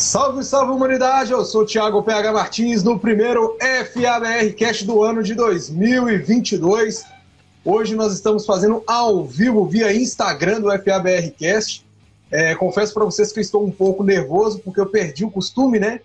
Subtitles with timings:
[0.00, 1.30] Salve, salve humanidade!
[1.30, 7.04] Eu sou o Thiago PH Martins no primeiro FABR Cast do ano de 2022.
[7.62, 11.86] Hoje nós estamos fazendo ao vivo via Instagram do FABR Cast.
[12.30, 16.00] É, confesso para vocês que estou um pouco nervoso porque eu perdi o costume, né?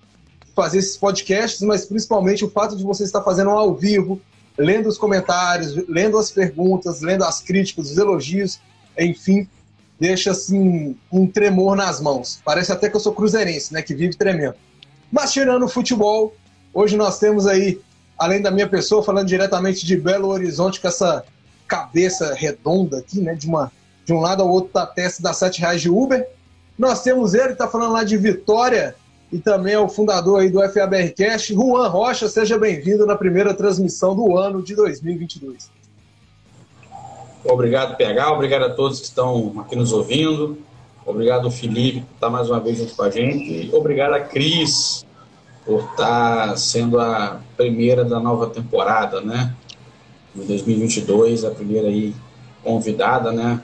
[0.46, 4.20] De fazer esses podcasts, mas principalmente o fato de você estar fazendo ao vivo,
[4.58, 8.60] lendo os comentários, lendo as perguntas, lendo as críticas, os elogios,
[9.00, 9.48] enfim,
[10.00, 12.42] deixa assim um tremor nas mãos.
[12.44, 14.56] Parece até que eu sou cruzeirense, né, que vive tremendo.
[15.12, 16.36] Mas tirando o futebol,
[16.74, 17.80] hoje nós temos aí,
[18.18, 21.24] além da minha pessoa, falando diretamente de Belo Horizonte com essa
[21.68, 23.72] cabeça redonda aqui, né, de uma
[24.06, 26.28] de um lado ao outro da testa das sete reais de Uber.
[26.78, 28.96] Nós temos ele, está falando lá de Vitória
[29.32, 32.30] e também é o fundador aí do FABRcast, Juan Rocha.
[32.30, 35.72] Seja bem-vindo na primeira transmissão do ano de 2022.
[37.48, 38.32] Obrigado, PH.
[38.32, 40.58] Obrigado a todos que estão aqui nos ouvindo.
[41.06, 43.68] Obrigado, Felipe, por estar mais uma vez junto com a gente.
[43.68, 45.06] E obrigado a Cris
[45.64, 49.54] por estar sendo a primeira da nova temporada, né?
[50.34, 52.16] De 2022, a primeira aí
[52.64, 53.62] convidada, né?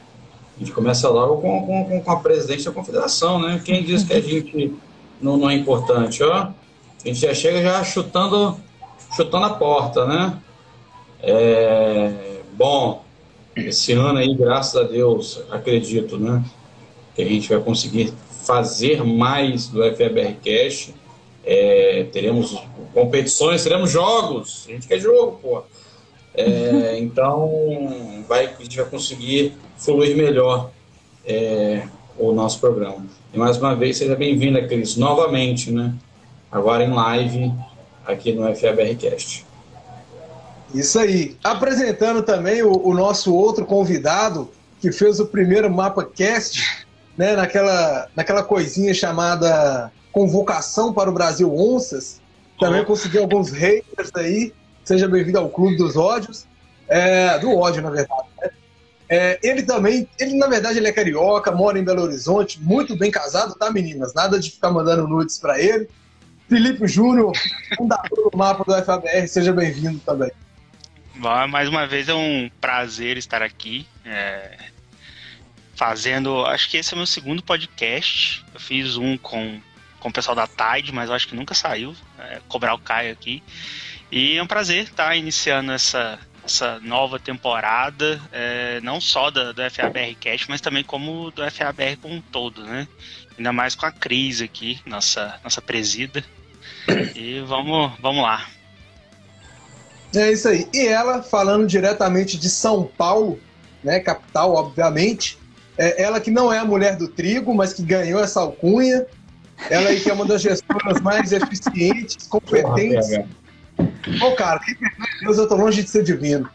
[0.55, 3.59] A gente começa logo com, com, com a presidente da confederação, né?
[3.65, 4.75] Quem diz que a gente
[5.19, 6.33] não, não é importante, ó?
[6.33, 6.53] A
[7.03, 8.55] gente já chega já chutando,
[9.15, 10.37] chutando a porta, né?
[11.23, 13.03] É, bom,
[13.55, 16.43] esse ano aí, graças a Deus, acredito, né,
[17.15, 20.93] que a gente vai conseguir fazer mais do FBR Cash.
[21.43, 22.61] É, teremos
[22.93, 24.65] competições, teremos jogos.
[24.67, 25.63] A gente quer jogo, pô.
[26.33, 30.71] É, então, vai, a gente vai conseguir fluir melhor
[31.25, 33.05] é, o nosso programa.
[33.33, 35.93] E mais uma vez, seja bem-vinda, Cris, novamente, né?
[36.51, 37.53] Agora em live
[38.05, 39.45] aqui no FABR Cast.
[40.73, 41.37] Isso aí.
[41.43, 46.85] Apresentando também o, o, nosso outro convidado, que fez o primeiro mapa cast,
[47.17, 52.21] né, naquela, naquela coisinha chamada Convocação para o Brasil Onças.
[52.59, 52.85] Também oh.
[52.85, 54.53] conseguiu alguns haters aí.
[54.83, 56.45] Seja bem-vindo ao Clube dos Ódios.
[56.87, 58.27] É, do ódio, na verdade.
[58.41, 58.49] Né?
[59.07, 63.11] É, ele também, ele na verdade ele é carioca, mora em Belo Horizonte, muito bem
[63.11, 64.13] casado, tá meninas?
[64.13, 65.89] Nada de ficar mandando nudes para ele.
[66.47, 67.31] Felipe Júnior,
[67.77, 70.31] fundador do mapa do FABR, seja bem-vindo também.
[71.15, 73.85] Mais uma vez é um prazer estar aqui.
[74.05, 74.57] É,
[75.81, 76.45] fazendo.
[76.45, 78.45] Acho que esse é o meu segundo podcast.
[78.53, 79.59] Eu fiz um com,
[79.99, 81.95] com o pessoal da Tide, mas acho que nunca saiu.
[82.19, 83.41] É, cobrar o Caio aqui.
[84.11, 89.71] E é um prazer estar iniciando essa, essa nova temporada, é, não só da, do
[89.71, 92.87] FABR Cast, mas também como do FABR como um todo, né?
[93.35, 96.23] Ainda mais com a crise aqui, nossa, nossa presida.
[97.15, 98.45] E vamos, vamos lá.
[100.15, 100.67] É isso aí.
[100.73, 103.39] E ela, falando diretamente de São Paulo,
[103.83, 105.39] né, capital, obviamente,
[105.77, 109.05] é ela que não é a mulher do trigo, mas que ganhou essa alcunha.
[109.69, 113.09] Ela aí que é uma das gestoras mais eficientes, competentes.
[114.21, 114.75] Ô, oh, cara, que
[115.21, 116.49] Deus, eu tô longe de ser divino.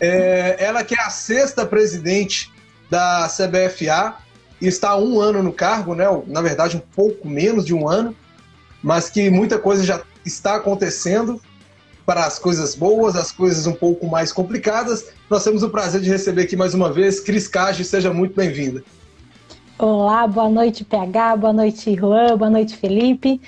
[0.00, 2.52] É, ela que é a sexta presidente
[2.90, 4.16] da CBFA
[4.60, 6.04] e está há um ano no cargo, né?
[6.26, 8.14] Na verdade, um pouco menos de um ano,
[8.82, 11.40] mas que muita coisa já está acontecendo
[12.04, 15.06] para as coisas boas, as coisas um pouco mais complicadas.
[15.30, 18.82] Nós temos o prazer de receber aqui mais uma vez Cris Cage, seja muito bem-vinda.
[19.78, 23.40] Olá, boa noite PH, boa noite Juan, boa noite Felipe.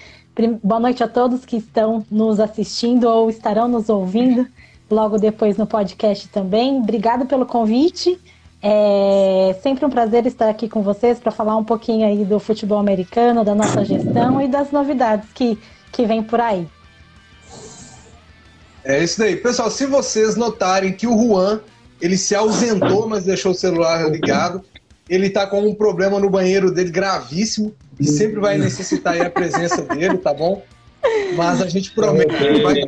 [0.63, 4.47] Boa noite a todos que estão nos assistindo ou estarão nos ouvindo
[4.91, 6.79] logo depois no podcast também.
[6.79, 8.19] Obrigada pelo convite.
[8.61, 12.79] É sempre um prazer estar aqui com vocês para falar um pouquinho aí do futebol
[12.79, 15.59] americano, da nossa gestão e das novidades que,
[15.93, 16.67] que vem por aí.
[18.85, 19.37] É isso daí.
[19.37, 21.61] Pessoal, se vocês notarem que o Juan,
[22.01, 24.63] ele se ausentou, mas deixou o celular ligado,
[25.09, 29.83] ele tá com um problema no banheiro dele gravíssimo, e sempre vai necessitar a presença
[29.83, 30.63] dele, tá bom?
[31.37, 32.85] Mas a gente promete que vai...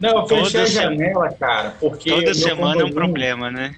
[0.00, 2.10] Não, eu fechei a janela, cara, porque...
[2.10, 3.74] Toda semana é um problema, né?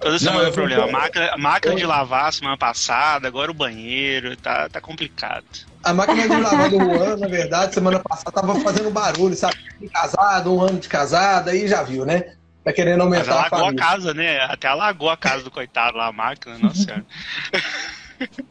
[0.00, 0.84] Toda semana é um problema.
[0.84, 5.44] A máquina, a máquina de lavar semana passada, agora o banheiro, tá, tá complicado.
[5.84, 9.56] A máquina de lavar do Juan, na verdade, semana passada tava fazendo barulho, sabe?
[9.92, 12.32] Casado, um ano de casada, aí já viu, né?
[12.64, 14.40] Tá querendo aumentar Mas alagou a, a casa, né?
[14.40, 17.04] Até alagou a casa do coitado lá, a máquina, nossa senhora.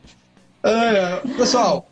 [0.62, 1.89] É, pessoal,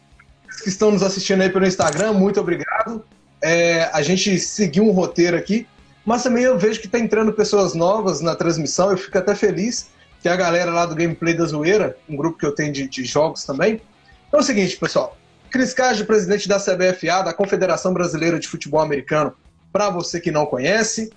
[0.62, 3.06] que estão nos assistindo aí pelo Instagram, muito obrigado.
[3.42, 5.66] É, a gente seguiu um roteiro aqui,
[6.08, 9.90] mas também eu vejo que está entrando pessoas novas na transmissão, eu fico até feliz
[10.22, 13.04] que a galera lá do Gameplay da Zoeira, um grupo que eu tenho de, de
[13.04, 13.82] jogos também.
[14.26, 15.18] Então é o seguinte, pessoal,
[15.52, 19.34] Cris Cage, presidente da CBFA, da Confederação Brasileira de Futebol Americano,
[19.70, 21.12] para você que não conhece.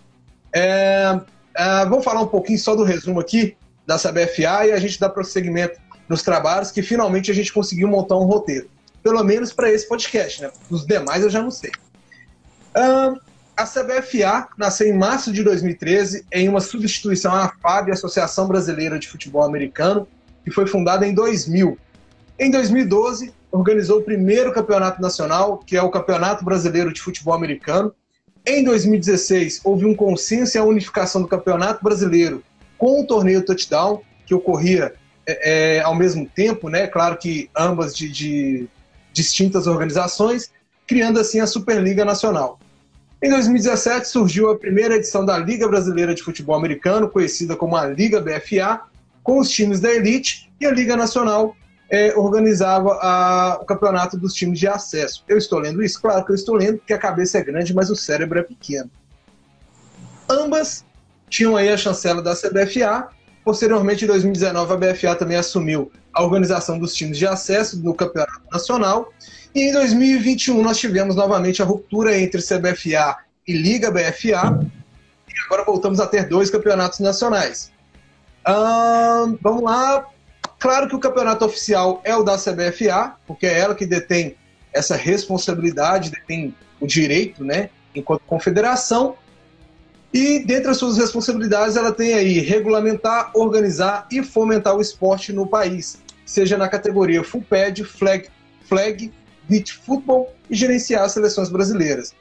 [0.52, 1.20] É,
[1.54, 3.56] é, vamos falar um pouquinho só do resumo aqui
[3.86, 5.78] da CBFA e a gente dá prosseguimento
[6.08, 8.68] nos trabalhos que finalmente a gente conseguiu montar um roteiro.
[9.04, 10.50] pelo menos para esse podcast, né?
[10.68, 11.70] Os demais eu já não sei.
[12.76, 13.29] Uh,
[13.60, 19.06] a CBFA nasceu em março de 2013 em uma substituição à FAB, Associação Brasileira de
[19.06, 20.08] Futebol Americano,
[20.42, 21.76] que foi fundada em 2000.
[22.38, 27.94] Em 2012, organizou o primeiro campeonato nacional, que é o Campeonato Brasileiro de Futebol Americano.
[28.46, 32.42] Em 2016, houve um consenso e a unificação do Campeonato Brasileiro
[32.78, 34.94] com o torneio Touchdown, que ocorria
[35.26, 36.86] é, é, ao mesmo tempo, né?
[36.86, 38.66] Claro que ambas de, de
[39.12, 40.50] distintas organizações,
[40.86, 42.58] criando assim a Superliga Nacional.
[43.22, 47.84] Em 2017 surgiu a primeira edição da Liga Brasileira de Futebol Americano, conhecida como a
[47.84, 48.80] Liga BFA,
[49.22, 51.54] com os times da elite, e a Liga Nacional
[51.90, 55.22] é, organizava a, o campeonato dos times de acesso.
[55.28, 56.00] Eu estou lendo isso?
[56.00, 58.90] Claro que eu estou lendo, porque a cabeça é grande, mas o cérebro é pequeno.
[60.26, 60.86] Ambas
[61.28, 63.08] tinham aí a chancela da CBFA.
[63.44, 68.40] Posteriormente, em 2019, a BFA também assumiu a organização dos times de acesso no campeonato
[68.50, 69.12] nacional
[69.54, 73.16] e em 2021 nós tivemos novamente a ruptura entre CBFA
[73.46, 74.66] e Liga BFA.
[75.28, 77.72] E agora voltamos a ter dois campeonatos nacionais.
[79.42, 80.06] vamos lá.
[80.58, 84.36] Claro que o campeonato oficial é o da CBFA, porque é ela que detém
[84.72, 89.16] essa responsabilidade, detém o direito, né, enquanto confederação.
[90.12, 95.46] E dentre as suas responsabilidades, ela tem aí regulamentar, organizar e fomentar o esporte no
[95.46, 98.28] país, seja na categoria full pad, flag,
[98.68, 99.12] flag
[99.50, 102.14] beach football e gerenciar as seleções brasileiras.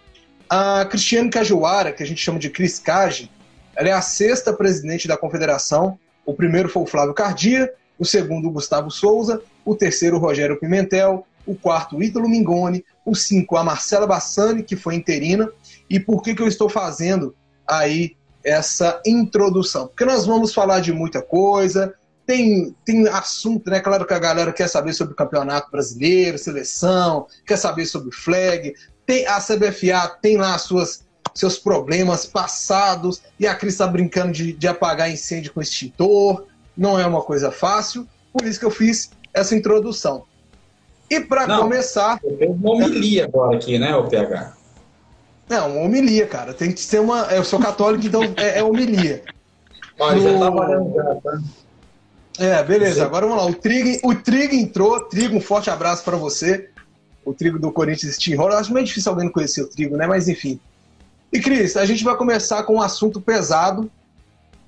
[0.49, 3.31] A Cristiane Cajuara, que a gente chama de Cris Cage,
[3.75, 5.99] ela é a sexta presidente da confederação.
[6.25, 10.59] O primeiro foi o Flávio Cardia, o segundo o Gustavo Souza, o terceiro o Rogério
[10.59, 15.49] Pimentel, o quarto o Ítalo Mingoni, o cinco a Marcela Bassani, que foi interina.
[15.87, 17.35] E por que, que eu estou fazendo
[17.67, 19.87] aí essa introdução?
[19.87, 21.93] Porque nós vamos falar de muita coisa,
[22.29, 23.79] tem, tem assunto, né?
[23.79, 28.11] Claro que a galera quer saber sobre o campeonato brasileiro, seleção, quer saber sobre o
[28.11, 28.75] flag.
[29.03, 31.03] Tem, a CBFA tem lá as suas,
[31.33, 36.45] seus problemas passados e a Cris está brincando de, de apagar incêndio com extintor.
[36.77, 40.25] Não é uma coisa fácil, por isso que eu fiz essa introdução.
[41.09, 42.19] E para começar.
[42.23, 44.53] Eu uma homilia agora aqui, né, o PH?
[45.49, 46.53] Não, uma homilia, cara.
[46.53, 47.21] Tem que ser uma.
[47.31, 49.23] Eu sou católico, então é, é homilia.
[49.97, 50.21] Olha, no...
[50.21, 51.41] já tá valendo já, tá?
[52.39, 53.03] É, beleza.
[53.03, 53.49] Agora vamos lá.
[53.49, 55.03] O Trigo, o Trigo entrou.
[55.05, 56.69] Trigo, um forte abraço para você.
[57.25, 58.57] O Trigo do Corinthians Steamroller.
[58.57, 60.07] Acho meio difícil alguém não conhecer o Trigo, né?
[60.07, 60.59] Mas enfim.
[61.33, 63.91] E Cris, a gente vai começar com um assunto pesado,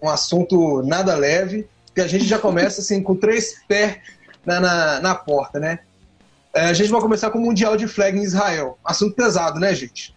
[0.01, 3.97] um assunto nada leve, que a gente já começa assim com três pés
[4.45, 5.79] na, na, na porta, né?
[6.53, 8.77] É, a gente vai começar com o Mundial de Flag em Israel.
[8.83, 10.13] Assunto pesado, né, gente?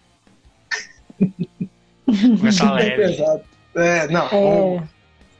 [2.04, 2.96] Começar leve.
[2.96, 3.42] Pesado.
[3.76, 4.26] É, não.
[4.26, 4.93] É.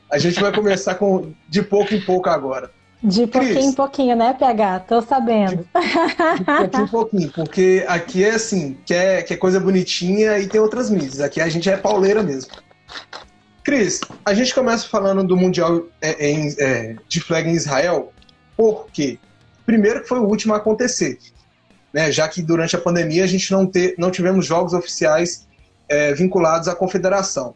[0.09, 2.71] A gente vai começar com de pouco em pouco agora.
[3.03, 4.79] De pouquinho Cris, em pouquinho, né, PH?
[4.81, 5.67] Tô sabendo.
[5.75, 10.39] De, de pouquinho em pouquinho, porque aqui é assim, que é, que é coisa bonitinha
[10.39, 11.21] e tem outras mídias.
[11.21, 12.51] Aqui a gente é pauleira mesmo.
[13.63, 18.13] Cris, a gente começa falando do Mundial é, em, é, de flag em Israel,
[18.55, 19.19] porque
[19.65, 21.17] primeiro que foi o último a acontecer,
[21.91, 22.11] né?
[22.11, 25.47] Já que durante a pandemia a gente não, ter, não tivemos jogos oficiais
[25.89, 27.55] é, vinculados à confederação.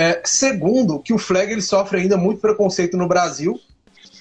[0.00, 3.60] É, segundo, que o flag ele sofre ainda muito preconceito no Brasil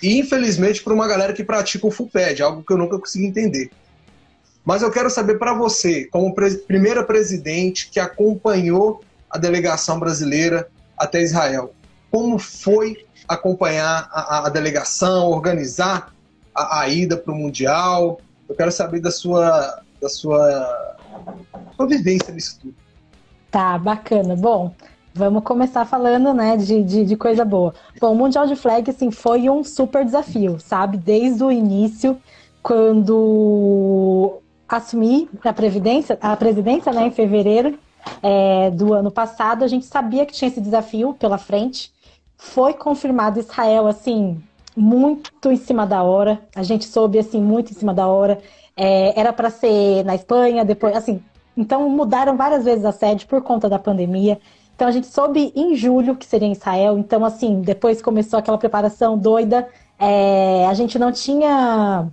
[0.03, 3.27] e infelizmente por uma galera que pratica o full pad, algo que eu nunca consegui
[3.27, 3.71] entender.
[4.65, 10.69] Mas eu quero saber para você, como pre primeira presidente que acompanhou a delegação brasileira
[10.98, 11.74] até Israel,
[12.12, 16.13] como foi acompanhar a, a delegação, organizar
[16.53, 18.19] a, a ida para o Mundial?
[18.50, 20.98] Eu quero saber da sua, da sua,
[21.77, 22.75] sua vivência nisso tudo.
[23.50, 24.36] Tá, bacana.
[24.36, 24.75] Bom,
[25.13, 27.74] Vamos começar falando, né, de, de, de, coisa boa.
[28.00, 30.98] Bom, o Mundial de Flag, assim, foi um super desafio, sabe?
[30.98, 32.18] Desde o início,
[32.62, 37.78] quando assumi a, previdência, a presidência, né, em fevereiro
[38.22, 41.92] é, do ano passado, a gente sabia que tinha esse desafio pela frente.
[42.38, 44.42] Foi confirmado Israel, assim,
[44.78, 46.39] muito em cima da hora.
[46.56, 48.39] A gente soube, assim, muito em cima da hora.
[48.78, 51.22] É, era para ser na Espanha, depois, assim...
[51.58, 54.39] Então, mudaram várias vezes a sede por conta da pandemia.
[54.79, 56.98] Então a gente soube em julho que seria em Israel.
[56.98, 59.67] Então, assim, depois começou aquela preparação doida.
[60.00, 62.07] É, a gente não tinha.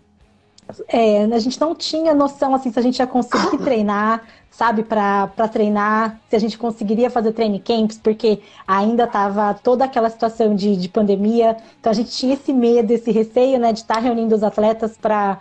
[0.88, 5.28] É, a gente não tinha noção assim se a gente ia conseguir treinar, sabe, para
[5.48, 10.76] treinar, se a gente conseguiria fazer training camps, porque ainda estava toda aquela situação de,
[10.76, 11.56] de pandemia.
[11.78, 14.98] Então a gente tinha esse medo, esse receio, né, de estar tá reunindo os atletas
[14.98, 15.38] para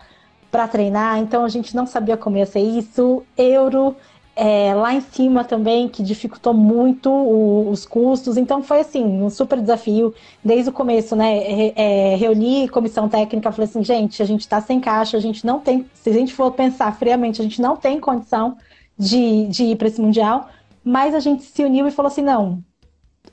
[0.51, 1.17] para treinar.
[1.17, 3.23] Então a gente não sabia como ia ser isso.
[3.35, 3.95] Euro
[4.35, 8.35] é, lá em cima também, que dificultou muito o, os custos.
[8.35, 10.13] Então foi assim, um super desafio
[10.43, 11.39] desde o começo, né?
[11.39, 15.45] Re, é, reuni comissão técnica, falei assim, gente, a gente está sem caixa, a gente
[15.45, 18.57] não tem, se a gente for pensar friamente, a gente não tem condição
[18.97, 20.49] de, de ir para esse Mundial,
[20.83, 22.61] mas a gente se uniu e falou assim, não.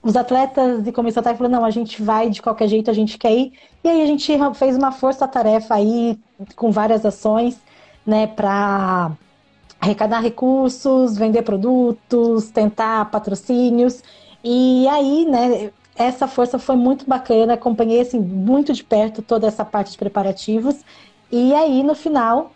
[0.02, 3.18] Os atletas de comissão técnica falaram, não, a gente vai de qualquer jeito, a gente
[3.18, 3.52] quer ir.
[3.84, 6.18] E aí a gente fez uma força-tarefa aí,
[6.56, 7.56] com várias ações,
[8.04, 9.12] né, para
[9.82, 14.00] arrecadar recursos, vender produtos, tentar patrocínios.
[14.44, 19.64] E aí, né, essa força foi muito bacana, acompanhei assim muito de perto toda essa
[19.64, 20.76] parte de preparativos.
[21.32, 22.52] E aí, no final,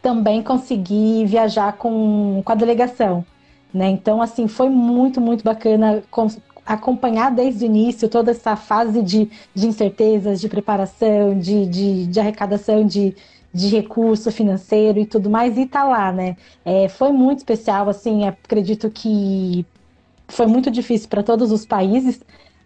[0.00, 3.22] também consegui viajar com, com a delegação.
[3.72, 3.90] Né?
[3.90, 6.02] Então, assim, foi muito, muito bacana
[6.64, 12.18] acompanhar desde o início toda essa fase de, de incertezas, de preparação, de, de, de
[12.18, 13.14] arrecadação de,
[13.56, 16.36] de recurso financeiro e tudo mais, e tá lá, né?
[16.64, 19.64] É, foi muito especial, assim, acredito que
[20.28, 22.20] foi muito difícil para todos os países,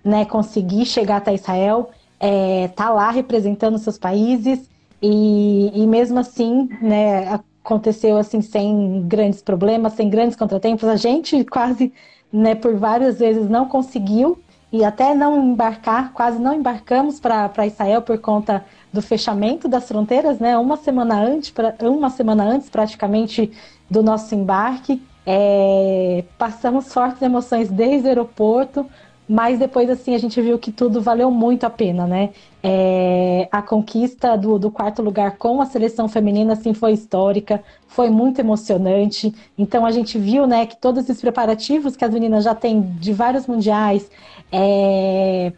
[0.04, 4.68] né, conseguir chegar até Israel, é, tá lá representando seus países,
[5.00, 11.44] e, e mesmo assim, né, aconteceu assim sem grandes problemas, sem grandes contratempos, a gente
[11.44, 11.92] quase,
[12.32, 14.38] né, por várias vezes não conseguiu,
[14.73, 20.38] e até não embarcar, quase não embarcamos para Israel por conta do fechamento das fronteiras,
[20.38, 20.56] né?
[20.59, 23.52] Uma semana antes, uma semana antes praticamente
[23.88, 28.87] do nosso embarque, é, passamos fortes emoções desde o aeroporto,
[29.28, 32.30] mas depois assim a gente viu que tudo valeu muito a pena, né?
[32.62, 38.11] É, a conquista do, do, quarto lugar com a seleção feminina assim foi histórica, foi
[38.11, 39.32] muito emocionante.
[39.56, 43.12] Então a gente viu, né, que todos esses preparativos que as meninas já têm de
[43.12, 44.11] vários mundiais,
[44.50, 45.52] é,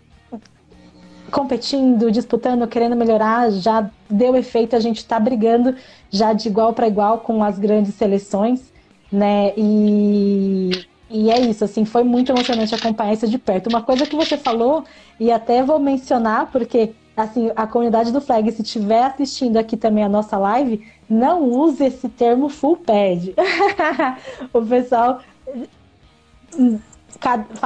[1.33, 4.77] competindo, disputando, querendo melhorar, já deu efeito.
[4.77, 5.75] A gente está brigando
[6.11, 8.73] já de igual para igual com as grandes seleções,
[9.11, 9.53] né?
[9.57, 13.69] E, e é isso, assim, foi muito emocionante acompanhar isso de perto.
[13.69, 14.85] Uma coisa que você falou,
[15.19, 20.05] e até vou mencionar, porque assim, a comunidade do Flag, se estiver assistindo aqui também
[20.05, 23.35] a nossa live, não use esse termo full pad.
[24.53, 25.21] o pessoal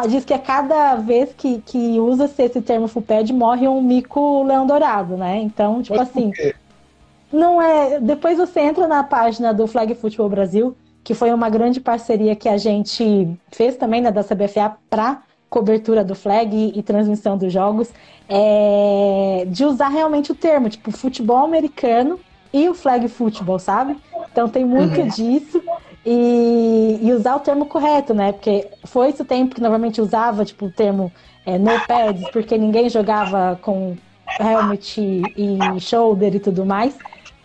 [0.09, 4.67] diz que a cada vez que, que usa-se esse termo FUPED morre um mico leão
[4.67, 5.38] dourado, né?
[5.38, 6.33] Então, tipo Mas assim.
[7.33, 8.00] Não é.
[8.00, 12.49] Depois você entra na página do Flag Football Brasil, que foi uma grande parceria que
[12.49, 17.53] a gente fez também né, da CBFA para cobertura do flag e, e transmissão dos
[17.53, 17.91] jogos,
[18.29, 22.19] é, de usar realmente o termo, tipo, futebol americano
[22.53, 23.97] e o flag football, sabe?
[24.31, 25.09] Então tem muito uhum.
[25.09, 25.62] disso
[26.07, 28.31] e, e, usar o termo correto, né?
[28.31, 31.13] Porque foi esse o tempo que normalmente usava, tipo, o termo
[31.45, 33.97] é, no pads, porque ninguém jogava com
[34.39, 35.01] helmet
[35.37, 36.95] e shoulder e tudo mais.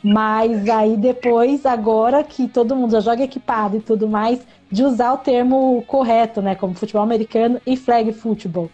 [0.03, 4.39] Mas aí depois, agora que todo mundo já joga equipado e tudo mais,
[4.71, 6.53] de usar o termo correto, né?
[6.53, 8.69] Como futebol americano e flag football.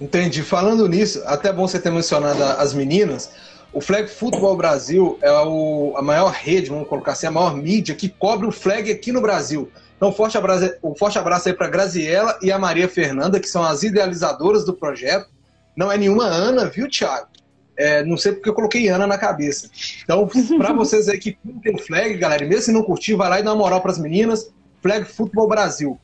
[0.00, 0.42] Entendi.
[0.42, 3.30] Falando nisso, até bom você ter mencionado as meninas.
[3.72, 7.94] O Flag Football Brasil é o, a maior rede, vamos colocar assim, a maior mídia
[7.94, 9.70] que cobre o flag aqui no Brasil.
[9.96, 13.48] Então, forte abraço, um forte abraço aí para a Graziela e a Maria Fernanda, que
[13.48, 15.28] são as idealizadoras do projeto.
[15.76, 17.28] Não é nenhuma Ana, viu, Thiago?
[17.76, 19.70] É, não sei porque eu coloquei Ana na cabeça.
[20.02, 23.40] Então, para vocês aí que curtem o flag, galera, mesmo se não curtir, vai lá
[23.40, 24.52] e dá uma moral para as meninas.
[24.82, 26.00] Flag Football Brasil.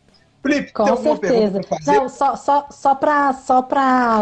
[0.46, 1.60] Felipe, Com tem certeza.
[1.86, 3.66] Não, só, só, só para só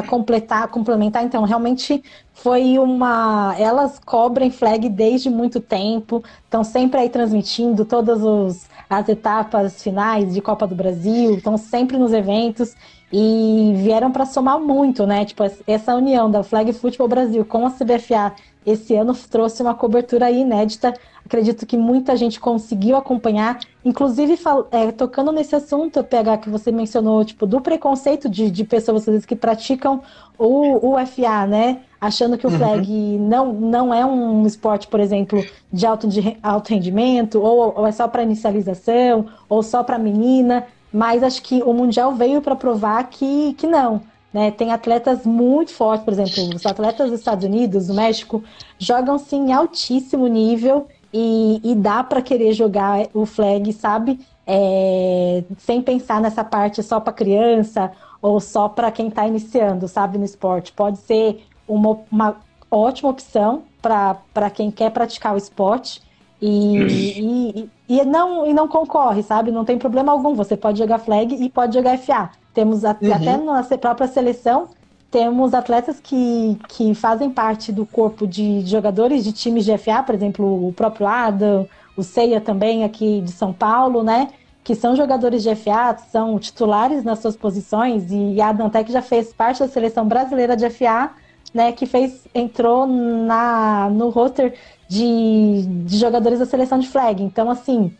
[0.08, 2.02] completar, complementar, então, realmente
[2.32, 3.54] foi uma.
[3.58, 10.34] Elas cobrem flag desde muito tempo, estão sempre aí transmitindo todas os, as etapas finais
[10.34, 12.74] de Copa do Brasil, estão sempre nos eventos
[13.12, 15.24] e vieram para somar muito, né?
[15.24, 18.32] Tipo, essa união da Flag Football Brasil com a CBFA
[18.66, 20.94] esse ano trouxe uma cobertura inédita.
[21.24, 24.38] Acredito que muita gente conseguiu acompanhar, inclusive
[24.70, 29.24] é, tocando nesse assunto, PH, que você mencionou, tipo, do preconceito de, de pessoas vezes,
[29.24, 30.02] que praticam
[30.38, 31.80] o, o FA, né?
[32.00, 32.58] Achando que o uhum.
[32.58, 33.28] flag uhum.
[33.28, 35.42] não, não é um esporte, por exemplo,
[35.72, 40.66] de alto, de alto rendimento, ou, ou é só para inicialização, ou só para menina.
[40.92, 44.02] Mas acho que o Mundial veio para provar que, que não
[44.34, 44.50] né?
[44.50, 48.42] Tem atletas muito fortes, por exemplo, os atletas dos Estados Unidos, do México,
[48.76, 54.18] jogam sim em altíssimo nível e, e dá para querer jogar o flag, sabe?
[54.44, 60.18] É, sem pensar nessa parte só para criança ou só para quem está iniciando, sabe,
[60.18, 60.72] no esporte.
[60.72, 62.36] Pode ser uma, uma
[62.68, 66.02] ótima opção para quem quer praticar o esporte
[66.40, 69.50] e, e, e, não, e não concorre, sabe?
[69.50, 70.34] Não tem problema algum.
[70.34, 72.30] Você pode jogar flag e pode jogar FA.
[72.52, 73.14] Temos até, uhum.
[73.14, 74.68] até na própria seleção,
[75.10, 80.14] temos atletas que, que fazem parte do corpo de, jogadores de times de FA, por
[80.14, 84.28] exemplo, o próprio Adam, o Ceia também aqui de São Paulo, né?
[84.62, 89.32] Que são jogadores de FA, são titulares nas suas posições, e a Dantec já fez
[89.32, 91.10] parte da seleção brasileira de FA,
[91.54, 91.72] né?
[91.72, 94.54] Que fez, entrou na, no roster
[94.88, 97.22] de, de jogadores da seleção de flag.
[97.22, 97.96] Então, assim,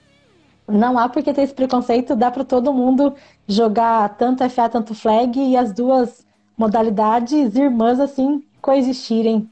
[0.67, 3.15] não há por que ter esse preconceito, dá para todo mundo
[3.47, 6.27] jogar tanto FA, tanto flag, e as duas
[6.59, 9.49] modalidades irmãs, assim, coexistirem.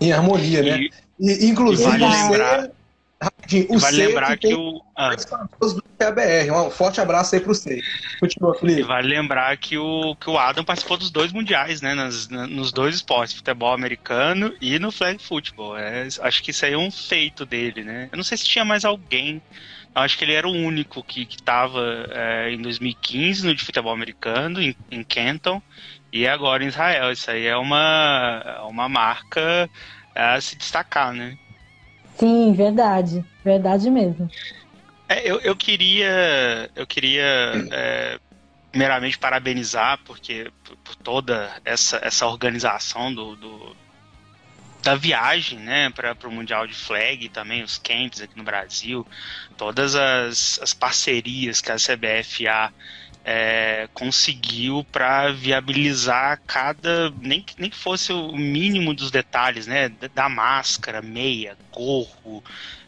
[0.00, 0.88] Em harmonia, né?
[1.18, 2.70] E, inclusive, vale lembrar,
[3.68, 4.82] o vale lembrar que, que o.
[4.96, 5.14] Ah.
[5.14, 6.50] do PBR.
[6.50, 7.82] Um forte abraço aí pro Sei.
[8.20, 8.82] Continua, Felipe.
[8.82, 11.94] Vale lembrar que o, que o Adam participou dos dois mundiais, né?
[11.94, 15.76] Nas, nos dois esportes, futebol americano e no flag football.
[15.76, 18.08] É, acho que isso aí é um feito dele, né?
[18.10, 19.42] Eu não sei se tinha mais alguém.
[19.94, 23.92] Eu acho que ele era o único que estava é, em 2015 no de futebol
[23.92, 25.62] americano, em, em Kenton,
[26.12, 27.12] e agora em Israel.
[27.12, 29.70] Isso aí é uma, é uma marca
[30.14, 31.36] a se destacar, né?
[32.16, 33.24] Sim, verdade.
[33.44, 34.30] Verdade mesmo.
[35.08, 37.22] É, eu, eu queria, eu queria
[37.70, 38.18] é,
[38.70, 43.76] primeiramente parabenizar porque por, por, toda essa, essa organização do, do
[44.82, 49.06] da viagem, né, para o Mundial de Flag, também os camps aqui no Brasil,
[49.56, 52.70] todas as, as parcerias que a CBFA
[53.24, 60.28] é, conseguiu para viabilizar cada nem nem que fosse o mínimo dos detalhes, né, da
[60.28, 62.44] máscara, meia, gorro,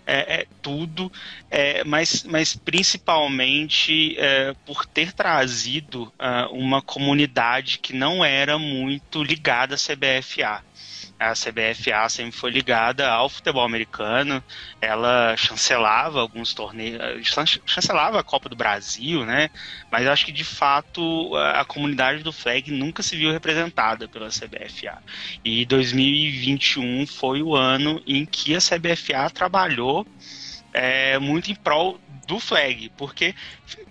[0.07, 1.11] é, é tudo,
[1.51, 9.25] é, mas, mas principalmente é, por ter trazido uh, uma comunidade que não era muito
[9.25, 10.63] ligada à CBFA
[11.19, 14.43] a CBFA sempre foi ligada ao futebol americano,
[14.81, 19.49] ela chancelava alguns torneios, chancelava a Copa do Brasil, né?
[19.91, 25.03] Mas acho que de fato a, comunidade do flag nunca se viu representada pela CBFA.
[25.45, 30.07] E 2021 foi o ano em que a CBFA trabalhou
[30.73, 33.35] é, muito em prol do flag, porque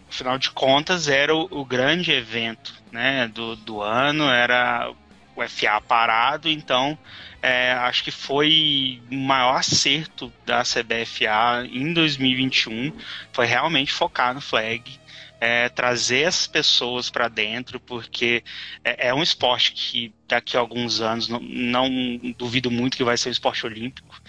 [0.07, 4.93] afinal de contas era o, o grande evento né, do, do ano, era
[5.35, 6.97] o FA parado, então
[7.41, 12.91] é, acho que foi o maior acerto da CBFA em 2021
[13.31, 14.99] foi realmente focar no flag,
[15.39, 18.43] é, trazer essas pessoas para dentro, porque
[18.83, 21.89] é, é, um esporte que daqui a alguns anos não, não,
[22.37, 24.19] duvido muito que vai ser um esporte olímpico.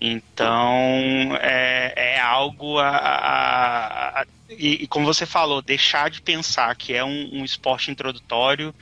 [0.00, 6.74] Então é, é algo a, a, a e, e, como você falou, deixar de pensar
[6.76, 8.74] que é um, um esporte introdutório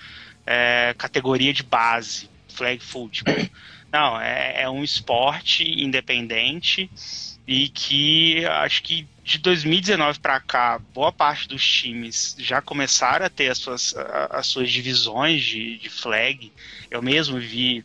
[0.46, 3.34] é, categoria de base, flag football.
[3.92, 6.90] Não, é, é um esporte independente
[7.46, 13.30] e que acho que de 2019 para cá, boa parte dos times já começaram a
[13.30, 13.94] ter as suas,
[14.30, 16.52] as suas divisões de, de flag.
[16.90, 17.84] Eu mesmo vi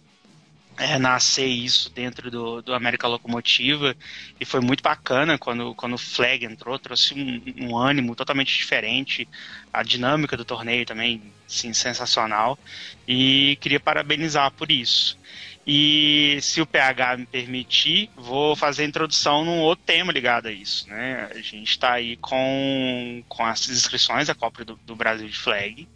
[0.81, 3.95] é, nascer isso dentro do, do América Locomotiva
[4.39, 9.29] e foi muito bacana quando, quando o Flag entrou, trouxe um, um ânimo totalmente diferente,
[9.71, 12.57] a dinâmica do torneio também, sim, sensacional
[13.07, 15.19] e queria parabenizar por isso.
[15.65, 20.51] E se o PH me permitir, vou fazer a introdução num outro tema ligado a
[20.51, 20.89] isso.
[20.89, 21.29] Né?
[21.29, 25.87] A gente está aí com, com as inscrições da Copa do, do Brasil de Flag.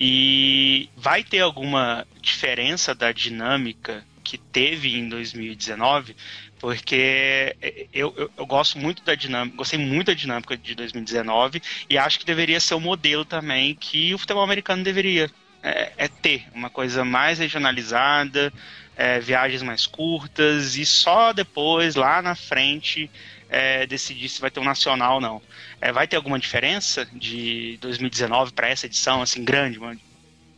[0.00, 6.14] E vai ter alguma diferença da dinâmica que teve em 2019,
[6.60, 7.56] porque
[7.92, 12.18] eu, eu, eu, gosto muito da dinâmica, gostei muito da dinâmica de 2019 e acho
[12.18, 15.30] que deveria ser o um modelo também que o futebol americano deveria
[15.62, 16.46] é, é ter.
[16.54, 18.52] Uma coisa mais regionalizada,
[18.96, 23.10] é, viagens mais curtas e só depois, lá na frente,
[23.48, 25.42] é, decidir se vai ter um nacional ou não.
[25.80, 29.98] É, vai ter alguma diferença de 2019 para essa edição, assim, grande, mano?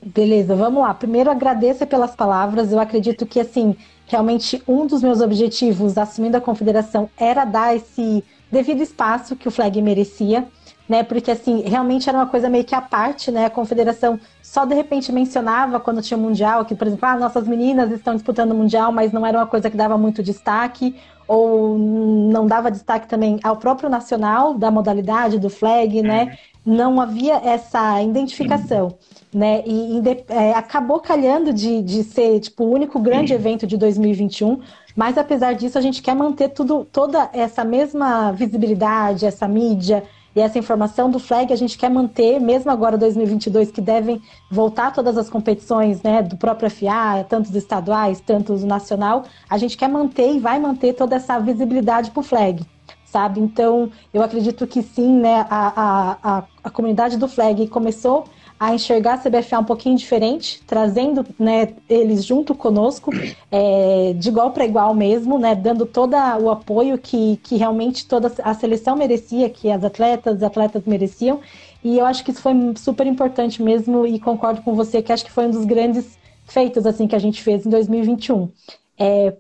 [0.03, 0.95] Beleza, vamos lá.
[0.95, 2.73] Primeiro, agradeço pelas palavras.
[2.73, 3.77] Eu acredito que, assim,
[4.07, 9.51] realmente um dos meus objetivos assumindo a confederação era dar esse devido espaço que o
[9.51, 10.49] flag merecia,
[10.89, 11.03] né?
[11.03, 13.45] Porque, assim, realmente era uma coisa meio que à parte, né?
[13.45, 17.93] A confederação só de repente mencionava quando tinha mundial, que, por exemplo, ah, nossas meninas
[17.93, 20.97] estão disputando o mundial, mas não era uma coisa que dava muito destaque
[21.31, 26.37] ou não dava destaque também ao próprio nacional da modalidade do flag, né?
[26.67, 26.75] Uhum.
[26.75, 28.99] Não havia essa identificação,
[29.33, 29.63] né?
[29.65, 34.61] E é, acabou calhando de, de ser tipo o único grande evento de 2021,
[34.97, 40.03] mas apesar disso a gente quer manter tudo, toda essa mesma visibilidade, essa mídia,
[40.35, 44.93] e essa informação do flag a gente quer manter, mesmo agora 2022, que devem voltar
[44.93, 49.77] todas as competições né, do próprio FA, tanto os estaduais, tanto o nacional, a gente
[49.77, 52.65] quer manter e vai manter toda essa visibilidade para o flag.
[53.05, 53.41] Sabe?
[53.41, 55.45] Então, eu acredito que sim, né?
[55.51, 58.25] A, a, a, a comunidade do flag começou
[58.61, 63.11] a enxergar a CBFA um pouquinho diferente, trazendo né, eles junto conosco,
[63.51, 68.31] é, de igual para igual mesmo, né, dando todo o apoio que, que realmente toda
[68.45, 71.41] a seleção merecia, que as atletas e atletas mereciam.
[71.83, 75.25] E eu acho que isso foi super importante mesmo e concordo com você que acho
[75.25, 78.51] que foi um dos grandes feitos assim que a gente fez em 2021.
[78.99, 79.33] É,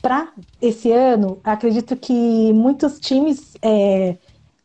[0.00, 0.28] para
[0.62, 4.16] esse ano, acredito que muitos times, é,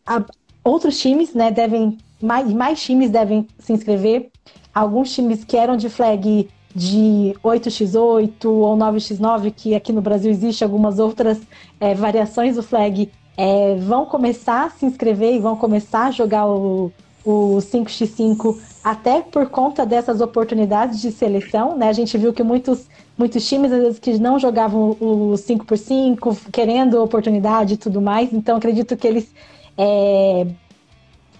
[0.05, 0.23] a,
[0.63, 4.29] outros times, né, devem mais, mais times devem se inscrever.
[4.73, 10.63] Alguns times que eram de flag de 8x8 ou 9x9, que aqui no Brasil existe
[10.63, 11.39] algumas outras
[11.79, 16.45] é, variações do flag, é, vão começar a se inscrever e vão começar a jogar
[16.47, 16.91] o,
[17.23, 21.87] o 5x5 até por conta dessas oportunidades de seleção, né?
[21.87, 27.01] A gente viu que muitos, muitos times, às vezes, que não jogavam o 5x5, querendo
[27.01, 29.31] oportunidade e tudo mais, então acredito que eles
[29.77, 30.45] é,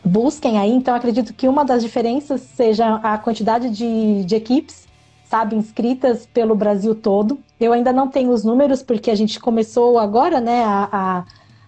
[0.05, 0.71] busquem aí.
[0.71, 4.87] Então, acredito que uma das diferenças seja a quantidade de, de equipes,
[5.25, 7.39] sabe, inscritas pelo Brasil todo.
[7.59, 11.25] Eu ainda não tenho os números, porque a gente começou agora, né, a, a,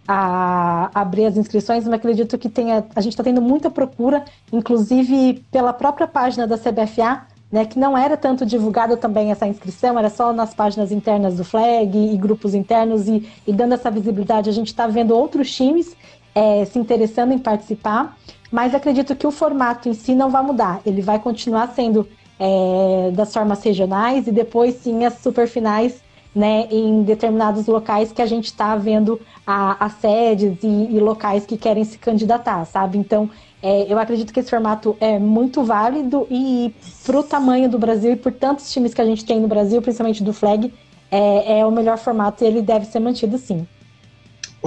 [0.08, 4.23] a abrir as inscrições, mas acredito que tenha, a gente está tendo muita procura,
[4.54, 9.97] inclusive pela própria página da CBFA, né, que não era tanto divulgada também essa inscrição,
[9.97, 14.50] era só nas páginas internas do Flag e grupos internos, e, e dando essa visibilidade,
[14.50, 15.95] a gente está vendo outros times
[16.38, 18.15] é, se interessando em participar,
[18.52, 20.82] mas acredito que o formato em si não vai mudar.
[20.86, 22.08] Ele vai continuar sendo
[22.39, 26.00] é, das formas regionais e depois sim as superfinais
[26.36, 31.58] né, em determinados locais que a gente está vendo as sedes e, e, locais que
[31.58, 33.00] querem se candidatar, sabe?
[33.00, 33.28] Então,
[33.63, 36.71] é, eu acredito que esse formato é muito válido e
[37.04, 39.82] para o tamanho do Brasil e por tantos times que a gente tem no Brasil,
[39.82, 40.71] principalmente do Flag,
[41.10, 43.65] é, é o melhor formato e ele deve ser mantido sim.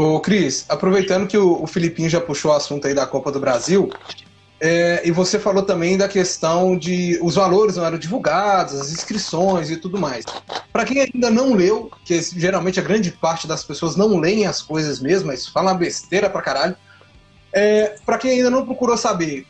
[0.01, 3.39] Ô, Cris, aproveitando que o, o Filipinho já puxou o assunto aí da Copa do
[3.39, 3.91] Brasil,
[4.59, 9.71] é, e você falou também da questão de os valores não eram divulgados, as inscrições
[9.71, 10.25] e tudo mais.
[10.73, 14.63] Para quem ainda não leu, que geralmente a grande parte das pessoas não leem as
[14.63, 16.75] coisas mesmo, mas falam besteira pra caralho.
[17.53, 19.47] É, para quem ainda não procurou saber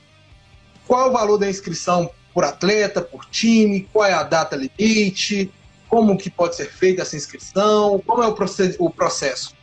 [0.84, 5.48] qual o valor da inscrição por atleta, por time, qual é a data limite,
[5.88, 9.59] como que pode ser feita essa inscrição, como é o processo.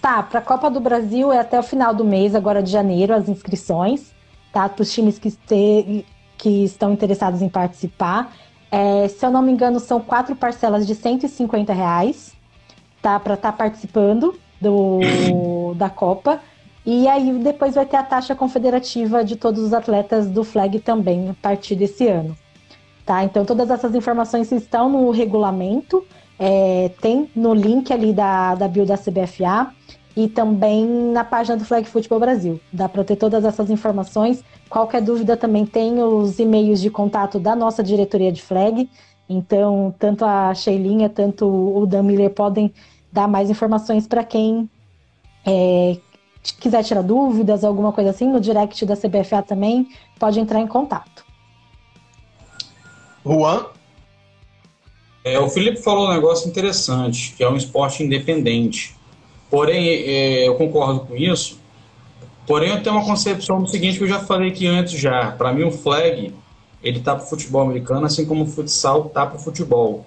[0.00, 3.14] Tá, para a Copa do Brasil é até o final do mês, agora de janeiro,
[3.14, 4.14] as inscrições,
[4.50, 4.66] tá?
[4.66, 6.06] Para os times que, este,
[6.38, 8.34] que estão interessados em participar.
[8.70, 12.32] É, se eu não me engano, são quatro parcelas de 150 reais,
[13.02, 13.20] tá?
[13.20, 16.40] Para estar tá participando do, da Copa.
[16.84, 21.28] E aí depois vai ter a taxa confederativa de todos os atletas do flag também,
[21.28, 22.34] a partir desse ano.
[23.04, 23.22] Tá?
[23.24, 26.06] Então todas essas informações estão no regulamento,
[26.42, 29.74] é, tem no link ali da, da bio da CBFA
[30.16, 32.58] e também na página do Flag Football Brasil.
[32.72, 34.42] Dá para ter todas essas informações.
[34.70, 38.88] Qualquer dúvida também tem os e-mails de contato da nossa diretoria de flag.
[39.28, 42.72] Então, tanto a Sheilinha, tanto o Dan Miller podem
[43.12, 44.68] dar mais informações para quem
[45.46, 45.98] é,
[46.58, 51.24] quiser tirar dúvidas, alguma coisa assim, no direct da CBFA também, pode entrar em contato.
[53.24, 53.66] Juan?
[55.22, 58.94] É, o Felipe falou um negócio interessante, que é um esporte independente.
[59.50, 61.58] Porém, é, eu concordo com isso.
[62.46, 65.32] Porém, eu tenho uma concepção do seguinte que eu já falei aqui antes já.
[65.32, 66.32] Para mim, o flag
[66.82, 70.06] ele tá para futebol americano, assim como o futsal tá para futebol.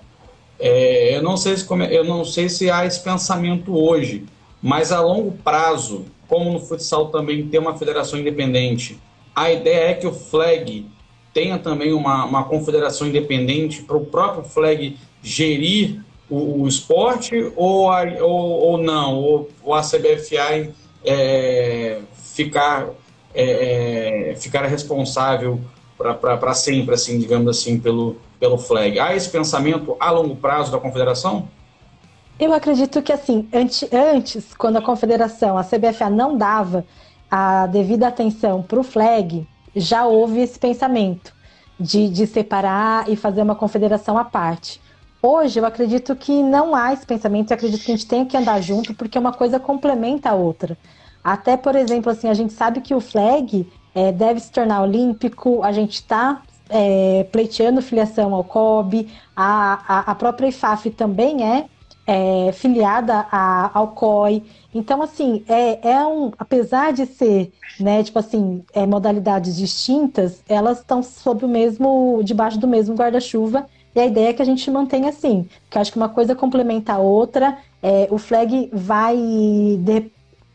[0.60, 4.26] É, eu não sei se eu não sei se há esse pensamento hoje,
[4.62, 8.99] mas a longo prazo, como no futsal também tem uma federação independente,
[9.36, 10.86] a ideia é que o flag
[11.33, 17.91] tenha também uma, uma confederação independente para o próprio flag gerir o, o esporte ou,
[17.91, 19.15] a, ou, ou, não?
[19.15, 20.71] Ou, ou a CBFA
[21.03, 22.89] é, ficar,
[23.33, 25.59] é, é, ficar responsável
[25.97, 28.99] para sempre, assim, digamos assim, pelo, pelo flag?
[28.99, 31.47] Há esse pensamento a longo prazo da confederação?
[32.39, 36.83] Eu acredito que, assim, antes, quando a confederação, a CBFA não dava
[37.29, 41.33] a devida atenção para o flag, já houve esse pensamento
[41.79, 44.79] de, de separar e fazer uma confederação à parte.
[45.21, 48.36] Hoje eu acredito que não há esse pensamento, eu acredito que a gente tem que
[48.36, 50.77] andar junto, porque uma coisa complementa a outra.
[51.23, 55.63] Até, por exemplo, assim, a gente sabe que o flag é, deve se tornar olímpico,
[55.63, 61.65] a gente está é, pleiteando filiação ao COB, a, a, a própria IFAF também é,
[62.05, 64.43] é filiada a, ao COI.
[64.73, 66.31] Então, assim, é, é um.
[66.38, 72.21] Apesar de ser, né, tipo assim, é, modalidades distintas, elas estão sob o mesmo.
[72.23, 73.65] debaixo do mesmo guarda-chuva.
[73.95, 75.47] E a ideia é que a gente mantenha assim.
[75.63, 77.57] Porque eu acho que uma coisa complementa a outra.
[77.81, 80.12] É, o flag vai de,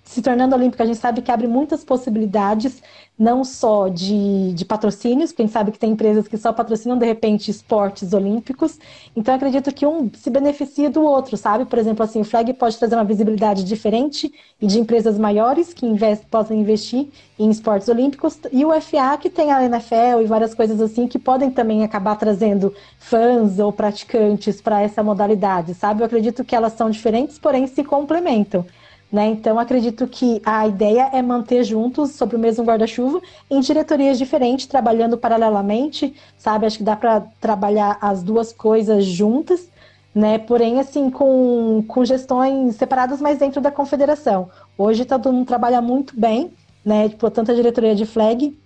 [0.09, 2.83] se tornando olímpica, a gente sabe que abre muitas possibilidades,
[3.19, 7.51] não só de, de patrocínios, gente sabe que tem empresas que só patrocinam, de repente,
[7.51, 8.79] esportes olímpicos.
[9.17, 11.65] Então, acredito que um se beneficia do outro, sabe?
[11.65, 15.87] Por exemplo, assim, o Flag pode trazer uma visibilidade diferente e de empresas maiores que
[15.87, 20.55] invest, possam investir em esportes olímpicos, e o FA, que tem a NFL e várias
[20.55, 26.03] coisas assim, que podem também acabar trazendo fãs ou praticantes para essa modalidade, sabe?
[26.03, 28.67] Eu acredito que elas são diferentes, porém se complementam.
[29.11, 29.29] Né?
[29.29, 34.67] Então, acredito que a ideia é manter juntos, sobre o mesmo guarda-chuva, em diretorias diferentes,
[34.67, 36.67] trabalhando paralelamente, sabe?
[36.67, 39.71] Acho que dá para trabalhar as duas coisas juntas,
[40.15, 40.39] né?
[40.39, 44.51] Porém, assim, com, com gestões separadas, mas dentro da confederação.
[44.77, 46.53] Hoje, todo mundo trabalha muito bem,
[46.85, 47.09] né?
[47.09, 48.59] Tipo, tanto a diretoria de flag,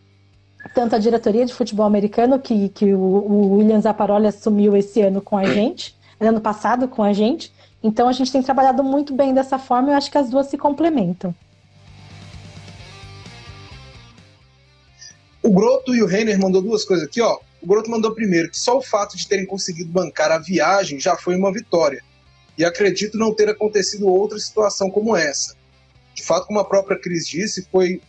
[0.75, 5.21] tanto a diretoria de futebol americano, que, que o, o William Zaparoli assumiu esse ano
[5.21, 9.35] com a gente, ano passado com a gente, então a gente tem trabalhado muito bem
[9.35, 11.35] dessa forma eu acho que as duas se complementam.
[15.43, 17.39] O Groto e o Renner mandou duas coisas aqui, ó.
[17.61, 21.17] O Groto mandou primeiro que só o fato de terem conseguido bancar a viagem já
[21.17, 22.03] foi uma vitória.
[22.57, 25.57] E acredito não ter acontecido outra situação como essa.
[26.15, 28.01] De fato, como a própria Cris disse, foi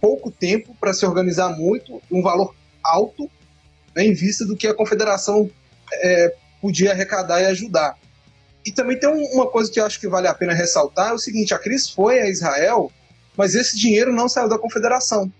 [0.00, 3.30] pouco tempo para se organizar muito, um valor alto,
[3.94, 5.48] né, em vista do que a confederação
[5.92, 7.96] é, podia arrecadar e ajudar.
[8.66, 11.18] E também tem uma coisa que eu acho que vale a pena ressaltar: é o
[11.18, 12.90] seguinte, a Cris foi a Israel,
[13.36, 15.32] mas esse dinheiro não saiu da confederação.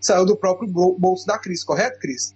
[0.00, 2.34] Saiu do próprio bolso da Cris, correto, Cris?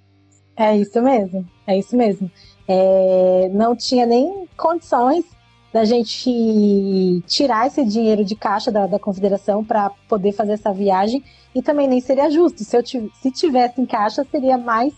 [0.54, 2.30] É isso mesmo, é isso mesmo.
[2.68, 5.24] É, não tinha nem condições
[5.72, 11.24] da gente tirar esse dinheiro de caixa da, da confederação para poder fazer essa viagem
[11.54, 12.62] e também nem seria justo.
[12.62, 14.92] Se, eu se tivesse em caixa, seria mais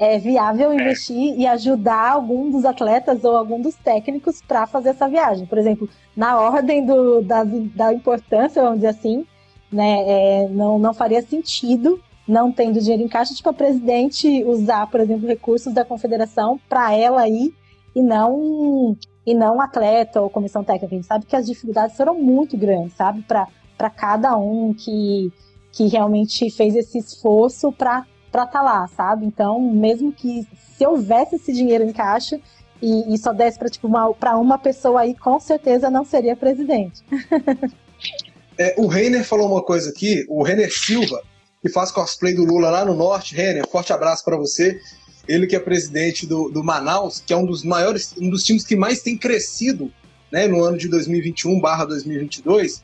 [0.00, 5.06] é viável investir e ajudar algum dos atletas ou algum dos técnicos para fazer essa
[5.06, 5.44] viagem.
[5.44, 5.86] Por exemplo,
[6.16, 9.26] na ordem do, da, da importância, vamos dizer assim,
[9.70, 14.86] né, é, não, não faria sentido, não tendo dinheiro em caixa, tipo, a presidente usar,
[14.86, 17.54] por exemplo, recursos da confederação para ela ir
[17.94, 20.94] e não e não atleta ou comissão técnica.
[20.94, 25.30] A gente sabe que as dificuldades foram muito grandes, sabe, para cada um que,
[25.70, 29.26] que realmente fez esse esforço para para estar tá lá, sabe?
[29.26, 32.40] Então, mesmo que se houvesse esse dinheiro em caixa
[32.80, 37.02] e, e só desse para tipo, uma, uma pessoa aí, com certeza não seria presidente.
[38.58, 41.22] é, o Reiner falou uma coisa aqui, o Reiner Silva,
[41.60, 43.34] que faz cosplay do Lula lá no norte.
[43.34, 44.80] Reiner, forte abraço para você.
[45.28, 48.64] Ele que é presidente do, do Manaus, que é um dos maiores, um dos times
[48.64, 49.92] que mais tem crescido
[50.32, 52.82] né, no ano de 2021/2022,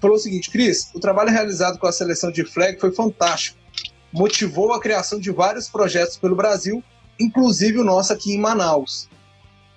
[0.00, 3.59] falou o seguinte: Cris, o trabalho realizado com a seleção de flag foi fantástico
[4.12, 6.82] motivou a criação de vários projetos pelo Brasil,
[7.18, 9.08] inclusive o nosso aqui em Manaus.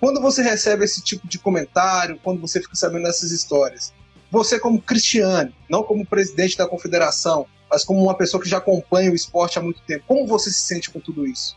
[0.00, 3.92] Quando você recebe esse tipo de comentário, quando você fica sabendo dessas histórias,
[4.30, 9.10] você como cristiano, não como presidente da confederação, mas como uma pessoa que já acompanha
[9.10, 11.56] o esporte há muito tempo, como você se sente com tudo isso?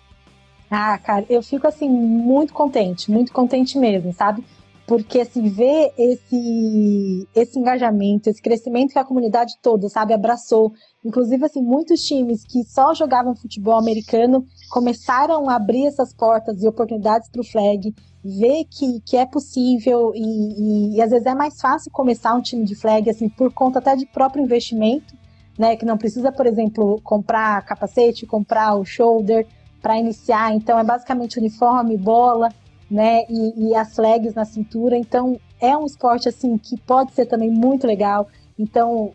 [0.70, 4.44] Ah, cara, eu fico assim muito contente, muito contente mesmo, sabe?
[4.88, 10.71] Porque assim, ver esse esse engajamento, esse crescimento que a comunidade toda, sabe, abraçou,
[11.08, 16.67] Inclusive, assim, muitos times que só jogavam futebol americano começaram a abrir essas portas e
[16.67, 21.34] oportunidades para o flag, ver que, que é possível e, e, e, às vezes é
[21.34, 25.15] mais fácil começar um time de flag, assim, por conta até de próprio investimento,
[25.58, 25.78] né?
[25.78, 29.47] Que não precisa, por exemplo, comprar capacete, comprar o shoulder
[29.82, 30.54] para iniciar.
[30.54, 32.50] Então, é basicamente uniforme, bola,
[32.89, 33.23] né?
[33.30, 34.97] E, e as flags na cintura.
[34.97, 38.28] Então, é um esporte, assim, que pode ser também muito legal.
[38.58, 39.13] Então,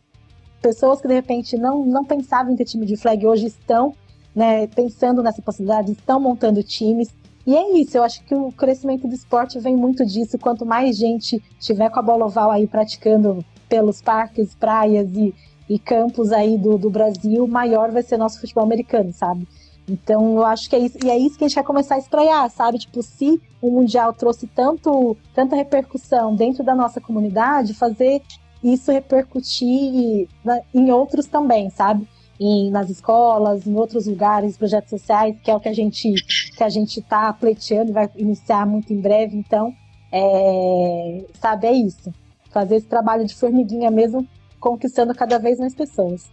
[0.61, 3.94] pessoas que de repente não, não pensavam em ter time de flag hoje estão
[4.35, 7.11] né, pensando nessa possibilidade, estão montando times.
[7.44, 10.38] E é isso, eu acho que o crescimento do esporte vem muito disso.
[10.38, 15.35] Quanto mais gente tiver com a bola oval aí praticando pelos parques, praias e,
[15.68, 19.46] e campos aí do, do Brasil, maior vai ser nosso futebol americano, sabe?
[19.88, 21.98] Então eu acho que é isso, e é isso que a gente quer começar a
[21.98, 22.78] espraiar, sabe?
[22.78, 28.22] Tipo, se o Mundial trouxe tanto, tanta repercussão dentro da nossa comunidade, fazer
[28.62, 30.28] isso repercutir
[30.72, 32.06] em outros também, sabe?
[32.38, 36.12] Em, nas escolas, em outros lugares, projetos sociais, que é o que a gente
[36.56, 39.36] que a gente está pleiteando e vai iniciar muito em breve.
[39.36, 39.74] Então,
[40.10, 42.12] é, sabe, é isso.
[42.50, 44.26] Fazer esse trabalho de formiguinha mesmo,
[44.60, 46.30] conquistando cada vez mais pessoas.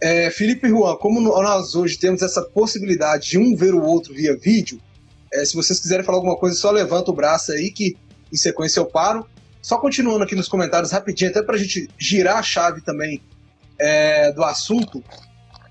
[0.00, 4.36] É, Felipe Juan, como nós hoje temos essa possibilidade de um ver o outro via
[4.36, 4.80] vídeo,
[5.32, 7.96] é, se vocês quiserem falar alguma coisa, só levanta o braço aí que
[8.32, 9.28] em sequência eu paro.
[9.60, 13.20] Só continuando aqui nos comentários rapidinho, até para a gente girar a chave também
[13.78, 15.02] é, do assunto,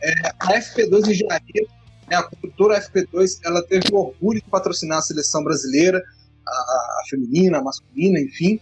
[0.02, 1.66] é, a FP2 Engenharia,
[2.08, 6.04] né, a construtora FP2, ela teve o orgulho de patrocinar a seleção brasileira,
[6.46, 8.60] a, a, feminina, a masculina, enfim,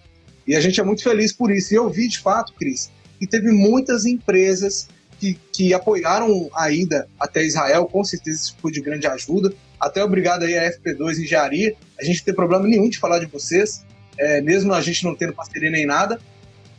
[0.47, 1.73] e a gente é muito feliz por isso.
[1.73, 4.87] E eu vi, de fato, Cris, que teve muitas empresas
[5.19, 9.53] que, que apoiaram a ida até Israel, com certeza isso foi de grande ajuda.
[9.79, 11.75] Até obrigado aí a FP2 Engenharia.
[11.99, 13.85] A gente não tem problema nenhum de falar de vocês,
[14.17, 16.19] é, mesmo a gente não tendo parceria nem nada.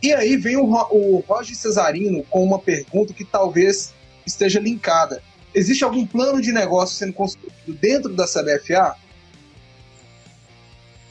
[0.03, 3.93] E aí vem o, o Roger Cesarino com uma pergunta que talvez
[4.27, 5.23] esteja linkada.
[5.55, 8.95] Existe algum plano de negócio sendo construído dentro da CBFA?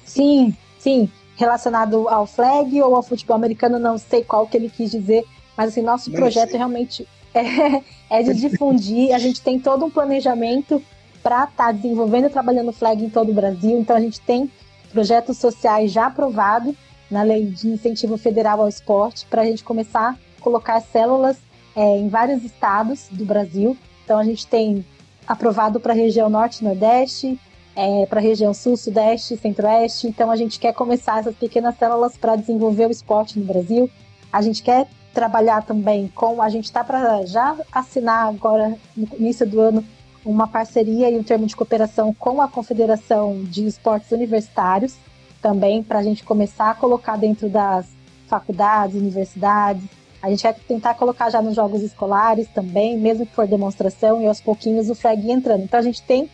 [0.05, 1.09] Sim, sim.
[1.35, 5.25] Relacionado ao flag ou ao futebol americano, não sei qual que ele quis dizer,
[5.57, 6.57] mas assim, nosso não projeto sei.
[6.57, 9.13] realmente é, é de difundir.
[9.13, 10.81] a gente tem todo um planejamento
[11.21, 13.79] para estar tá desenvolvendo e trabalhando flag em todo o Brasil.
[13.79, 14.49] Então a gente tem
[14.91, 16.75] projetos sociais já aprovados
[17.09, 21.37] na lei de incentivo federal ao esporte para a gente começar a colocar células
[21.75, 23.75] é, em vários estados do Brasil.
[24.03, 24.85] Então a gente tem
[25.27, 27.39] aprovado para a região norte e nordeste,
[27.75, 30.07] é, para a região sul, sudeste, centro-oeste.
[30.07, 33.89] Então a gente quer começar essas pequenas células para desenvolver o esporte no Brasil.
[34.31, 36.41] A gente quer trabalhar também com.
[36.41, 39.83] A gente está para já assinar agora, no início do ano,
[40.25, 44.97] uma parceria e um termo de cooperação com a Confederação de Esportes Universitários,
[45.41, 47.87] também para a gente começar a colocar dentro das
[48.27, 49.83] faculdades, universidades.
[50.21, 54.27] A gente vai tentar colocar já nos jogos escolares também, mesmo que for demonstração, e
[54.27, 55.63] aos pouquinhos o flag entrando.
[55.63, 56.29] Então a gente tem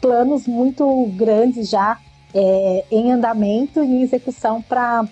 [0.00, 1.98] planos muito grandes já
[2.32, 5.08] é, em andamento e em execução para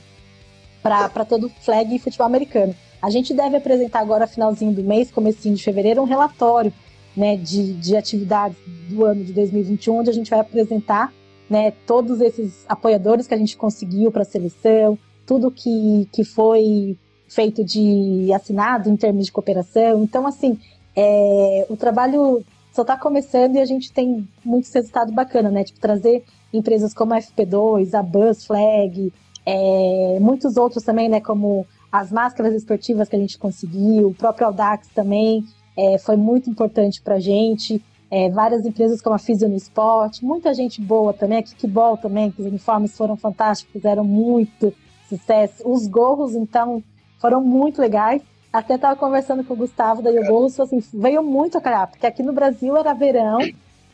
[1.27, 2.77] todo o flag e futebol americano.
[3.01, 6.73] A gente deve apresentar agora, finalzinho do mês, comecinho de fevereiro, um relatório
[7.17, 8.57] né, de, de atividades
[8.89, 11.13] do ano de 2021, onde a gente vai apresentar
[11.49, 16.97] né, todos esses apoiadores que a gente conseguiu para a seleção, tudo que, que foi
[17.29, 20.03] feito de assinado em termos de cooperação.
[20.03, 20.59] Então, assim,
[20.97, 25.65] é, o trabalho só está começando e a gente tem muitos resultados bacanas, né?
[25.65, 29.13] Tipo, trazer empresas como a FP2, a Buzz Flag,
[29.45, 31.21] é, muitos outros também, né?
[31.21, 35.45] Como as máscaras esportivas que a gente conseguiu, o próprio Audax também
[35.77, 37.83] é, foi muito importante para a gente.
[38.11, 42.31] É, várias empresas como a Fisio no Esporte, muita gente boa também, a Kickball também,
[42.31, 44.73] que os uniformes foram fantásticos, fizeram muito
[45.09, 45.63] sucesso.
[45.69, 46.83] Os gorros, então,
[47.19, 48.23] foram muito legais.
[48.51, 52.23] Até estava conversando com o Gustavo da Gorros, assim, veio muito a calhar, porque aqui
[52.23, 53.39] no Brasil era verão,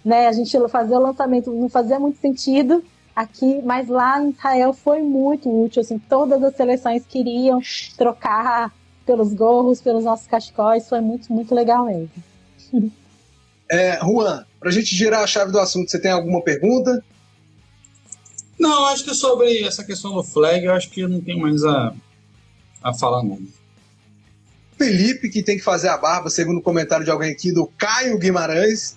[0.04, 0.28] né?
[0.28, 5.00] A gente fazia o lançamento, não fazia muito sentido aqui, mas lá em Israel foi
[5.00, 7.61] muito útil, assim, todas as seleções queriam
[7.96, 8.72] trocar
[9.07, 12.11] pelos gorros, pelos nossos cachecóis, foi muito, muito legal mesmo.
[13.66, 17.03] É, Juan, para a gente girar a chave do assunto, você tem alguma pergunta?
[18.59, 21.64] Não, acho que sobre essa questão do flag, eu acho que eu não tenho mais
[21.64, 21.94] a,
[22.83, 23.40] a falar, não.
[24.77, 28.18] Felipe, que tem que fazer a barba, segundo o comentário de alguém aqui, do Caio
[28.18, 28.96] Guimarães.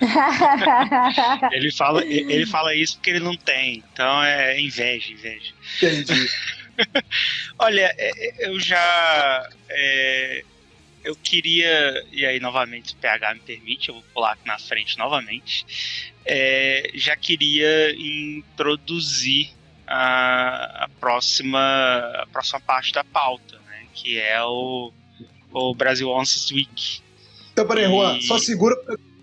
[1.52, 5.52] ele, fala, ele fala isso porque ele não tem, então é inveja, inveja.
[5.76, 6.28] Entendi.
[7.58, 9.48] Olha, é, é, eu já.
[9.68, 10.44] É,
[11.04, 12.04] eu queria.
[12.12, 15.66] E aí, novamente, se o PH me permite, eu vou pular aqui na frente novamente.
[16.24, 19.50] É, já queria introduzir
[19.86, 21.58] a, a, próxima,
[22.14, 23.86] a próxima parte da pauta, né?
[23.94, 24.92] Que é o,
[25.52, 27.00] o Brasil Once Week.
[27.52, 27.88] Então, peraí, e...
[27.88, 28.76] Juan, só segura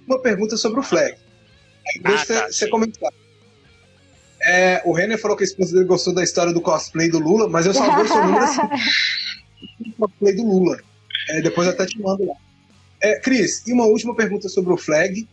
[0.08, 1.16] uma pergunta sobre o flag.
[2.02, 3.12] Deixa ah, tá, você comentar.
[4.42, 7.50] É, o Renner falou que a esposa dele gostou da história do cosplay do Lula,
[7.50, 8.62] mas eu só vou número assim.
[9.98, 10.80] cosplay do Lula.
[11.30, 12.36] É, depois eu até te mando lá.
[13.02, 15.28] É, Cris, e uma última pergunta sobre o flag.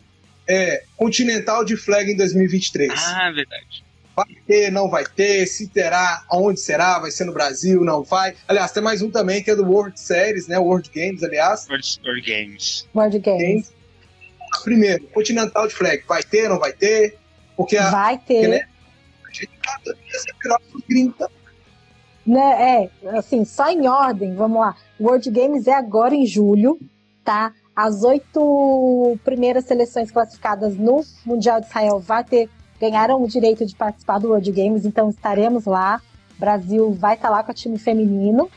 [0.47, 2.91] É, Continental de flag em 2023.
[2.93, 3.83] Ah, verdade.
[4.15, 8.35] Vai ter, não vai ter, se terá, aonde será, vai ser no Brasil, não vai.
[8.47, 10.59] Aliás, tem mais um também que é do World Series, né?
[10.59, 11.67] World Games, aliás.
[11.67, 12.87] World, World Games.
[12.93, 13.73] World Games.
[14.63, 17.17] Primeiro, Continental de flag, vai ter, não vai ter?
[17.55, 18.67] Porque a, vai ter.
[19.21, 20.05] Porque, né,
[22.25, 24.75] né, é, assim, só em ordem, vamos lá.
[24.99, 26.79] World Games é agora em julho,
[27.23, 27.53] tá?
[27.75, 33.75] As oito primeiras seleções classificadas no Mundial de Israel vai ter, ganharam o direito de
[33.75, 36.01] participar do World Games, então estaremos lá.
[36.37, 38.49] Brasil vai estar tá lá com o time feminino,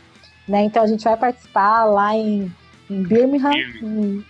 [0.46, 0.62] né?
[0.64, 2.52] Então a gente vai participar lá em,
[2.88, 4.24] em Birmingham, em,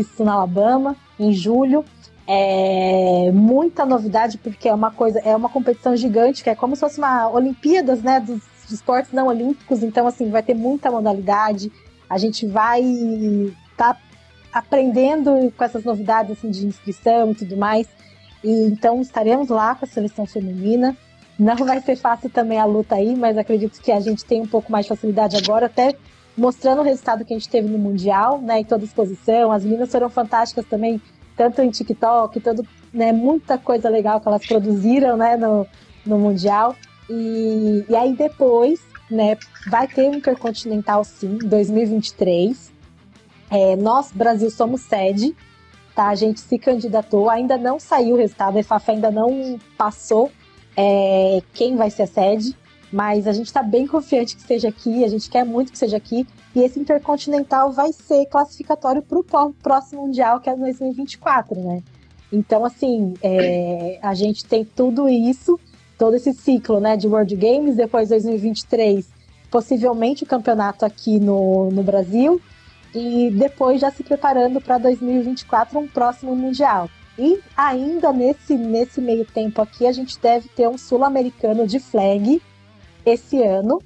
[0.00, 1.84] isso, na Alabama, em julho.
[2.26, 6.80] É muita novidade, porque é uma coisa, é uma competição gigante, que é como se
[6.80, 11.70] fosse uma Olimpíadas, né, dos esportes não olímpicos, então assim, vai ter muita modalidade,
[12.08, 12.82] a gente vai
[13.76, 13.96] tá
[14.52, 17.88] aprendendo com essas novidades assim, de inscrição e tudo mais,
[18.42, 20.96] e, então estaremos lá com a seleção feminina,
[21.38, 24.46] não vai ser fácil também a luta aí, mas acredito que a gente tem um
[24.46, 25.96] pouco mais de facilidade agora, até
[26.36, 29.90] mostrando o resultado que a gente teve no Mundial, né, em toda exposição, as meninas
[29.90, 31.00] foram fantásticas também,
[31.36, 35.66] tanto em TikTok, todo, né, muita coisa legal que elas produziram né, no,
[36.04, 36.74] no Mundial.
[37.08, 38.80] E, e aí depois,
[39.10, 39.36] né,
[39.68, 42.72] vai ter um Intercontinental sim, em 2023.
[43.50, 45.36] É, nós, Brasil, somos sede,
[45.94, 46.08] tá?
[46.08, 50.30] A gente se candidatou, ainda não saiu o resultado, a EFAF ainda não passou
[50.76, 52.56] é, quem vai ser a sede,
[52.92, 55.96] mas a gente está bem confiante que seja aqui, a gente quer muito que seja
[55.96, 61.82] aqui, e esse Intercontinental vai ser classificatório para o próximo Mundial, que é 2024, né?
[62.30, 65.58] Então, assim, é, a gente tem tudo isso
[66.02, 69.08] todo esse ciclo né, de World Games, depois 2023,
[69.48, 72.42] possivelmente o campeonato aqui no, no Brasil,
[72.92, 76.90] e depois já se preparando para 2024 um próximo Mundial.
[77.16, 82.42] E ainda nesse, nesse meio tempo aqui, a gente deve ter um sul-americano de flag
[83.04, 83.78] esse ano,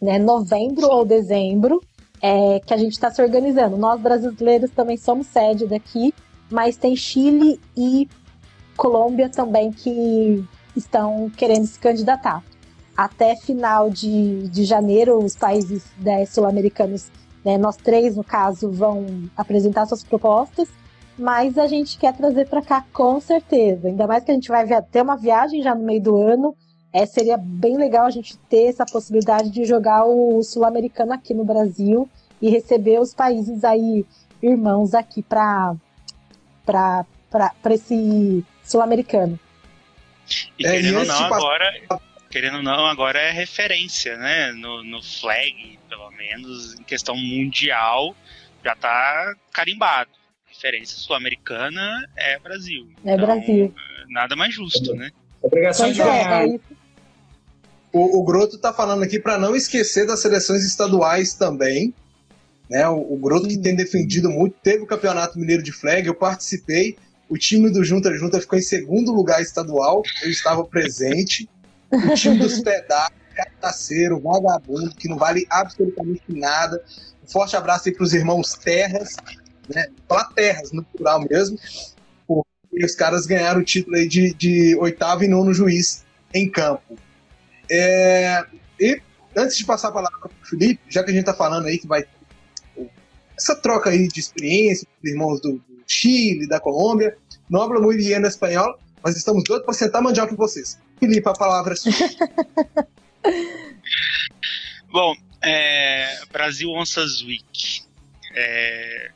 [0.00, 1.80] né, novembro ou dezembro,
[2.22, 3.76] é, que a gente está se organizando.
[3.76, 6.14] Nós brasileiros também somos sede daqui,
[6.50, 8.08] mas tem Chile e
[8.76, 10.44] Colômbia também que
[10.76, 12.42] estão querendo se candidatar.
[12.96, 17.10] Até final de, de janeiro, os países né, sul-americanos,
[17.44, 19.06] né, nós três, no caso, vão
[19.36, 20.68] apresentar suas propostas,
[21.18, 23.88] mas a gente quer trazer para cá com certeza.
[23.88, 26.54] Ainda mais que a gente vai ter uma viagem já no meio do ano.
[26.92, 31.44] É, seria bem legal a gente ter essa possibilidade de jogar o sul-americano aqui no
[31.44, 32.08] Brasil
[32.42, 34.04] e receber os países aí
[34.42, 35.76] irmãos aqui para
[37.70, 39.38] esse sul-americano.
[40.58, 42.00] E é, querendo ou não, agora.
[42.30, 44.52] Querendo ou não, agora é referência, né?
[44.52, 48.14] No, no flag, pelo menos, em questão mundial,
[48.64, 50.10] já tá carimbado.
[50.46, 52.88] Referência sul-americana é Brasil.
[53.04, 53.74] É então, Brasil.
[54.08, 55.10] Nada mais justo, né?
[55.42, 56.48] Obrigação de é, ganhar.
[56.48, 56.60] É
[57.92, 61.94] o, o Groto tá falando aqui para não esquecer das seleções estaduais também.
[62.68, 62.88] Né?
[62.88, 66.96] O, o Groto que tem defendido muito, teve o Campeonato Mineiro de Flag, eu participei.
[67.28, 71.48] O time do Junta Junta ficou em segundo lugar estadual, eu estava presente.
[71.92, 76.82] O time dos pedaços, cartaceiro, vagabundo, que não vale absolutamente nada.
[77.24, 79.16] Um forte abraço aí para os irmãos Terras,
[79.68, 79.86] né?
[80.34, 81.58] Terras, no plural mesmo.
[82.26, 86.96] Porque os caras ganharam o título aí de, de oitavo e nono juiz em campo.
[87.70, 88.44] É,
[88.78, 89.00] e
[89.36, 91.78] antes de passar a palavra para o Felipe, já que a gente está falando aí
[91.78, 92.04] que vai
[93.36, 97.16] essa troca aí de experiência dos irmãos do, Chile, da Colômbia.
[97.48, 100.78] Não hablo muito bien espanhol, mas estamos doidos para sentar mundial com vocês.
[101.00, 101.92] Felipe, a palavra é sua.
[104.88, 107.82] Bom, é, Brasil Onças Week.
[108.32, 109.10] É,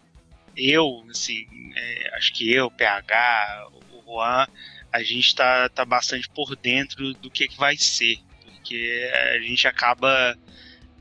[0.56, 1.46] eu, assim,
[1.76, 4.46] é, acho que eu, PH, o Juan,
[4.92, 8.18] a gente está tá bastante por dentro do que, que vai ser,
[8.64, 10.38] porque a gente acaba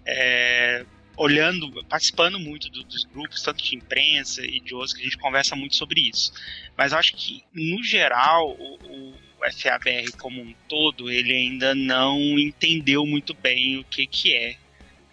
[0.06, 0.86] é,
[1.16, 5.18] olhando, participando muito do, dos grupos, tanto de imprensa e de outros, que a gente
[5.18, 6.34] conversa muito sobre isso.
[6.78, 9.14] Mas acho que, no geral, o, o
[9.50, 14.58] FABR como um todo, ele ainda não entendeu muito bem o que, que é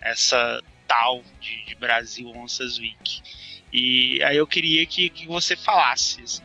[0.01, 3.22] essa tal de, de Brasil Onças Week.
[3.72, 6.42] E aí eu queria que, que você falasse assim,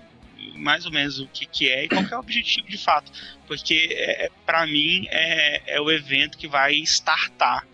[0.53, 3.11] mais ou menos o que, que é e qual é o objetivo de fato.
[3.47, 7.65] Porque, é, para mim, é, é o evento que vai startar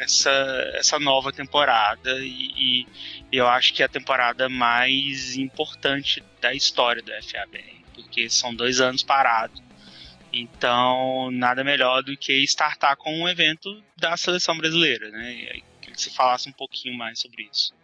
[0.00, 0.30] essa,
[0.74, 2.86] essa nova temporada e, e,
[3.30, 8.80] eu acho que é a temporada mais importante da história do FABR, porque são dois
[8.80, 9.62] anos parados.
[10.32, 15.60] Então, nada melhor do que startar com um evento da seleção brasileira, né?
[15.80, 17.74] Que você falasse um pouquinho mais sobre isso.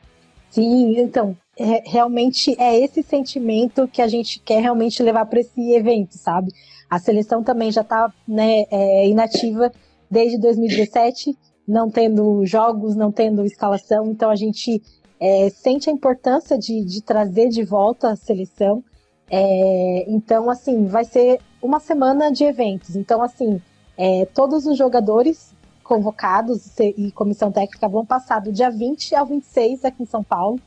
[0.50, 5.72] Sim, então, é, realmente é esse sentimento que a gente quer realmente levar para esse
[5.72, 6.52] evento, sabe?
[6.88, 9.72] A seleção também já está né, é, inativa
[10.10, 11.36] desde 2017
[11.66, 14.80] não tendo jogos, não tendo escalação, então a gente
[15.18, 18.84] é, sente a importância de, de, trazer de volta a seleção.
[19.28, 22.94] É, então, assim, vai ser uma semana de eventos.
[22.94, 23.60] Então, assim,
[23.96, 25.52] é, todos os jogadores
[25.82, 30.60] convocados e comissão técnica vão passar do dia 20 ao 26 aqui em São Paulo,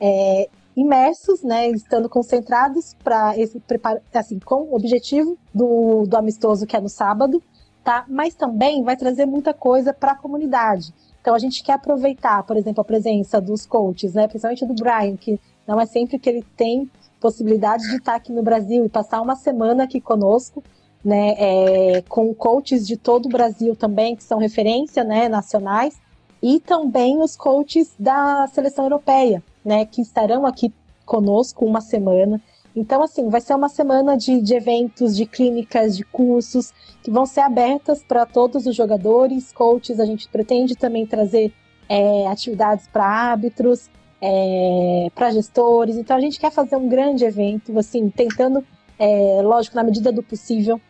[0.00, 6.66] é, imersos, né, estando concentrados para esse preparo, assim, com o objetivo do, do amistoso
[6.66, 7.42] que é no sábado,
[7.82, 8.04] tá?
[8.08, 10.92] Mas também vai trazer muita coisa para a comunidade.
[11.20, 14.28] Então a gente quer aproveitar, por exemplo, a presença dos coaches, né?
[14.28, 16.90] Principalmente do Brian, que não é sempre que ele tem
[17.20, 20.62] possibilidade de estar aqui no Brasil e passar uma semana aqui conosco,
[21.04, 21.34] né?
[21.38, 25.28] É, com coaches de todo o Brasil também, que são referência, né?
[25.28, 25.98] Nacionais
[26.42, 29.84] e também os coaches da seleção europeia, né?
[29.84, 30.72] Que estarão aqui
[31.04, 32.40] conosco uma semana.
[32.74, 37.26] Então, assim, vai ser uma semana de, de eventos, de clínicas, de cursos, que vão
[37.26, 39.98] ser abertas para todos os jogadores, coaches.
[39.98, 41.52] A gente pretende também trazer
[41.88, 43.90] é, atividades para árbitros,
[44.20, 45.96] é, para gestores.
[45.96, 48.64] Então, a gente quer fazer um grande evento, assim, tentando,
[48.98, 50.80] é, lógico, na medida do possível,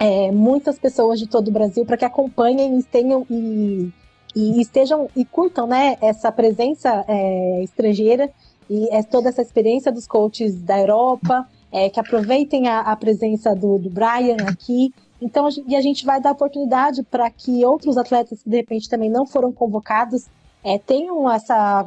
[0.00, 3.92] é, muitas pessoas de todo o Brasil para que acompanhem e tenham e,
[4.34, 8.30] e, estejam e curtam né, essa presença é, estrangeira
[8.68, 13.54] e é toda essa experiência dos coaches da Europa, é, que aproveitem a, a presença
[13.54, 14.94] do, do, Brian aqui.
[15.20, 19.10] Então, e a gente vai dar oportunidade para que outros atletas que de repente também
[19.10, 20.26] não foram convocados
[20.62, 21.86] é, tenham essa,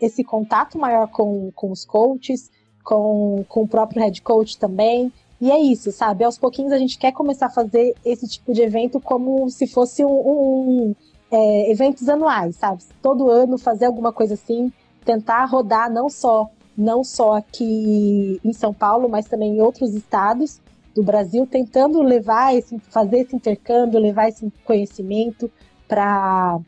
[0.00, 2.50] esse contato maior com, com os coaches,
[2.82, 5.12] com, com o próprio head coach também.
[5.40, 6.24] E é isso, sabe?
[6.24, 10.04] Aos pouquinhos a gente quer começar a fazer esse tipo de evento como se fosse
[10.04, 10.94] um, um
[11.30, 12.82] é, eventos anuais, sabe?
[13.02, 14.72] Todo ano fazer alguma coisa assim,
[15.04, 20.60] tentar rodar não só não só aqui em São Paulo, mas também em outros estados
[20.94, 25.50] do Brasil, tentando levar esse, fazer esse intercâmbio, levar esse conhecimento
[25.88, 26.58] para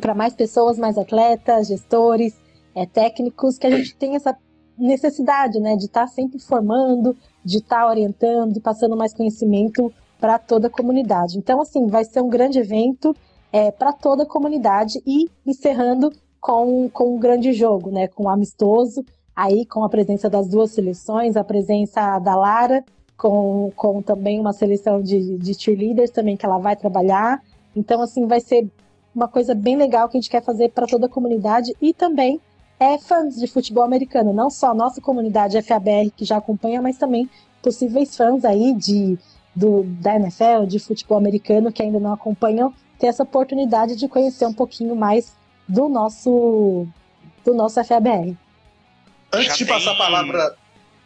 [0.00, 2.34] para mais pessoas, mais atletas, gestores,
[2.74, 4.36] é, técnicos, que a gente tem essa
[4.76, 10.36] necessidade, né, de estar tá sempre formando, de estar tá orientando, passando mais conhecimento para
[10.36, 11.38] toda a comunidade.
[11.38, 13.14] Então, assim, vai ser um grande evento
[13.54, 18.28] é, para toda a comunidade e encerrando com, com um grande jogo, né, com um
[18.28, 22.84] amistoso, aí com a presença das duas seleções, a presença da Lara,
[23.16, 27.40] com, com também uma seleção de, de cheerleaders também que ela vai trabalhar.
[27.76, 28.68] Então, assim, vai ser
[29.14, 32.40] uma coisa bem legal que a gente quer fazer para toda a comunidade e também
[32.80, 36.98] é fãs de futebol americano, não só a nossa comunidade FABR que já acompanha, mas
[36.98, 37.30] também
[37.62, 39.16] possíveis fãs aí de,
[39.54, 42.74] do, da NFL, de futebol americano que ainda não acompanham,
[43.04, 45.36] ter essa oportunidade de conhecer um pouquinho mais
[45.68, 46.88] do nosso
[47.44, 48.34] do nosso FABR.
[49.30, 50.56] Antes já de passar a palavra.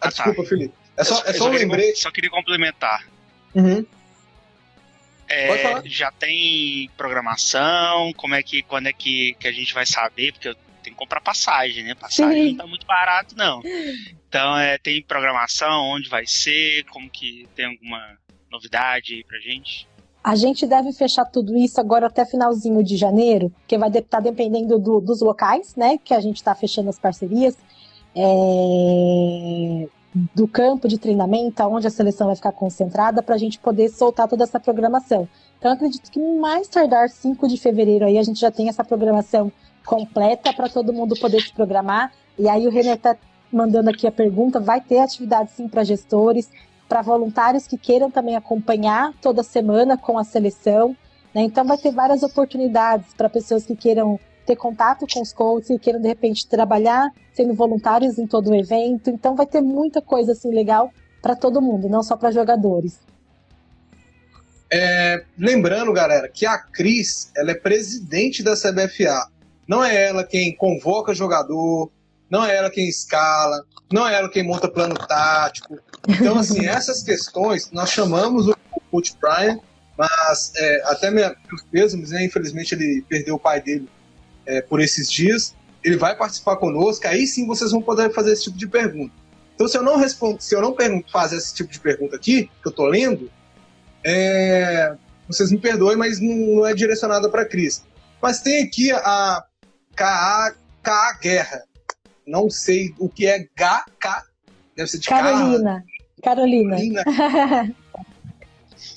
[0.00, 0.48] Ah, ah, desculpa, tá.
[0.48, 0.74] Felipe.
[0.96, 1.98] É só, é só, só um lembrete.
[1.98, 3.04] Só queria complementar.
[3.52, 3.84] Uhum.
[5.28, 8.12] É, já tem programação?
[8.16, 10.32] Como é que quando é que, que a gente vai saber?
[10.32, 11.96] Porque eu tenho que comprar passagem, né?
[11.96, 12.50] Passagem Sim.
[12.50, 13.60] não tá muito barato, não.
[14.28, 18.16] Então, é, tem programação, onde vai ser, como que tem alguma
[18.50, 19.88] novidade aí pra gente?
[20.22, 24.20] A gente deve fechar tudo isso agora até finalzinho de janeiro, que vai estar tá
[24.20, 25.98] dependendo do, dos locais, né?
[25.98, 27.56] Que a gente está fechando as parcerias.
[28.14, 29.88] É,
[30.34, 34.26] do campo de treinamento, onde a seleção vai ficar concentrada, para a gente poder soltar
[34.26, 35.28] toda essa programação.
[35.58, 39.52] Então, acredito que mais tardar 5 de fevereiro aí a gente já tem essa programação
[39.84, 42.12] completa para todo mundo poder se programar.
[42.38, 43.16] E aí o René está
[43.52, 46.50] mandando aqui a pergunta: vai ter atividade sim para gestores,
[46.88, 50.96] para voluntários que queiram também acompanhar toda semana com a seleção.
[51.34, 51.42] Né?
[51.42, 54.18] Então, vai ter várias oportunidades para pessoas que queiram
[54.48, 58.54] ter contato com os coaches e queiram de repente trabalhar sendo voluntários em todo o
[58.54, 59.10] evento.
[59.10, 62.98] Então vai ter muita coisa assim legal para todo mundo, não só para jogadores.
[64.72, 69.28] É, lembrando, galera, que a Cris ela é presidente da CBFA.
[69.66, 71.90] Não é ela quem convoca jogador,
[72.30, 75.78] não é ela quem escala, não é ela quem monta plano tático.
[76.08, 78.56] Então, assim, essas questões nós chamamos o
[78.90, 79.58] coach Brian,
[79.96, 81.34] mas é, até meus
[81.70, 82.24] pêsames, né?
[82.24, 83.88] Infelizmente ele perdeu o pai dele
[84.46, 85.54] é, por esses dias.
[85.84, 89.12] Ele vai participar conosco, aí sim vocês vão poder fazer esse tipo de pergunta.
[89.54, 90.74] Então, se eu não respondo, se eu não
[91.10, 93.28] fazer esse tipo de pergunta aqui, que eu tô lendo,
[94.04, 94.94] é,
[95.26, 97.84] vocês me perdoem, mas não, não é direcionada para Cris.
[98.22, 99.44] Mas tem aqui a
[99.96, 101.64] KA, KA Guerra.
[102.28, 104.24] Não sei o que é HK.
[104.76, 105.82] Deve ser de Carolina.
[106.22, 106.76] Carolina.
[106.76, 107.04] Carolina.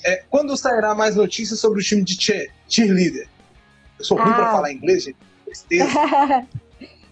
[0.04, 2.14] é, quando sairá mais notícias sobre o time de
[2.68, 3.26] cheerleader?
[3.98, 4.34] Eu sou ruim ah.
[4.34, 5.16] para falar inglês, gente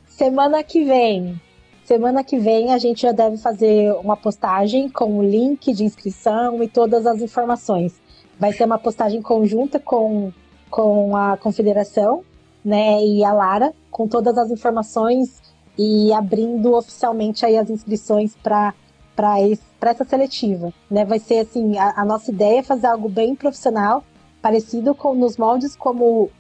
[0.07, 1.41] semana que vem.
[1.85, 6.63] Semana que vem a gente já deve fazer uma postagem com o link de inscrição
[6.63, 7.95] e todas as informações.
[8.39, 10.33] Vai ser uma postagem conjunta com,
[10.71, 12.25] com a confederação,
[12.65, 15.41] né, e a Lara, com todas as informações
[15.83, 18.75] e abrindo oficialmente aí as inscrições para
[19.17, 21.05] para essa seletiva, né?
[21.05, 24.03] Vai ser assim, a, a, nossa ideia é fazer algo bem profissional,
[24.41, 26.31] parecido com nos moldes como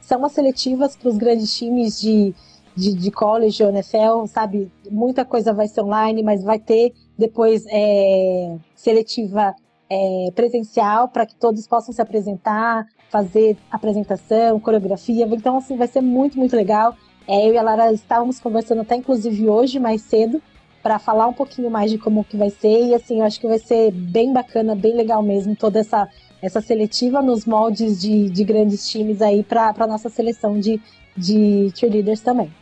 [0.00, 2.34] são as seletivas para os grandes times de,
[2.74, 4.72] de, de college ou NFL, sabe?
[4.90, 9.54] Muita coisa vai ser online, mas vai ter depois é, seletiva
[9.88, 15.26] é, presencial para que todos possam se apresentar, fazer apresentação, coreografia.
[15.30, 16.96] Então, assim, vai ser muito, muito legal.
[17.28, 20.40] É, eu e a Lara estávamos conversando até inclusive hoje, mais cedo,
[20.82, 22.86] para falar um pouquinho mais de como que vai ser.
[22.86, 26.08] E assim, eu acho que vai ser bem bacana, bem legal mesmo, toda essa
[26.40, 30.80] essa seletiva nos moldes de, de grandes times aí para a nossa seleção de,
[31.16, 32.52] de cheerleaders também.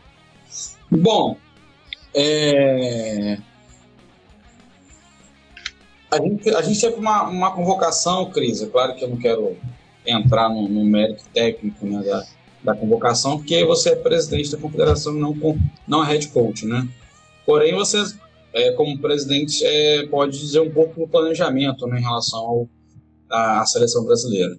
[0.90, 1.36] Bom,
[2.14, 3.38] é...
[6.10, 9.56] a, gente, a gente teve uma, uma convocação, Cris, é claro que eu não quero
[10.06, 12.24] entrar no, no mérito técnico né, da,
[12.64, 15.36] da convocação, porque você é presidente da confederação não,
[15.86, 16.88] não é head coach, né?
[17.44, 18.02] Porém, você,
[18.54, 22.66] é, como presidente, é, pode dizer um pouco do planejamento né, em relação
[23.30, 24.56] a seleção brasileira.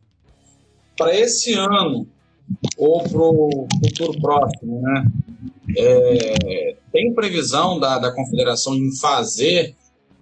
[0.97, 2.08] Para esse ano,
[2.78, 5.06] ou para o futuro próximo, né?
[5.78, 9.76] É, tem previsão da, da confederação em fazer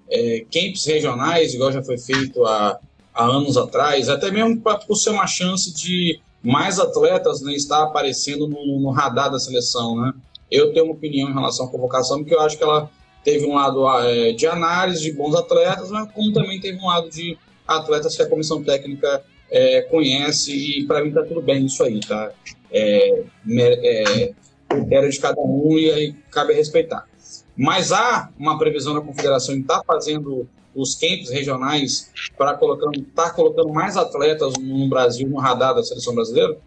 [0.09, 2.79] é, camps regionais, igual já foi feito há,
[3.13, 7.83] há anos atrás, até mesmo para por ser uma chance de mais atletas né, estar
[7.83, 10.13] aparecendo no, no, radar da seleção, né?
[10.51, 12.89] Eu tenho uma opinião em relação à convocação, porque eu acho que ela
[13.23, 17.09] teve um lado é, de análise de bons atletas, mas como também teve um lado
[17.09, 21.81] de atletas que a comissão técnica é, conhece e para mim tá tudo bem isso
[21.83, 22.31] aí, tá?
[22.69, 24.33] É, é,
[24.67, 27.07] critério de cada um e aí cabe respeitar.
[27.55, 32.99] Mas há uma previsão da confederação em estar tá fazendo os camps regionais para colocando,
[32.99, 36.57] estar tá colocando mais atletas no Brasil no radar da seleção brasileira?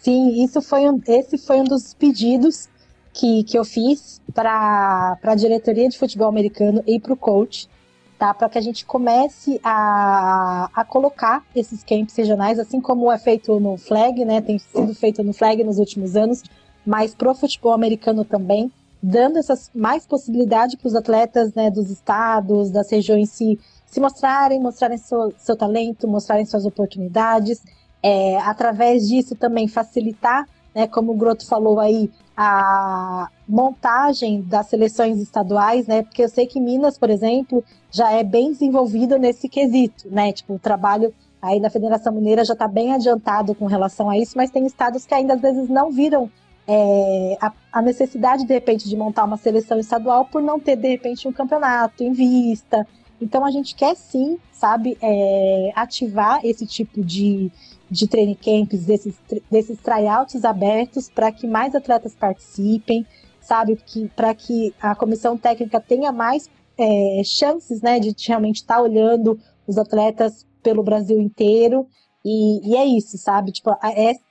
[0.00, 2.68] Sim, isso foi um, esse foi um dos pedidos
[3.12, 7.68] que, que eu fiz para a diretoria de futebol americano e para o coach,
[8.18, 8.34] tá?
[8.34, 13.58] Para que a gente comece a, a colocar esses camps regionais, assim como é feito
[13.60, 14.40] no flag, né?
[14.40, 16.42] Tem sido feito no flag nos últimos anos,
[16.84, 18.70] mas para o futebol americano também,
[19.06, 24.58] dando essas mais possibilidade para os atletas né, dos estados, das regiões se, se mostrarem,
[24.58, 27.62] mostrarem seu, seu talento, mostrarem suas oportunidades.
[28.02, 35.20] É, através disso também facilitar, né, como o Groto falou aí, a montagem das seleções
[35.20, 36.02] estaduais, né?
[36.02, 40.32] Porque eu sei que Minas, por exemplo, já é bem desenvolvida nesse quesito, né?
[40.32, 44.32] Tipo, o trabalho aí na Federação Mineira já está bem adiantado com relação a isso,
[44.36, 46.28] mas tem estados que ainda às vezes não viram
[46.66, 50.88] é, a, a, necessidade, de repente, de montar uma seleção estadual por não ter, de
[50.88, 52.86] repente, um campeonato em vista.
[53.20, 57.50] Então, a gente quer sim, sabe, é, ativar esse tipo de,
[57.90, 59.14] de training camps, desses,
[59.50, 63.06] desses tryouts abertos, para que mais atletas participem,
[63.40, 63.78] sabe,
[64.16, 66.48] para que a comissão técnica tenha mais
[66.78, 71.86] é, chances, né, de realmente estar tá olhando os atletas pelo Brasil inteiro
[72.24, 73.52] e, e, é isso, sabe?
[73.52, 73.70] Tipo,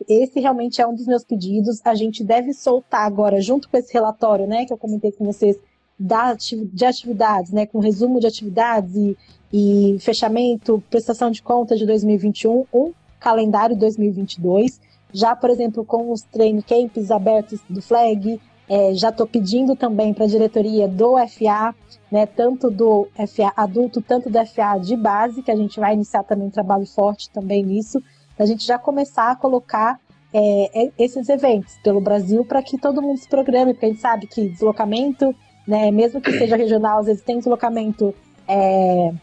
[0.08, 1.80] esse realmente é um dos meus pedidos.
[1.86, 5.58] A gente deve soltar agora, junto com esse relatório, né, que eu comentei com vocês,
[6.00, 9.16] da, de atividades, né, com resumo de atividades e,
[9.54, 14.82] e fechamento, prestação de contas de 2021, um calendário 2022.
[15.14, 20.14] Já, por exemplo, com os training camps abertos do Flag, é, já estou pedindo também
[20.14, 21.76] para a diretoria do FA,
[22.12, 26.24] né, tanto do FA adulto, tanto do FA de base, que a gente vai iniciar
[26.24, 28.02] também um trabalho forte também nisso,
[28.38, 30.00] a gente já começar a colocar
[30.34, 34.28] é, esses eventos pelo Brasil para que todo mundo se programe, porque a gente sabe
[34.28, 35.36] que deslocamento,
[35.68, 38.14] né, mesmo que seja regional, às vezes tem deslocamento
[38.48, 39.14] é,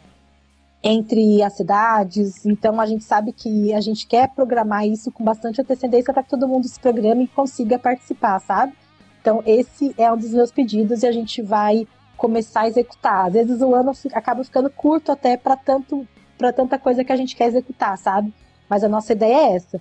[0.82, 5.60] entre as cidades, então a gente sabe que a gente quer programar isso com bastante
[5.60, 8.72] antecedência para que todo mundo se programe e consiga participar, sabe?
[9.20, 13.26] Então, esse é um dos meus pedidos e a gente vai começar a executar.
[13.26, 16.06] Às vezes o ano acaba ficando curto até para tanto
[16.36, 18.32] para tanta coisa que a gente quer executar, sabe?
[18.68, 19.80] Mas a nossa ideia é essa.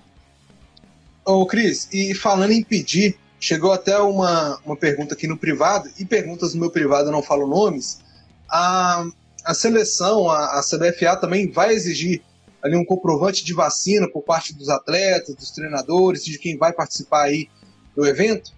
[1.25, 6.03] Ô, Cris, e falando em pedir, chegou até uma, uma pergunta aqui no privado, e
[6.03, 8.01] perguntas no meu privado eu não falo nomes.
[8.49, 9.05] A,
[9.45, 12.21] a seleção, a, a CBFA também vai exigir
[12.61, 17.23] ali um comprovante de vacina por parte dos atletas, dos treinadores, de quem vai participar
[17.23, 17.47] aí
[17.95, 18.51] do evento?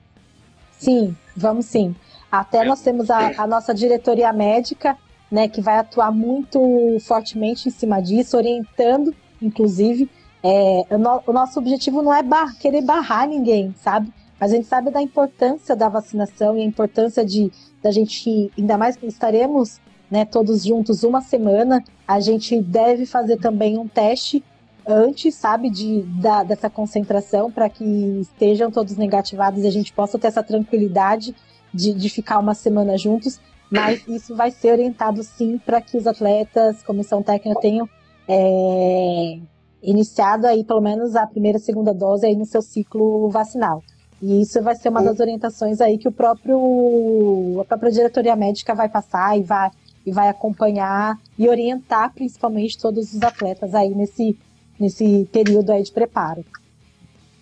[0.82, 1.96] Sim, vamos sim.
[2.32, 4.98] Até nós temos a, a nossa diretoria médica,
[5.32, 6.60] né, que vai atuar muito
[7.02, 10.10] fortemente em cima disso, orientando, inclusive.
[10.42, 14.12] É, o, no, o, nosso objetivo não é bar, querer barrar ninguém, sabe?
[14.40, 18.76] Mas a gente sabe da importância da vacinação e a importância de da gente, ainda
[18.76, 19.80] mais que estaremos
[20.10, 24.44] né, todos juntos uma semana, a gente deve fazer também um teste
[24.92, 27.84] antes, sabe, de, da, dessa concentração para que
[28.22, 31.36] estejam todos negativados e a gente possa ter essa tranquilidade
[31.74, 33.40] de, de ficar uma semana juntos.
[33.70, 37.90] Mas isso vai ser orientado sim para que os atletas, comissão técnica, tenham
[38.28, 39.40] é,
[39.82, 43.82] iniciado aí pelo menos a primeira e segunda dose aí no seu ciclo vacinal.
[44.22, 48.76] E isso vai ser uma das orientações aí que o próprio a própria diretoria médica
[48.76, 49.72] vai passar e vai
[50.06, 54.38] e vai acompanhar e orientar principalmente todos os atletas aí nesse
[54.82, 56.44] nesse período aí de preparo.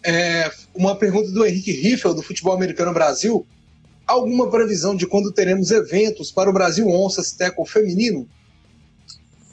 [0.04, 3.46] É, uma pergunta do Henrique Riffel, do Futebol Americano Brasil.
[4.06, 8.28] Alguma previsão de quando teremos eventos para o Brasil Onças Teco feminino?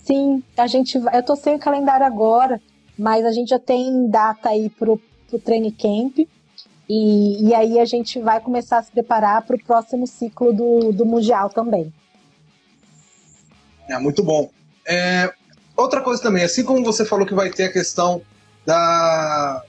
[0.04, 2.60] Sim, a gente eu tô sem o calendário agora,
[2.96, 6.26] mas a gente já tem data aí pro, pro training camp.
[6.88, 10.92] E, e aí a gente vai começar a se preparar para o próximo ciclo do,
[10.92, 11.92] do Mundial também.
[13.88, 14.48] É muito bom.
[14.86, 15.32] É,
[15.76, 18.22] Outra coisa também, assim como você falou que vai ter a questão
[18.64, 19.62] da.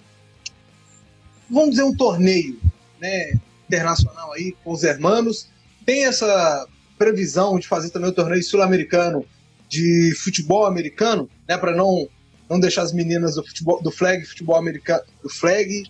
[1.49, 2.59] Vamos dizer, um torneio
[2.99, 3.33] né,
[3.67, 5.49] internacional aí com os hermanos,
[5.85, 9.25] tem essa previsão de fazer também o torneio sul-americano
[9.69, 12.07] de futebol americano, né, para não
[12.49, 15.83] não deixar as meninas do futebol do flag futebol americano, do flag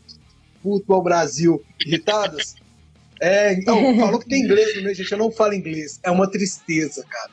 [0.63, 2.55] futebol Brasil irritadas.
[3.21, 5.99] É, então, falou que tem inglês no gente, eu não falo inglês.
[6.03, 7.31] É uma tristeza, cara.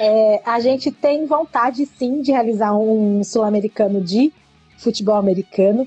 [0.00, 4.32] É, a gente tem vontade, sim, de realizar um sul-americano de
[4.78, 5.86] futebol americano.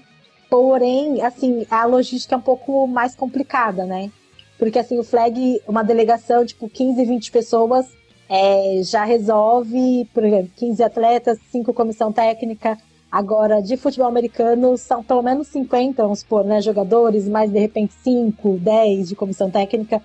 [0.49, 4.11] Porém, assim, a logística é um pouco mais complicada, né?
[4.57, 7.87] Porque, assim, o flag, uma delegação, tipo, 15, 20 pessoas,
[8.27, 12.77] é, já resolve, por exemplo, 15 atletas, 5 comissão técnica.
[13.11, 17.93] Agora, de futebol americano, são pelo menos 50, vamos supor, né, jogadores, mais de repente
[18.03, 20.01] 5, 10 de comissão técnica.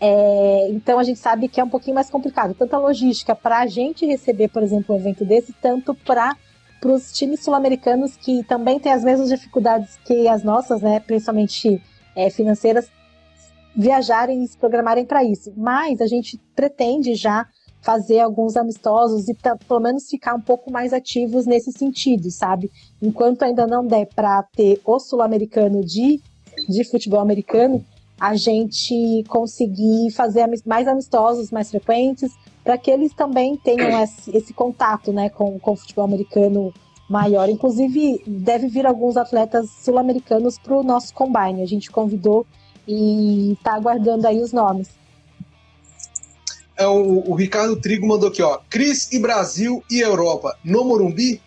[0.00, 3.58] É, então a gente sabe que é um pouquinho mais complicado, tanto a logística para
[3.58, 6.36] a gente receber, por exemplo, um evento desse, tanto para
[6.84, 11.82] os times sul-americanos que também têm as mesmas dificuldades que as nossas, né, principalmente
[12.14, 12.88] é, financeiras,
[13.74, 15.52] viajarem e se programarem para isso.
[15.56, 17.46] Mas a gente pretende já
[17.80, 19.36] fazer alguns amistosos e
[19.66, 22.70] pelo menos ficar um pouco mais ativos nesse sentido, sabe?
[23.00, 26.20] Enquanto ainda não der para ter o sul-americano de,
[26.68, 27.84] de futebol americano,
[28.20, 32.32] a gente conseguir fazer mais amistosos, mais frequentes,
[32.64, 36.72] para que eles também tenham esse, esse, contato né, com, com o futebol americano
[37.08, 37.48] maior.
[37.48, 41.62] Inclusive, deve vir alguns atletas sul-americanos para o nosso combine.
[41.62, 42.46] A gente convidou
[42.86, 44.90] e está aguardando aí os nomes.
[46.76, 48.60] É o, o, Ricardo Trigo mandou aqui, ó.
[48.70, 51.42] Cris e Brasil e Europa no Morumbi?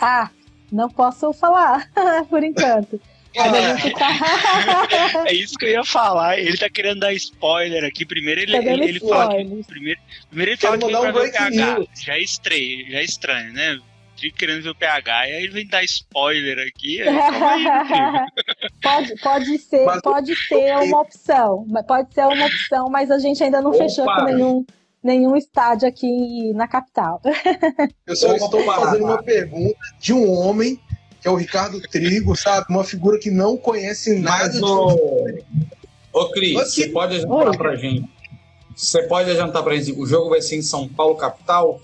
[0.00, 0.30] Ah,
[0.70, 1.88] não posso falar
[2.28, 3.00] por enquanto.
[3.34, 5.28] É.
[5.30, 6.38] é isso que eu ia falar.
[6.38, 8.06] Ele tá querendo dar spoiler aqui.
[8.06, 9.64] Primeiro ele, tá ele, ele fala que.
[9.64, 11.86] Primeiro, primeiro ele fala que vai ver o PH.
[11.94, 13.80] Já é estranho, já é estranho, né?
[14.16, 17.02] Fico querendo ver o PH, e aí ele vem dar spoiler aqui.
[17.02, 17.08] Aí,
[18.80, 21.66] pode, pode ser, mas, pode ser uma opção.
[21.86, 23.78] Pode ser uma opção, mas a gente ainda não Opa.
[23.78, 24.64] fechou com nenhum
[25.02, 27.20] nenhum estádio aqui na capital.
[28.06, 30.80] Eu só estou fazendo uma pergunta de um homem
[31.24, 32.66] que é o Ricardo Trigo, sabe?
[32.68, 34.44] Uma figura que não conhece nada.
[34.44, 34.94] Mas, ô,
[36.12, 37.56] ô Cris, você pode adiantar Oi.
[37.56, 38.10] pra gente?
[38.76, 39.92] Você pode adiantar pra gente?
[39.98, 41.80] O jogo vai ser em São Paulo, capital?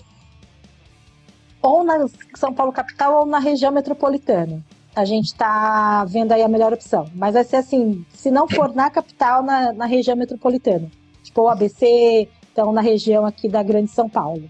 [1.59, 4.63] Ou na São Paulo, capital, ou na região metropolitana.
[4.95, 7.09] A gente está vendo aí a melhor opção.
[7.15, 10.87] Mas vai ser assim, se não for na capital, na, na região metropolitana.
[11.23, 14.47] Tipo o ABC, então na região aqui da Grande São Paulo.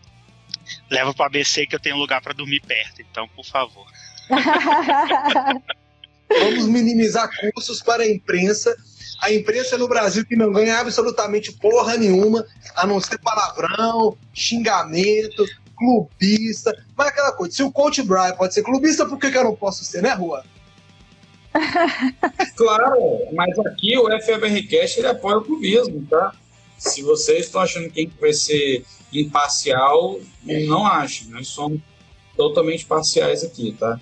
[0.90, 3.86] Leva para o ABC que eu tenho lugar para dormir perto, então, por favor.
[6.40, 8.76] Vamos minimizar custos para a imprensa.
[9.22, 15.46] A imprensa no Brasil que não ganha absolutamente porra nenhuma, a não ser palavrão, xingamento,
[15.78, 16.76] clubista.
[16.96, 19.56] Mas aquela coisa, se o coach Brian pode ser clubista, por que, que eu não
[19.56, 20.44] posso ser, né, Rua?
[22.56, 22.96] claro,
[23.34, 26.34] mas aqui o FBRCast ele apoia o clubismo, tá?
[26.78, 31.28] Se vocês estão achando que vai ser imparcial, não achem.
[31.28, 31.82] Nós somos
[32.42, 34.00] totalmente parciais aqui, tá?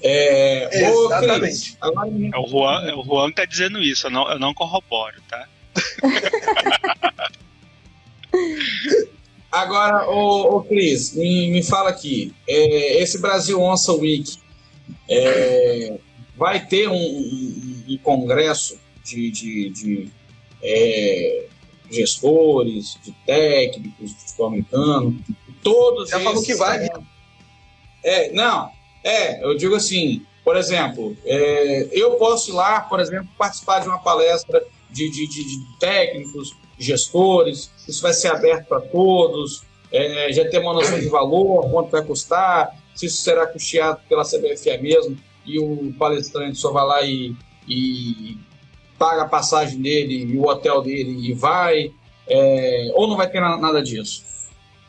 [0.00, 1.76] É, Exatamente.
[1.82, 5.16] é, o Juan, é o Juan que tá dizendo isso, eu não, eu não corroboro,
[5.28, 5.46] tá?
[9.52, 14.38] Agora, ô, ô Cris, me, me fala aqui, é, esse Brasil Onça Week
[15.08, 15.98] é,
[16.34, 20.10] vai ter um, um, um congresso de, de, de
[20.62, 21.44] é,
[21.90, 25.22] gestores, de técnicos de futebol americano,
[25.62, 26.88] todos Já falou que vai,
[28.04, 28.70] é, não,
[29.04, 33.88] é, eu digo assim, por exemplo, é, eu posso ir lá, por exemplo, participar de
[33.88, 40.32] uma palestra de, de, de, de técnicos, gestores, isso vai ser aberto para todos, é,
[40.32, 44.78] já ter uma noção de valor, quanto vai custar, se isso será custeado pela CBFE
[44.78, 47.34] mesmo, e o palestrante só vai lá e,
[47.68, 48.36] e
[48.98, 51.92] paga a passagem dele e o hotel dele e vai,
[52.28, 54.24] é, ou não vai ter nada disso?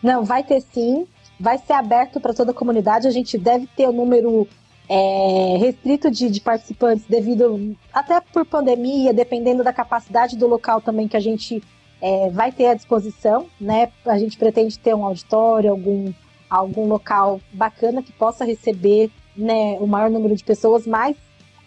[0.02, 1.08] Não, vai ter sim
[1.44, 3.06] vai ser aberto para toda a comunidade.
[3.06, 4.48] A gente deve ter o um número
[4.88, 11.06] é, restrito de, de, participantes devido até por pandemia, dependendo da capacidade do local também
[11.06, 11.62] que a gente
[12.02, 13.92] é, vai ter à disposição, né?
[14.06, 16.14] A gente pretende ter um auditório, algum,
[16.50, 21.18] algum local bacana que possa receber né, o maior número de pessoas, mas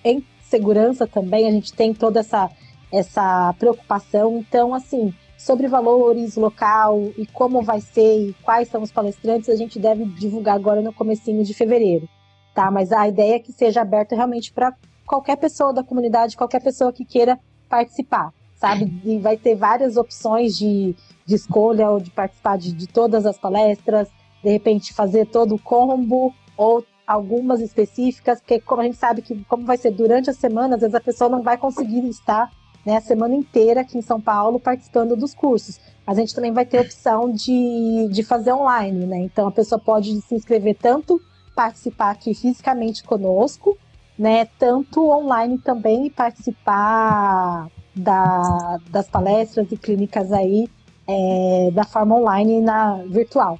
[0.03, 2.49] em segurança também a gente tem toda essa,
[2.91, 4.39] essa preocupação.
[4.39, 9.57] Então, assim, sobre valores, local e como vai ser e quais são os palestrantes, a
[9.57, 12.09] gente deve divulgar agora no comecinho de fevereiro,
[12.55, 12.71] tá?
[12.71, 14.75] Mas a ideia é que seja aberto realmente para
[15.07, 19.01] qualquer pessoa da comunidade, qualquer pessoa que queira participar, sabe?
[19.05, 23.39] E vai ter várias opções de, de escolha ou de participar de, de todas as
[23.39, 24.09] palestras,
[24.43, 29.45] de repente fazer todo o combo ou algumas específicas, porque como a gente sabe que
[29.45, 32.51] como vai ser durante a semana, às vezes a pessoa não vai conseguir estar
[32.87, 35.81] né, a semana inteira aqui em São Paulo participando dos cursos.
[36.07, 39.19] A gente também vai ter a opção de, de fazer online, né?
[39.19, 41.21] Então a pessoa pode se inscrever tanto
[41.53, 43.77] participar aqui fisicamente conosco,
[44.17, 44.45] né?
[44.57, 50.71] Tanto online também e participar da, das palestras e clínicas aí
[51.09, 53.59] é, da forma online e na virtual.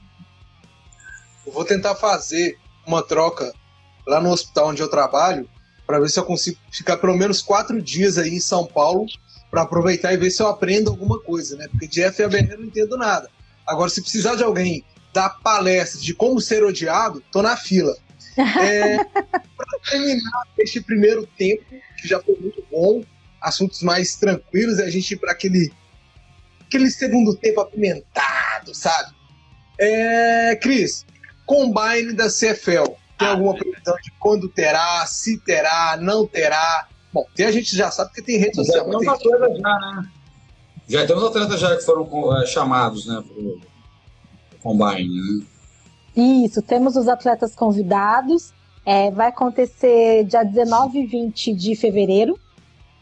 [1.45, 2.57] Eu vou tentar fazer
[2.87, 3.53] uma troca
[4.07, 5.49] lá no hospital onde eu trabalho
[5.87, 9.07] para ver se eu consigo ficar pelo menos quatro dias aí em São Paulo
[9.51, 11.69] para aproveitar e ver se eu aprendo alguma coisa, né?
[11.71, 13.31] Porque de FABR eu não entendo nada.
[13.67, 17.95] Agora, se precisar de alguém dar palestra de como ser odiado, tô na fila.
[18.39, 21.65] É, para terminar este primeiro tempo,
[21.97, 23.03] que já foi muito bom,
[23.41, 25.73] assuntos mais tranquilos, e a gente ir para aquele,
[26.61, 29.15] aquele segundo tempo apimentado, sabe?
[29.79, 31.07] É, Cris,
[31.47, 32.93] combine da CFL.
[33.19, 36.87] Tem ah, alguma previsão de quando terá, se terá, não terá?
[37.13, 38.85] Bom, tem a gente já sabe que tem rede social.
[38.85, 40.11] Já temos atletas já, né?
[40.89, 43.61] Já temos atletas já que foram é, chamados, né, para o
[44.63, 45.47] combine, né?
[46.17, 48.53] Isso, temos os atletas convidados.
[48.85, 52.39] É, vai acontecer dia 19 e 20 de fevereiro.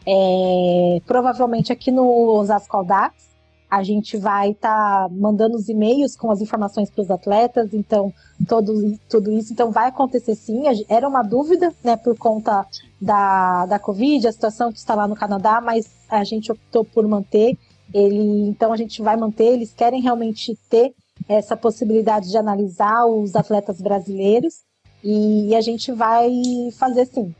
[0.05, 2.07] É, provavelmente aqui no
[2.39, 3.34] Osasco Audax.
[3.75, 8.13] A gente vai estar tá mandando os e-mails com as informações para os atletas, então
[8.47, 10.63] todo, tudo isso então vai acontecer sim.
[10.87, 12.65] Era uma dúvida, né, por conta
[13.01, 17.05] da, da Covid, a situação que está lá no Canadá, mas a gente optou por
[17.05, 17.57] manter
[17.93, 20.93] ele, então a gente vai manter, eles querem realmente ter
[21.27, 24.63] essa possibilidade de analisar os atletas brasileiros
[25.03, 26.31] e a gente vai
[26.77, 27.35] fazer sim.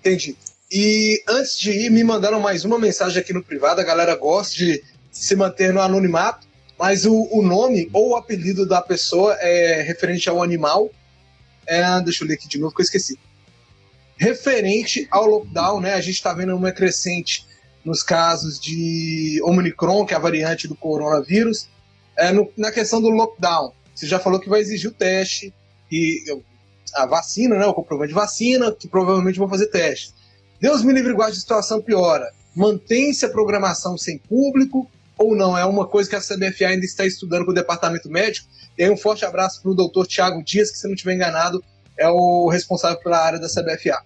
[0.00, 0.36] Entendi.
[0.70, 3.80] E antes de ir, me mandaram mais uma mensagem aqui no privado.
[3.80, 6.46] A galera gosta de se manter no anonimato,
[6.78, 10.90] mas o, o nome ou o apelido da pessoa é referente ao animal.
[11.66, 13.18] É, deixa eu ler aqui de novo que eu esqueci.
[14.16, 15.94] Referente ao lockdown, né?
[15.94, 17.46] A gente está vendo uma crescente
[17.84, 21.68] nos casos de Omicron, que é a variante do coronavírus,
[22.16, 25.54] é, no, na questão do lockdown, você já falou que vai exigir o teste
[25.90, 26.22] e
[26.94, 30.14] a vacina, né, o comprovante de vacina, que provavelmente vão fazer teste.
[30.60, 32.30] Deus me livre guarde a situação piora.
[32.54, 34.86] Mantém-se a programação sem público
[35.16, 35.56] ou não?
[35.56, 38.48] É uma coisa que a CBFA ainda está estudando com o departamento médico.
[38.76, 41.62] E aí um forte abraço para o doutor Tiago Dias, que se não estiver enganado,
[41.98, 44.02] é o responsável pela área da CBFA.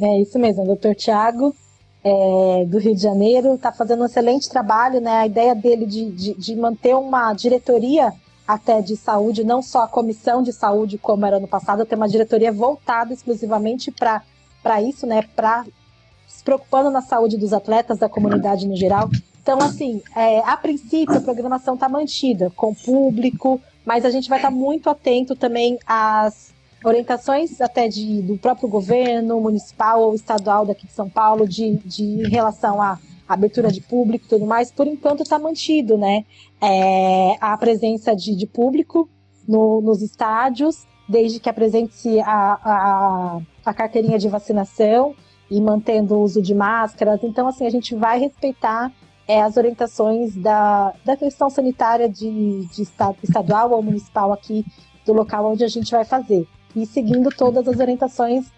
[0.00, 1.54] É isso mesmo, doutor Tiago
[2.02, 5.18] é, do Rio de Janeiro, está fazendo um excelente trabalho, né?
[5.18, 8.12] A ideia dele de, de, de, manter uma diretoria
[8.46, 12.08] até de saúde, não só a comissão de saúde como era no passado, ter uma
[12.08, 14.22] diretoria voltada exclusivamente para
[14.82, 15.22] isso, né?
[15.34, 15.64] Para
[16.26, 19.10] se preocupando na saúde dos atletas, da comunidade no geral.
[19.42, 24.38] Então, assim, é, a princípio a programação está mantida com público, mas a gente vai
[24.38, 26.52] estar tá muito atento também às
[26.84, 32.02] orientações até de, do próprio governo municipal ou estadual daqui de São Paulo de, de
[32.02, 32.98] em relação à
[33.28, 36.24] abertura de público e tudo mais, por enquanto está mantido, né?
[36.60, 39.08] É, a presença de, de público
[39.46, 45.14] no, nos estádios, desde que apresente-se a, a, a carteirinha de vacinação
[45.50, 47.22] e mantendo o uso de máscaras.
[47.22, 48.92] Então, assim, a gente vai respeitar
[49.26, 54.64] é, as orientações da, da questão sanitária de, de estado, estadual ou municipal aqui
[55.04, 58.52] do local onde a gente vai fazer e seguindo todas as orientações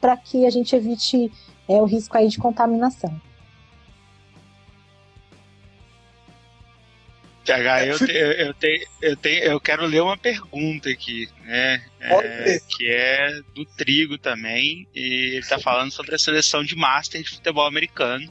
[0.00, 1.32] para que a gente evite
[1.68, 3.14] é, o risco aí de contaminação.
[7.44, 11.84] PH, eu, te, eu, te, eu, te, eu quero ler uma pergunta aqui, né?
[12.00, 14.88] É, que é do Trigo também.
[14.94, 18.28] E ele está falando sobre a seleção de Master de futebol americano.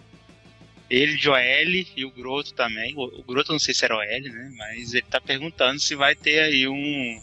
[0.89, 2.93] Ele, Joel e o Groto também.
[2.95, 4.51] O, o Groto não sei se era o L, né?
[4.57, 7.21] Mas ele está perguntando se vai ter aí um,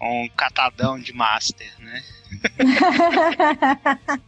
[0.00, 2.02] um catadão de master, né?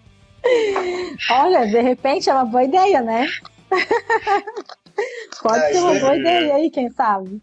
[1.30, 3.28] Olha, de repente é uma boa ideia, né?
[5.42, 7.40] Pode é, ser uma boa ideia aí, quem sabe.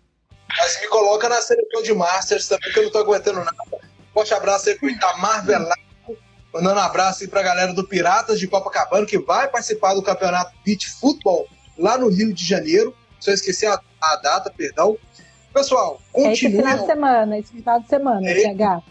[0.57, 3.79] Mas me coloca na seleção de Masters também, que eu não tô aguentando nada.
[4.13, 6.17] Forte abraço aí pro Itamar Velasco,
[6.53, 10.51] mandando um abraço aí pra galera do Piratas de Copacabana, que vai participar do campeonato
[10.65, 11.47] Beach Football
[11.77, 12.95] lá no Rio de Janeiro.
[13.19, 14.97] Se eu esqueci a, a data, perdão.
[15.53, 16.29] Pessoal, continue.
[16.29, 18.33] É esse final de semana, esse final de semana, é.
[18.33, 18.81] PH.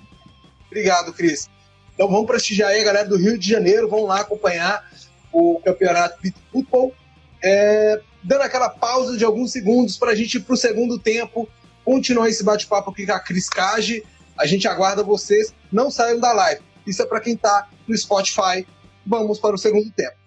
[0.66, 1.50] Obrigado, Cris.
[1.94, 4.88] Então vamos prestigiar aí a galera do Rio de Janeiro, vamos lá acompanhar
[5.32, 6.94] o campeonato de futebol.
[7.42, 11.48] É, dando aquela pausa de alguns segundos para a gente ir para o segundo tempo,
[11.84, 14.04] continuar esse bate-papo aqui com a Cris Cage.
[14.36, 16.62] A gente aguarda vocês, não saiam da live.
[16.86, 18.66] Isso é para quem está no Spotify.
[19.06, 20.19] Vamos para o segundo tempo.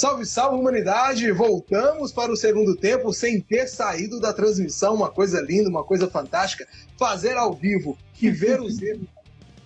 [0.00, 1.30] Salve, salve, humanidade!
[1.30, 4.94] Voltamos para o segundo tempo sem ter saído da transmissão.
[4.94, 6.66] Uma coisa linda, uma coisa fantástica.
[6.98, 9.06] Fazer ao vivo e ver os erros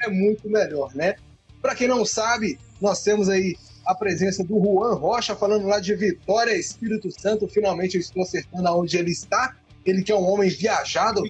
[0.03, 1.14] é muito melhor, né?
[1.62, 3.55] Para quem não sabe, nós temos aí
[3.87, 7.47] a presença do Juan Rocha falando lá de Vitória, Espírito Santo.
[7.47, 9.55] Finalmente eu estou acertando aonde ele está.
[9.87, 11.22] Ele que é um homem viajado,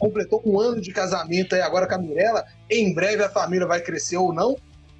[0.00, 2.44] completou um ano de casamento aí agora com a Mirella.
[2.68, 4.56] Em breve a família vai crescer ou não.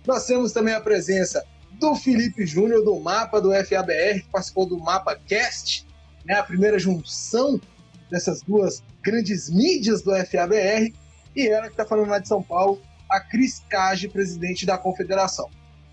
[0.06, 1.44] Nós temos também a presença
[1.78, 5.86] do Felipe Júnior, do mapa do FABR, que participou do Mapa Cast,
[6.24, 7.60] né, a primeira junção
[8.10, 10.92] dessas duas grandes mídias do FABR,
[11.34, 15.48] e ela que está falando lá de São Paulo, a Cris Cage, presidente da Confederação.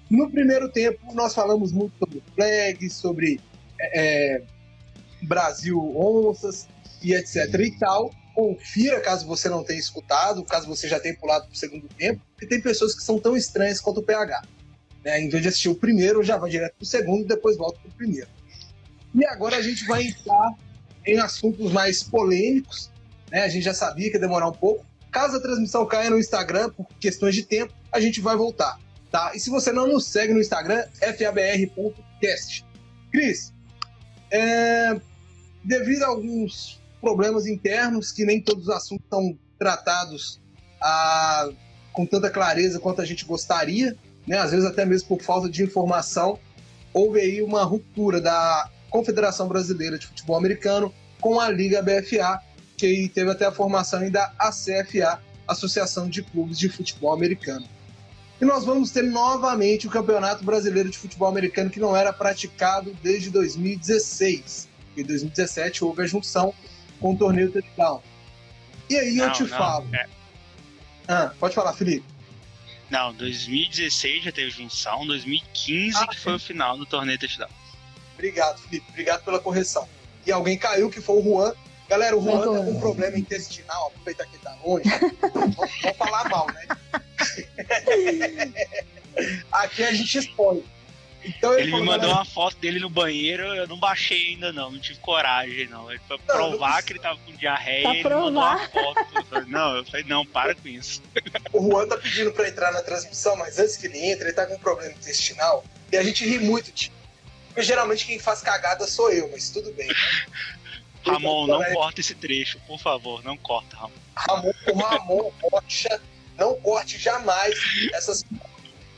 [0.09, 3.39] No primeiro tempo, nós falamos muito sobre flag, sobre
[3.79, 4.43] é, é,
[5.23, 6.67] Brasil Onças
[7.01, 8.11] e etc e tal.
[8.33, 12.21] Confira caso você não tenha escutado, caso você já tenha pulado para o segundo tempo,
[12.31, 14.41] porque tem pessoas que são tão estranhas quanto o PH.
[15.05, 15.21] Né?
[15.21, 17.79] Em vez de assistir o primeiro, já vai direto para o segundo e depois volta
[17.79, 18.27] para o primeiro.
[19.13, 20.55] E agora a gente vai entrar
[21.05, 22.91] em assuntos mais polêmicos.
[23.31, 23.43] Né?
[23.43, 24.83] A gente já sabia que ia demorar um pouco.
[25.11, 28.77] Caso a transmissão caia no Instagram, por questões de tempo, a gente vai voltar.
[29.11, 29.31] Tá?
[29.33, 32.65] E se você não nos segue no Instagram, fabr.cast.
[33.11, 33.53] Cris,
[34.29, 34.99] é,
[35.63, 40.41] devido a alguns problemas internos, que nem todos os assuntos são tratados
[40.81, 41.49] a,
[41.93, 43.95] com tanta clareza quanto a gente gostaria,
[44.27, 44.37] né?
[44.37, 46.39] às vezes até mesmo por falta de informação,
[46.93, 52.39] houve aí uma ruptura da Confederação Brasileira de Futebol Americano com a Liga BFA,
[52.77, 57.67] que teve até a formação da ACFA, Associação de Clubes de Futebol Americano.
[58.39, 62.95] E nós vamos ter novamente o Campeonato Brasileiro de Futebol Americano que não era praticado
[63.01, 64.67] desde 2016.
[64.97, 66.53] Em 2017 houve a junção
[66.99, 68.01] com o torneio touchdown.
[68.89, 69.87] E aí não, eu te não, falo.
[69.93, 70.05] É...
[71.07, 72.14] Ah, pode falar, Felipe.
[72.95, 77.49] Não, 2016 já teve junção, 2015 ah, que foi o final do torneio touchdown.
[78.13, 78.85] Obrigado, Felipe.
[78.87, 79.85] Obrigado pela correção.
[80.25, 81.53] E alguém caiu, que foi o Juan.
[81.89, 84.89] Galera, o Juan tá com um problema intestinal, aproveitar que tá longe.
[85.33, 86.67] vamos, vamos falar mal, né?
[89.51, 90.63] Aqui a gente expõe.
[91.25, 94.71] Então ele, ele me mandou uma foto dele no banheiro, eu não baixei ainda não,
[94.71, 95.89] não tive coragem não.
[95.89, 98.21] Ele pra não, provar não que ele tava com diarreia, ele provar.
[98.21, 99.47] mandou uma foto.
[99.47, 101.01] não, eu falei, não, para com isso.
[101.51, 104.45] O Juan tá pedindo pra entrar na transmissão, mas antes que ele entre, ele tá
[104.45, 105.63] com um problema intestinal.
[105.91, 106.95] E a gente ri muito, tipo.
[107.47, 109.87] Porque geralmente quem faz cagada sou eu, mas tudo bem.
[109.87, 109.93] Né?
[111.05, 111.73] Ramon, não é...
[111.73, 113.93] corta esse trecho, por favor, não corta, Ramon.
[114.15, 116.01] Ramon, o Ramon Rocha
[116.37, 117.57] não corte jamais
[117.93, 118.25] essas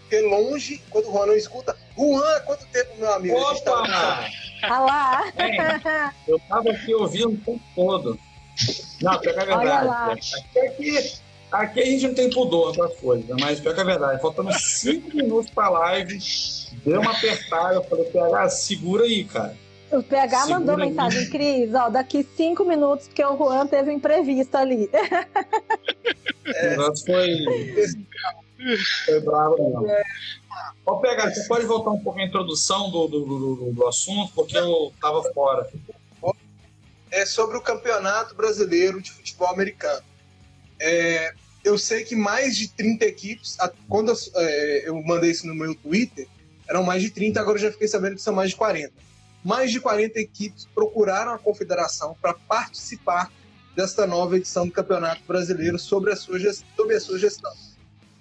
[0.08, 1.76] porque longe, quando o Juan não escuta.
[1.98, 3.36] Juan, quanto tempo, meu amigo?
[3.36, 3.62] Opa!
[3.62, 4.30] Tá...
[4.64, 5.34] Ah lá!
[5.38, 8.20] É, eu tava aqui ouvindo o tempo todo.
[9.02, 10.20] Não, pior que é verdade.
[10.34, 11.14] Aqui, aqui,
[11.52, 14.22] aqui, a gente não tem pudor para as coisas, mas pior que é verdade.
[14.22, 16.18] Faltando cinco minutos para a live,
[16.86, 17.76] deu uma apertada.
[17.76, 19.56] Eu falei, PH, segura aí, cara.
[19.92, 20.90] O PH segura mandou aí.
[20.90, 24.90] mensagem, Cris, ó, daqui cinco minutos, porque o Juan teve um imprevisto ali.
[26.48, 27.30] É, foi.
[29.06, 29.90] Foi bravo, não.
[29.90, 30.04] É.
[30.86, 34.58] Ô, PH, você pode voltar um pouco a introdução do, do, do, do assunto, porque
[34.58, 35.70] eu estava fora.
[37.12, 40.04] É sobre o Campeonato Brasileiro de Futebol Americano.
[40.80, 41.34] É,
[41.64, 45.74] eu sei que mais de 30 equipes, quando eu, é, eu, mandei isso no meu
[45.76, 46.28] Twitter,
[46.68, 48.92] eram mais de 30, agora eu já fiquei sabendo que são mais de 40.
[49.44, 53.32] Mais de 40 equipes procuraram a confederação para participar
[53.76, 56.40] desta nova edição do Campeonato Brasileiro sobre a sua,
[56.76, 57.54] sobre a sua gestão.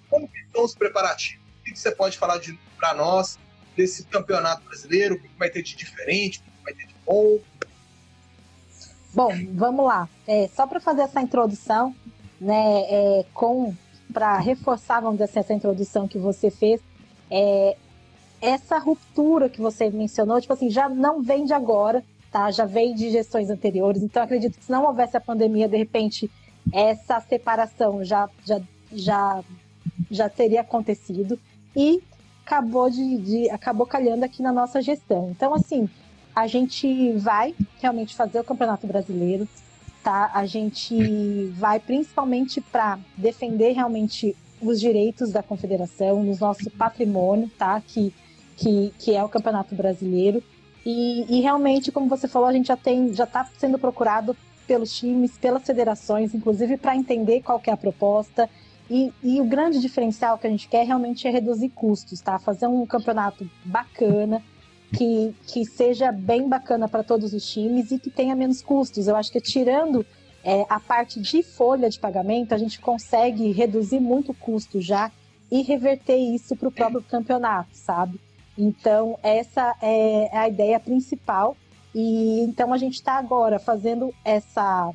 [0.09, 1.45] Como estão os preparativos?
[1.61, 2.41] O que você pode falar
[2.77, 3.39] para nós
[3.77, 5.17] desse Campeonato Brasileiro?
[5.17, 6.39] O que vai ter de diferente?
[6.39, 7.39] O que vai ter de bom?
[9.13, 10.09] Bom, vamos lá.
[10.27, 11.95] É, só para fazer essa introdução,
[12.41, 13.75] né, é, com
[14.13, 16.81] para reforçar, vamos dizer assim, essa introdução que você fez,
[17.31, 17.77] é,
[18.41, 22.51] essa ruptura que você mencionou, tipo assim, já não vem de agora, tá?
[22.51, 24.03] Já vem de gestões anteriores.
[24.03, 26.31] Então, acredito que se não houvesse a pandemia, de repente,
[26.73, 28.61] essa separação já, já,
[28.93, 29.45] já,
[30.11, 31.39] já teria acontecido.
[31.75, 32.03] E
[32.45, 35.31] acabou de, de acabou calhando aqui na nossa gestão.
[35.31, 35.89] Então, assim,
[36.35, 39.49] a gente vai realmente fazer o Campeonato Brasileiro,
[40.03, 40.31] tá?
[40.33, 47.81] A gente vai principalmente para defender realmente os direitos da confederação, nos nosso patrimônio, tá?
[47.81, 48.15] Que,
[48.57, 50.43] que, que é o Campeonato Brasileiro.
[50.85, 54.37] E, e realmente, como você falou, a gente já tem, já está sendo procurado
[54.67, 58.49] pelos times, pelas federações, inclusive para entender qual é a proposta.
[58.89, 62.39] E, e, o grande diferencial que a gente quer realmente é reduzir custos, tá?
[62.39, 64.43] Fazer um campeonato bacana,
[64.93, 69.09] que, que seja bem bacana para todos os times e que tenha menos custos.
[69.09, 70.07] Eu acho que tirando
[70.45, 75.11] é, a parte de folha de pagamento, a gente consegue reduzir muito o custo já
[75.51, 78.21] e reverter isso para o próprio campeonato, sabe?
[78.57, 81.57] Então, essa é a ideia principal.
[81.95, 84.93] E então a gente está agora fazendo essa,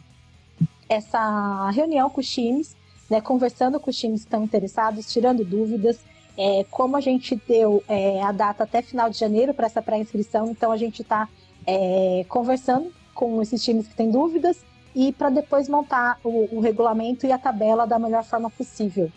[0.88, 2.76] essa reunião com os times,
[3.12, 5.98] né, conversando com os times que estão interessados, tirando dúvidas.
[6.38, 10.50] É, como a gente deu é, a data até final de janeiro para essa pré-inscrição,
[10.50, 11.28] então a gente está
[11.68, 14.58] é, conversando com esses times que têm dúvidas
[14.96, 19.12] e para depois montar o, o regulamento e a tabela da melhor forma possível.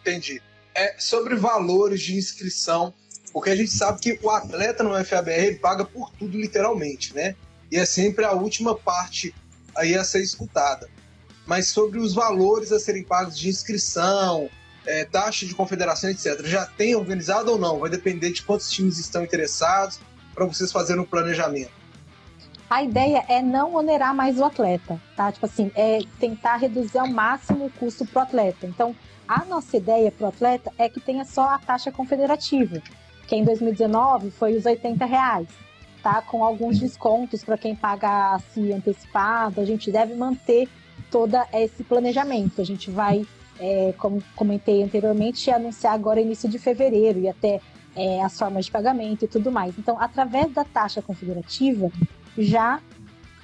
[0.00, 0.40] Entendi.
[0.76, 2.94] É, sobre valores de inscrição,
[3.32, 7.34] porque a gente sabe que o atleta no FABR paga por tudo literalmente, né?
[7.68, 9.34] E é sempre a última parte
[9.74, 10.88] aí a ser escutada.
[11.46, 14.50] Mas sobre os valores a serem pagos de inscrição,
[14.84, 16.44] é, taxa de confederação, etc.
[16.44, 17.78] Já tem organizado ou não?
[17.78, 20.00] Vai depender de quantos times estão interessados
[20.34, 21.70] para vocês fazerem o um planejamento.
[22.68, 25.30] A ideia é não onerar mais o atleta, tá?
[25.30, 28.66] Tipo assim, é tentar reduzir ao máximo o custo para o atleta.
[28.66, 28.94] Então,
[29.26, 32.82] a nossa ideia para o atleta é que tenha só a taxa confederativa,
[33.28, 35.46] que em 2019 foi os 80 reais,
[36.02, 36.20] tá?
[36.22, 39.60] Com alguns descontos para quem paga se antecipado.
[39.60, 40.68] A gente deve manter
[41.10, 42.60] todo esse planejamento.
[42.60, 43.26] A gente vai,
[43.58, 47.60] é, como comentei anteriormente, anunciar agora início de fevereiro e até
[47.94, 49.76] é, as formas de pagamento e tudo mais.
[49.78, 51.90] Então, através da taxa confederativa,
[52.36, 52.80] já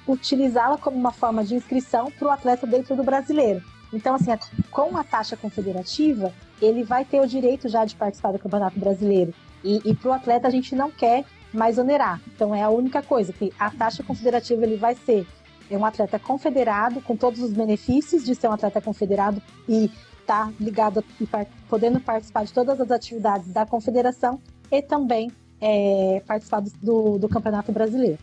[0.07, 3.63] utilizá-la como uma forma de inscrição para o atleta dentro do brasileiro.
[3.91, 4.31] Então, assim,
[4.71, 9.33] com a taxa confederativa, ele vai ter o direito já de participar do Campeonato Brasileiro.
[9.63, 12.19] E, e para o atleta a gente não quer mais onerar.
[12.27, 15.25] Então é a única coisa que a taxa confederativa ele vai ser
[15.69, 19.85] é um atleta confederado com todos os benefícios de ser um atleta confederado e
[20.19, 24.41] estar tá ligado e par podendo participar de todas as atividades da confederação
[24.71, 28.19] e também é, participar do, do Campeonato Brasileiro.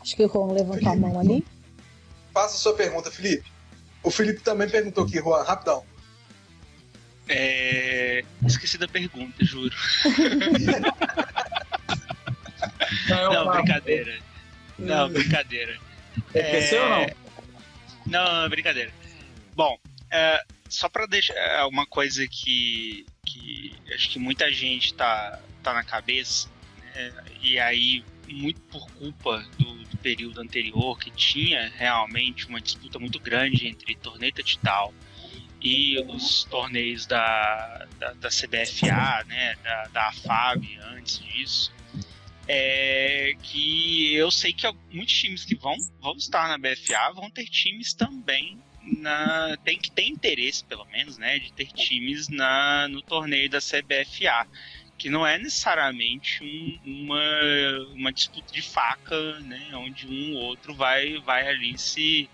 [0.00, 1.44] Acho que o Juan levantou Felipe, a mão ali.
[2.32, 3.50] Faça a sua pergunta, Felipe.
[4.02, 5.84] O Felipe também perguntou aqui, Juan, rapidão.
[7.28, 8.24] É...
[8.44, 9.74] Esqueci da pergunta, juro.
[13.08, 14.18] não, não brincadeira.
[14.78, 15.78] Não, brincadeira.
[16.34, 16.84] Esqueceu é...
[16.84, 17.06] ou não?
[18.06, 18.92] Não, brincadeira.
[19.54, 19.78] Bom,
[20.10, 25.72] é, só para deixar é, uma coisa que, que acho que muita gente tá, tá
[25.74, 26.48] na cabeça,
[26.94, 32.98] é, e aí muito por culpa do, do, período anterior, que tinha realmente uma disputa
[32.98, 34.92] muito grande entre Torneita Tital
[35.60, 40.12] e os torneios da, da, da CBFA, né, da, da
[40.96, 41.72] antes disso,
[42.48, 47.44] é que eu sei que muitos times que vão, vão estar na BFA vão ter
[47.44, 53.00] times também na tem que ter interesse pelo menos né de ter times na no
[53.00, 54.46] torneio da CBFA
[55.02, 57.20] que não é necessariamente um, uma,
[57.92, 62.30] uma disputa de faca, né, onde um ou outro vai, vai ali se,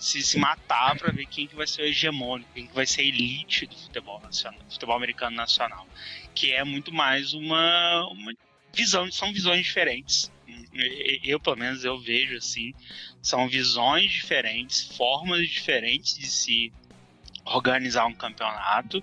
[0.00, 3.02] se, se matar para ver quem que vai ser o hegemônico, quem que vai ser
[3.02, 5.86] a elite do futebol nacional, futebol americano nacional,
[6.34, 8.32] que é muito mais uma, uma
[8.78, 10.30] visão, são visões diferentes.
[11.24, 12.72] Eu, pelo menos, eu vejo assim,
[13.20, 16.72] são visões diferentes, formas diferentes de se
[17.44, 19.02] organizar um campeonato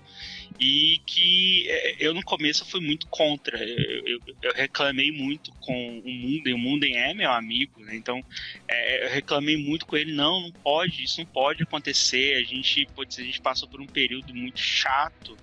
[0.58, 3.58] e que é, eu no começo fui muito contra.
[3.62, 7.94] Eu, eu, eu reclamei muito com o Munden, o Munden é meu amigo, né?
[7.94, 8.24] então
[8.66, 10.12] é, eu reclamei muito com ele.
[10.12, 12.36] Não, não pode, isso não pode acontecer.
[12.36, 15.36] A gente, putz, a gente passou por um período muito chato,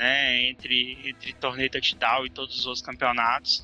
[0.00, 0.48] né?
[0.48, 3.62] Entre entre torneio touchdown e todos os outros campeonatos.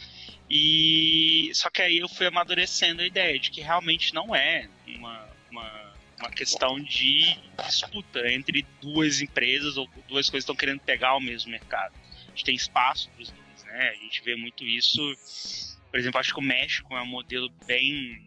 [0.50, 5.28] E só que aí eu fui amadurecendo a ideia de que realmente não é uma,
[5.50, 11.14] uma uma questão de disputa entre duas empresas ou duas coisas que estão querendo pegar
[11.16, 11.94] o mesmo mercado.
[12.26, 13.90] A gente tem espaço para os dois, né?
[13.90, 15.00] A gente vê muito isso.
[15.90, 18.26] Por exemplo, acho que o México é um modelo bem,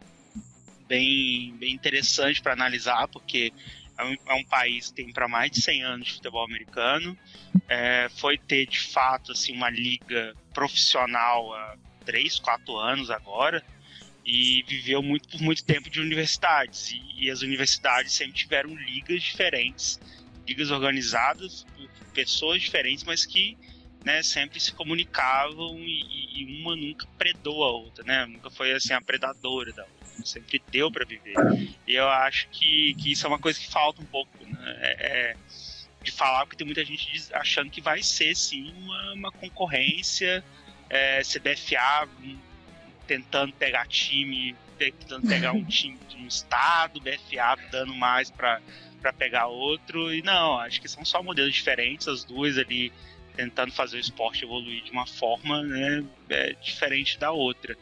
[0.87, 3.51] bem, bem interessante para analisar, porque
[3.99, 7.17] é um, é um, país que tem para mais de 100 anos de futebol americano.
[7.67, 13.63] É, foi ter de fato assim uma liga profissional há 3, 4 anos agora
[14.25, 19.21] e viveu muito por muito tempo de universidades e, e, as universidades sempre tiveram ligas
[19.21, 19.99] diferentes,
[20.47, 23.57] ligas organizadas por pessoas diferentes, mas que
[24.05, 28.25] né, sempre se comunicavam e, e, uma nunca predou a outra, né?
[28.25, 31.35] Nunca foi assim a predadora da outra, sempre deu para viver.
[31.87, 34.77] E eu acho que, que isso é uma coisa que falta um pouco, né?
[34.81, 35.35] É, é
[36.01, 40.43] de falar porque tem muita gente achando que vai ser sim uma, uma concorrência
[40.89, 42.07] é, CBFA
[43.05, 48.61] tentando pegar time, tentando pegar um time de um estado, BFA dando mais para
[49.17, 50.13] pegar outro.
[50.13, 52.93] E não, acho que são só modelos diferentes, as duas ali
[53.39, 57.77] tentando fazer o esporte evoluir de uma forma né, é, diferente da outra.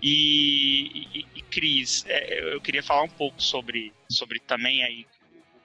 [0.00, 5.04] E, e, e Cris, é, eu queria falar um pouco sobre, sobre também aí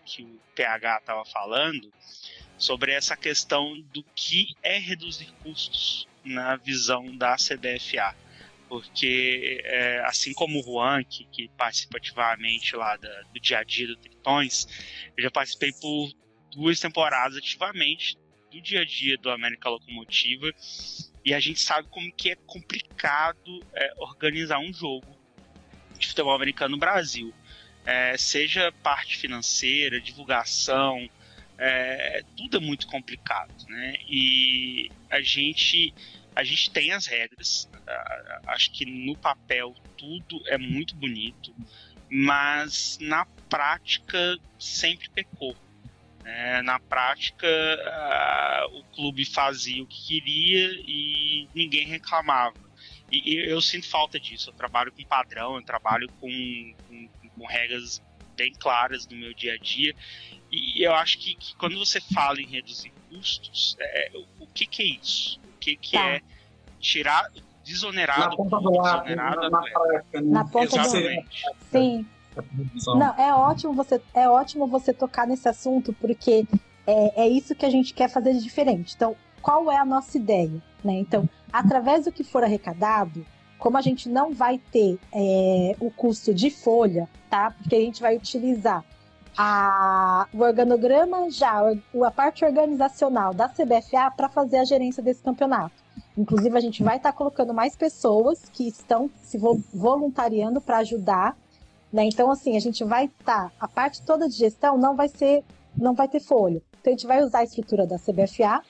[0.01, 1.93] o que o PH estava falando,
[2.57, 8.15] sobre essa questão do que é reduzir custos na visão da CBFA.
[8.67, 13.63] Porque, é, assim como o Juan, que, que participa ativamente lá da, do dia a
[13.63, 14.67] dia do Tritões,
[15.15, 16.11] eu já participei por
[16.51, 18.17] duas temporadas ativamente
[18.56, 20.49] do dia a dia do América Locomotiva
[21.23, 25.18] e a gente sabe como que é complicado é, organizar um jogo
[25.99, 27.34] de futebol americano no Brasil.
[27.86, 31.10] É, seja parte financeira, divulgação,
[31.57, 33.95] é, tudo é muito complicado, né?
[34.07, 35.94] E a gente
[36.36, 37.69] a gente tem as regras.
[38.48, 41.56] Acho que no papel tudo é muito bonito,
[42.10, 45.56] mas na prática sempre pecou.
[46.26, 52.56] É, na prática, uh, o clube fazia o que queria e ninguém reclamava.
[53.11, 54.49] E, e, eu sinto falta disso.
[54.49, 58.02] Eu trabalho com padrão, eu trabalho com, com, com regras
[58.35, 59.95] bem claras no meu dia a dia.
[60.52, 64.81] E eu acho que, que quando você fala em reduzir custos, é, o, que, que,
[64.81, 65.39] é isso?
[65.56, 66.07] O que, que tá.
[66.10, 66.22] é
[66.80, 67.30] tirar,
[67.64, 70.31] desonerar na ponta do ar, na, na, prática, né?
[70.31, 71.43] na ponta Exatamente.
[71.43, 72.07] do Sim.
[72.97, 76.45] Não, é ótimo você é ótimo você tocar nesse assunto porque
[76.85, 78.93] é, é isso que a gente quer fazer de diferente.
[78.95, 80.61] Então, qual é a nossa ideia?
[80.83, 80.93] Né?
[80.93, 83.25] Então, através do que for arrecadado,
[83.57, 87.51] como a gente não vai ter é, o custo de folha, tá?
[87.51, 88.83] Porque a gente vai utilizar
[89.37, 91.61] a, o organograma já,
[92.05, 95.73] a parte organizacional da CBFA para fazer a gerência desse campeonato.
[96.17, 99.37] Inclusive, a gente vai estar tá colocando mais pessoas que estão se
[99.73, 101.37] voluntariando para ajudar
[101.91, 102.05] né?
[102.05, 103.49] Então, assim, a gente vai estar.
[103.49, 105.43] Tá, a parte toda de gestão não vai ser.
[105.75, 106.61] não vai ter folha.
[106.79, 108.61] Então, a gente vai usar a estrutura da CBFA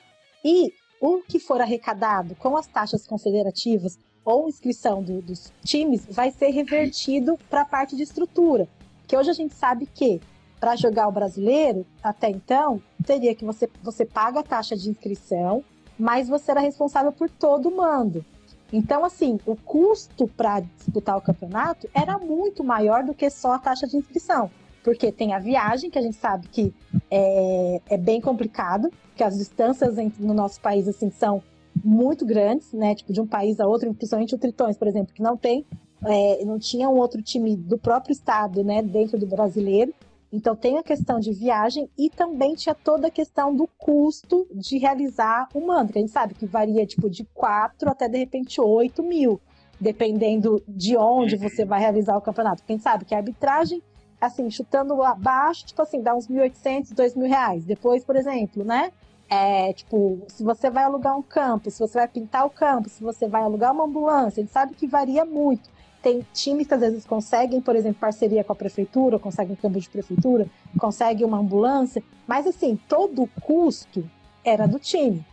[0.44, 6.30] e o que for arrecadado com as taxas confederativas ou inscrição do, dos times vai
[6.30, 8.68] ser revertido para a parte de estrutura.
[9.06, 10.20] Que hoje a gente sabe que
[10.58, 15.62] para jogar o brasileiro, até então, teria que você, você paga a taxa de inscrição,
[15.98, 18.24] mas você era responsável por todo o mando.
[18.72, 23.58] Então, assim, o custo para disputar o campeonato era muito maior do que só a
[23.58, 24.50] taxa de inscrição.
[24.82, 26.74] Porque tem a viagem, que a gente sabe que
[27.10, 31.42] é, é bem complicado, que as distâncias entre, no nosso país assim, são
[31.84, 32.94] muito grandes, né?
[32.94, 35.64] Tipo, de um país a outro, principalmente o Tritões, por exemplo, que não tem,
[36.04, 39.92] é, não tinha um outro time do próprio estado, né, dentro do brasileiro.
[40.36, 44.76] Então tem a questão de viagem e também tinha toda a questão do custo de
[44.76, 48.60] realizar o mando, que a gente sabe que varia tipo de 4 até de repente
[48.60, 49.40] 8 mil,
[49.80, 52.58] dependendo de onde você vai realizar o campeonato.
[52.58, 53.82] Porque a gente sabe que a arbitragem,
[54.20, 57.64] assim, chutando abaixo, tipo assim, dá uns 1.800, 2.000 reais.
[57.64, 58.92] Depois, por exemplo, né?
[59.30, 63.02] É, tipo, se você vai alugar um campo, se você vai pintar o campo, se
[63.02, 65.74] você vai alugar uma ambulância, a gente sabe que varia muito
[66.06, 69.90] tem times que às vezes conseguem, por exemplo, parceria com a prefeitura, conseguem campo de
[69.90, 70.46] prefeitura,
[70.78, 74.08] conseguem uma ambulância, mas assim, todo o custo
[74.44, 75.26] era do time.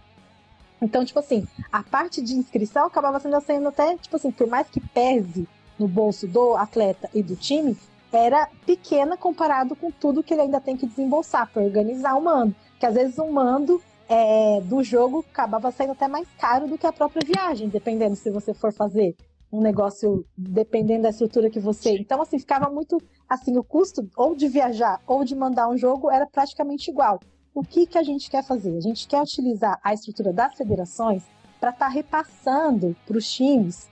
[0.81, 4.67] Então, tipo assim, a parte de inscrição acabava sendo, sendo até, tipo assim, por mais
[4.67, 5.47] que pese
[5.77, 7.77] no bolso do atleta e do time,
[8.11, 12.55] era pequena comparado com tudo que ele ainda tem que desembolsar para organizar o mando.
[12.79, 13.79] Que às vezes um mando
[14.09, 18.31] é, do jogo acabava saindo até mais caro do que a própria viagem, dependendo se
[18.31, 19.15] você for fazer
[19.53, 21.95] um negócio dependendo da estrutura que você.
[21.95, 22.99] Então, assim, ficava muito.
[23.29, 27.19] Assim, o custo ou de viajar ou de mandar um jogo era praticamente igual.
[27.53, 28.75] O que, que a gente quer fazer?
[28.75, 31.21] A gente quer utilizar a estrutura das federações
[31.59, 33.87] para estar tá repassando para os times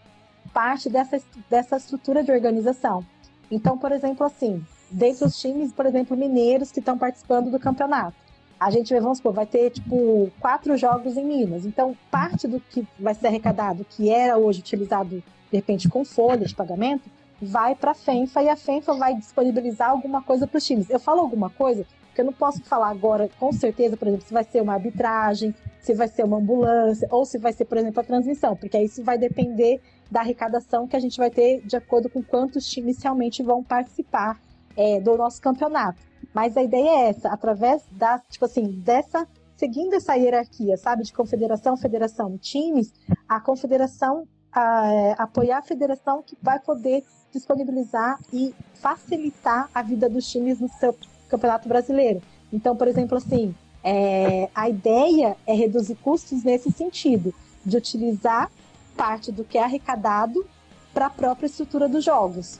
[0.51, 3.05] parte dessa, dessa estrutura de organização.
[3.51, 8.17] Então, por exemplo, assim, dentro dos times, por exemplo, mineiros que estão participando do campeonato.
[8.59, 11.65] A gente, vamos supor, vai ter, tipo, quatro jogos em Minas.
[11.65, 16.45] Então, parte do que vai ser arrecadado, que era hoje utilizado de repente com folha
[16.45, 17.09] de pagamento,
[17.41, 20.89] vai para a FENFA e a FENFA vai disponibilizar alguma coisa para os times.
[20.89, 24.33] Eu falo alguma coisa porque eu não posso falar agora com certeza, por exemplo, se
[24.33, 28.01] vai ser uma arbitragem, se vai ser uma ambulância ou se vai ser, por exemplo,
[28.01, 32.09] a transmissão, porque isso vai depender da arrecadação que a gente vai ter de acordo
[32.09, 34.39] com quantos times realmente vão participar
[34.75, 36.01] é, do nosso campeonato.
[36.33, 39.27] Mas a ideia é essa, através da, tipo assim, dessa
[39.61, 42.91] seguindo essa hierarquia, sabe, de confederação, federação, times,
[43.29, 50.09] a confederação a, é, apoiar a federação que vai poder disponibilizar e facilitar a vida
[50.09, 50.97] dos times no seu
[51.29, 52.21] campeonato brasileiro.
[52.51, 57.33] Então, por exemplo, assim, é, a ideia é reduzir custos nesse sentido,
[57.65, 58.51] de utilizar
[58.97, 60.45] parte do que é arrecadado
[60.93, 62.59] para a própria estrutura dos jogos.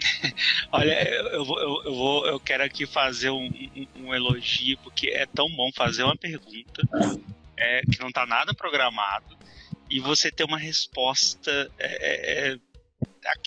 [0.72, 5.26] Olha, eu, eu, eu, vou, eu quero aqui fazer um, um, um, elogio, porque é
[5.26, 6.82] tão bom fazer uma pergunta
[7.56, 9.36] é, que não está nada programado
[9.90, 12.58] e você ter uma resposta é, é, é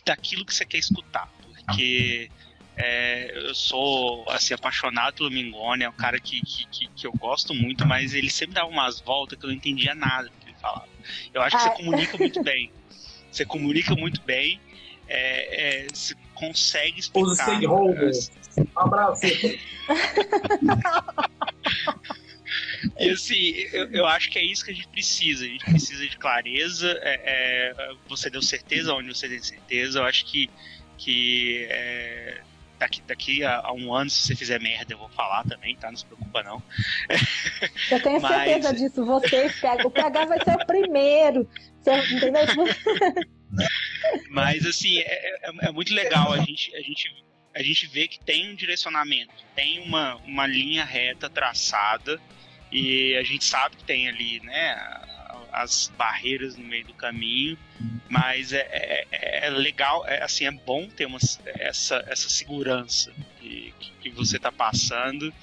[0.06, 1.32] daquilo que você quer escutar.
[1.66, 2.30] Porque
[2.78, 7.12] É, eu sou assim, apaixonado pelo Mingone, é um cara que, que, que, que, eu
[7.12, 10.48] gosto muito, mas ele sempre dava umas voltas que eu não entendia nada do que
[10.48, 10.88] ele falava.
[11.34, 11.70] Eu acho que ah.
[11.70, 12.72] você comunica muito bem.
[13.32, 14.60] Você comunica muito bem.
[15.08, 17.30] É, é, você consegue explicar.
[17.30, 18.32] Os stakeholders.
[18.58, 19.28] Um abraço.
[23.00, 25.46] E assim, eu, eu, acho que é isso que a gente precisa.
[25.46, 26.90] A gente precisa de clareza.
[27.02, 30.00] É, é, você deu certeza onde você tem certeza.
[30.00, 30.50] Eu acho que,
[30.98, 32.42] que é,
[32.78, 35.90] daqui, daqui a, a, um ano, se você fizer merda, eu vou falar também, tá?
[35.90, 36.62] Não se preocupa, não.
[37.90, 38.32] Eu tenho Mas...
[38.32, 39.06] certeza disso.
[39.06, 39.52] Você,
[39.86, 41.50] o PH vai ser o primeiro.
[41.80, 42.42] Você, entendeu?
[44.30, 47.10] Mas assim, é, é, é muito legal a gente, a gente
[47.54, 52.20] a gente vê que tem um direcionamento, tem uma, uma linha reta traçada
[52.72, 54.76] e a gente sabe que tem ali, né,
[55.52, 57.58] as barreiras no meio do caminho,
[58.10, 58.68] mas é,
[59.12, 64.38] é, é legal, é, assim, é bom ter uma, essa, essa segurança que, que você
[64.38, 65.34] está passando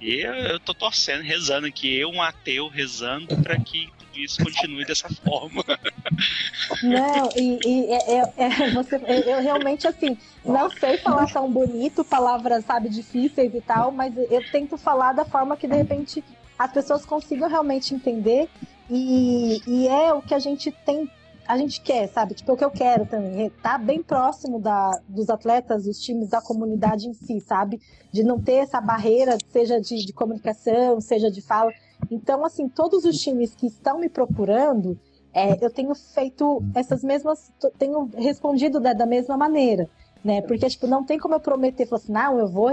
[0.00, 4.42] e eu, eu tô torcendo, rezando aqui, eu, um ateu, rezando para que tudo isso
[4.42, 5.64] continue dessa forma.
[6.82, 12.04] Não, e, e é, é, é você, eu realmente, assim, não sei falar tão bonito,
[12.04, 16.22] palavras, sabe, difíceis e tal, mas eu tento falar da forma que, de repente,
[16.58, 18.48] as pessoas consigam realmente entender
[18.90, 21.10] e, e é o que a gente tem
[21.46, 22.34] a gente quer, sabe?
[22.34, 26.30] Tipo, é o que eu quero também, tá bem próximo da, dos atletas, dos times,
[26.30, 27.80] da comunidade em si, sabe?
[28.10, 31.70] De não ter essa barreira, seja de, de comunicação, seja de fala.
[32.10, 34.98] Então, assim, todos os times que estão me procurando,
[35.34, 39.88] é, eu tenho feito essas mesmas, tenho respondido da, da mesma maneira,
[40.24, 40.40] né?
[40.40, 42.70] Porque, tipo, não tem como eu prometer, falar assim, não, eu vou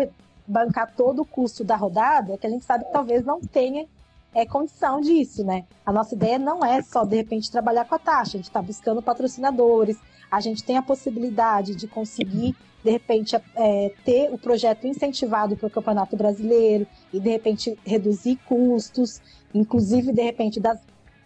[0.48, 3.88] bancar todo o custo da rodada, que a gente sabe que talvez não tenha
[4.34, 5.66] é condição disso, né?
[5.86, 8.62] A nossa ideia não é só, de repente, trabalhar com a taxa, a gente está
[8.62, 9.98] buscando patrocinadores,
[10.30, 15.68] a gente tem a possibilidade de conseguir, de repente, é, ter o projeto incentivado para
[15.68, 19.22] o Campeonato Brasileiro e, de repente, reduzir custos,
[19.54, 20.80] inclusive, de repente, das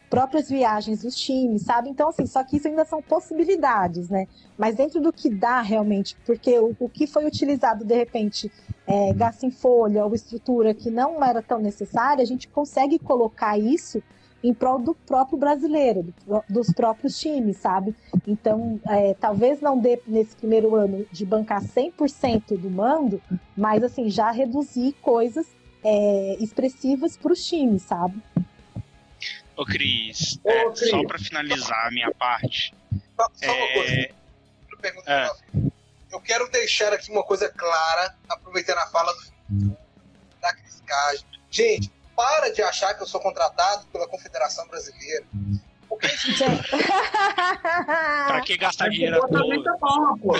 [0.10, 1.90] próprias viagens dos times, sabe?
[1.90, 4.27] Então, assim, só que isso ainda são possibilidades, né?
[4.57, 8.52] Mas dentro do que dá realmente, porque o, o que foi utilizado, de repente,
[8.88, 13.57] é, gasto em folha ou estrutura que não era tão necessária, a gente consegue colocar
[13.57, 14.02] isso
[14.44, 17.95] em prol do próprio brasileiro, do, dos próprios times, sabe?
[18.27, 23.19] Então, é, talvez não dê nesse primeiro ano de bancar 100% do mando,
[23.57, 25.48] mas assim, já reduzir coisas
[25.84, 28.22] é, expressivas para os times, sabe?
[29.56, 30.90] Ô Cris, Ô, é, Cris.
[30.90, 32.73] só para finalizar a minha parte.
[33.15, 34.10] Só, só uma coisa.
[34.82, 35.32] Pergunta é,
[36.11, 39.14] eu quero deixar aqui uma coisa clara, aproveitando a fala
[39.49, 39.77] do,
[40.41, 41.26] da Cris Cage.
[41.49, 45.26] Gente, para de achar que eu sou contratado pela Confederação Brasileira.
[45.88, 46.07] Porque
[48.27, 50.40] pra que gastar dinheiro à toa?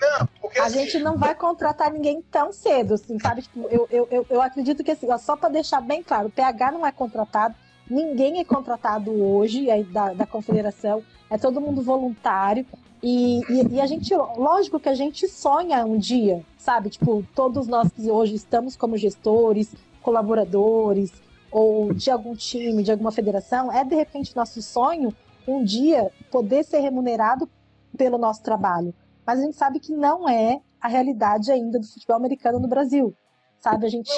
[0.00, 3.42] Não, porque, a assim, gente não vai contratar ninguém tão cedo, assim, sabe?
[3.42, 6.72] Tipo, eu, eu, eu, eu acredito que assim, só para deixar bem claro, o PH
[6.72, 7.54] não é contratado,
[7.88, 12.66] ninguém é contratado hoje aí da, da confederação, é todo mundo voluntário.
[13.02, 16.90] E, e, e, a gente, lógico que a gente sonha um dia, sabe?
[16.90, 21.12] Tipo, todos nós que hoje estamos como gestores, colaboradores,
[21.50, 25.14] ou de algum time, de alguma federação, é de repente nosso sonho
[25.46, 27.48] um dia poder ser remunerado
[27.96, 28.94] pelo nosso trabalho.
[29.24, 33.14] Mas a gente sabe que não é a realidade ainda do futebol americano no Brasil.
[33.60, 33.86] Sabe?
[33.86, 34.10] A gente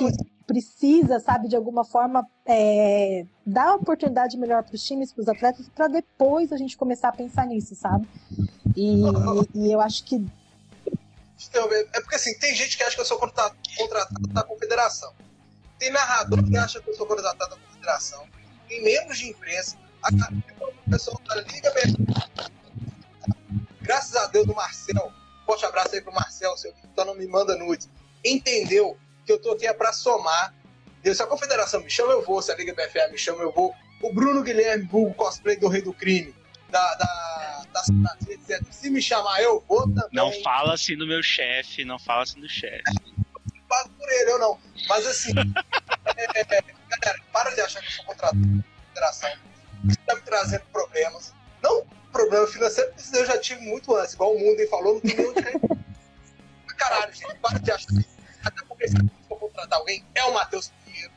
[0.48, 5.68] precisa, sabe, de alguma forma, é, dar oportunidade melhor para os times, para os atletas,
[5.68, 8.08] para depois a gente começar a pensar nisso, sabe?
[8.74, 9.02] E,
[9.54, 10.26] e, eu acho que.
[11.92, 13.56] É porque assim, tem gente que acha que eu sou contratado,
[14.30, 15.12] da confederação.
[15.78, 18.26] Tem narrador que acha que eu sou contratado da confederação.
[18.66, 19.76] Tem membros de imprensa.
[20.02, 20.08] A,
[20.64, 21.72] o pessoal da Liga
[23.82, 25.12] Graças a Deus do Marcel.
[25.44, 27.88] Forte abraço aí pro Marcel, seu que então não me manda nudes.
[28.24, 30.54] Entendeu que eu tô aqui é para somar.
[31.04, 32.40] Se a confederação me chama, eu vou.
[32.40, 33.74] Se a Liga BFA me chama, eu vou.
[34.00, 36.34] O Bruno Guilherme, o cosplay do Rei do Crime,
[36.70, 38.62] da, da, da etc.
[38.70, 40.08] Se me chamar, eu vou também.
[40.12, 42.82] Não fala assim do meu chefe, não fala assim do chefe.
[43.68, 44.58] pago por ele, eu não.
[44.88, 45.32] Mas assim,
[46.16, 49.30] é, é, galera, para de achar que eu sou contratado da confederação.
[49.88, 51.34] Isso tá me trazendo problemas.
[51.62, 55.26] Não problema financeiro, porque eu já tive muito antes, igual o mundo falou, não tem
[55.26, 55.60] onde cair.
[56.78, 58.18] Caralho, gente, para de achar isso.
[58.44, 58.86] Até porque
[59.58, 61.12] contratar alguém, é o Matheus Pinheiro,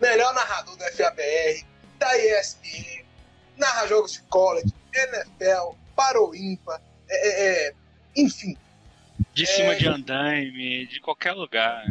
[0.00, 1.64] melhor narrador do FABR,
[1.98, 3.04] da ESPN,
[3.56, 7.74] narra jogos de college, NFL, para o é, é, é,
[8.16, 8.56] enfim.
[9.32, 11.84] De é, cima de andaime, de qualquer lugar.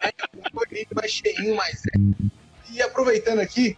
[0.00, 1.82] é, mais cheinho, mais
[2.70, 3.76] E aproveitando aqui,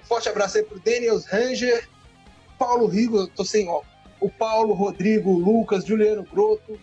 [0.00, 1.88] um forte abraço aí pro Daniels Ranger,
[2.58, 3.82] Paulo Rigo, tô sem ó.
[4.20, 6.78] O Paulo, Rodrigo, Lucas, Juliano Groto,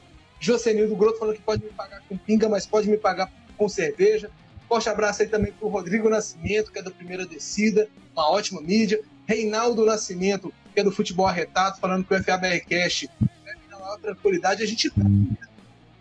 [0.45, 4.30] Josenildo Groto falando que pode me pagar com pinga, mas pode me pagar com cerveja.
[4.69, 8.61] Forte abraço aí também para o Rodrigo Nascimento, que é do Primeira Descida, uma ótima
[8.61, 9.01] mídia.
[9.27, 13.05] Reinaldo Nascimento, que é do Futebol Arretado, falando que o FABR Cash
[13.43, 14.61] é na maior tranquilidade.
[14.61, 14.91] A gente.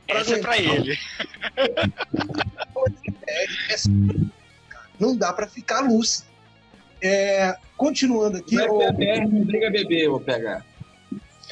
[0.07, 0.99] Essa é para ele.
[3.27, 3.77] É, é,
[5.01, 6.29] não dá para ficar lúcido.
[7.01, 8.59] É, continuando aqui.
[8.59, 10.65] O FBR não briga bebê, vou pegar.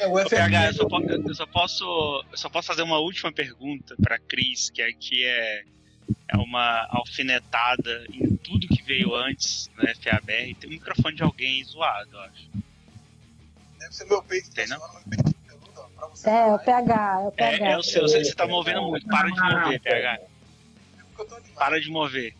[0.03, 3.31] É, o FBR, eu, só posso, eu, só posso, eu só posso fazer uma última
[3.31, 5.63] pergunta para Cris, que aqui é,
[6.27, 10.55] é uma alfinetada em tudo que veio antes no FABR.
[10.55, 12.49] Tem um microfone de alguém zoado, eu acho.
[13.79, 14.51] Deve ser meu peito.
[14.51, 14.77] Tem, não?
[16.25, 17.65] É, é o PH, é o PH.
[17.65, 19.07] É, é o seu, você, você tá movendo muito.
[19.07, 20.19] Para de mover, PH.
[21.55, 22.35] Para de mover.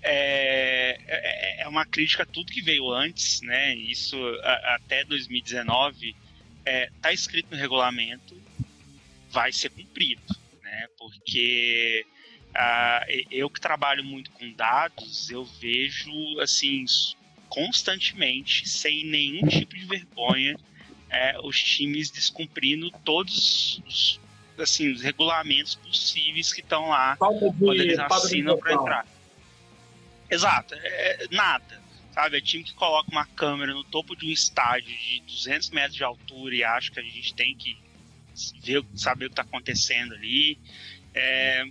[0.00, 3.74] É, é, é, uma crítica a tudo que veio antes, né?
[3.74, 6.14] Isso a, até 2019
[6.64, 8.36] é, tá escrito no regulamento,
[9.30, 10.22] vai ser cumprido,
[10.62, 10.86] né?
[10.98, 12.06] Porque
[12.54, 16.10] a, eu que trabalho muito com dados, eu vejo
[16.40, 16.84] assim
[17.48, 20.56] constantemente, sem nenhum tipo de vergonha,
[21.10, 24.20] é, os times descumprindo todos os,
[24.58, 29.06] assim, os regulamentos possíveis que estão lá quando eles assinam para entrar.
[30.30, 31.79] Exato, é, nada.
[32.20, 35.94] Sabe, é time que coloca uma câmera no topo de um estádio de 200 metros
[35.94, 37.78] de altura e acha que a gente tem que
[38.62, 40.58] ver, saber o que está acontecendo ali.
[41.14, 41.64] É,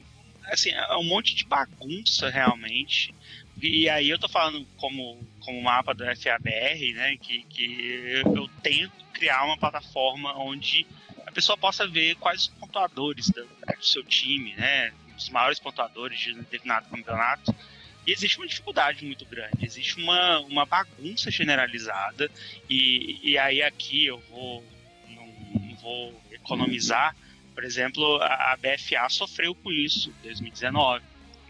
[0.46, 3.14] assim, é um monte de bagunça realmente.
[3.62, 9.06] E aí eu tô falando como, como mapa do FABR, né, que, que eu tento
[9.14, 10.88] criar uma plataforma onde
[11.28, 16.20] a pessoa possa ver quais os pontuadores do, do seu time, né, os maiores pontuadores
[16.20, 17.54] de determinado campeonato,
[18.06, 22.30] e existe uma dificuldade muito grande, existe uma, uma bagunça generalizada,
[22.70, 24.64] e, e aí aqui eu vou,
[25.10, 25.28] não,
[25.62, 27.16] não vou economizar,
[27.60, 31.04] por exemplo, a, BFA sofreu com isso em 2019.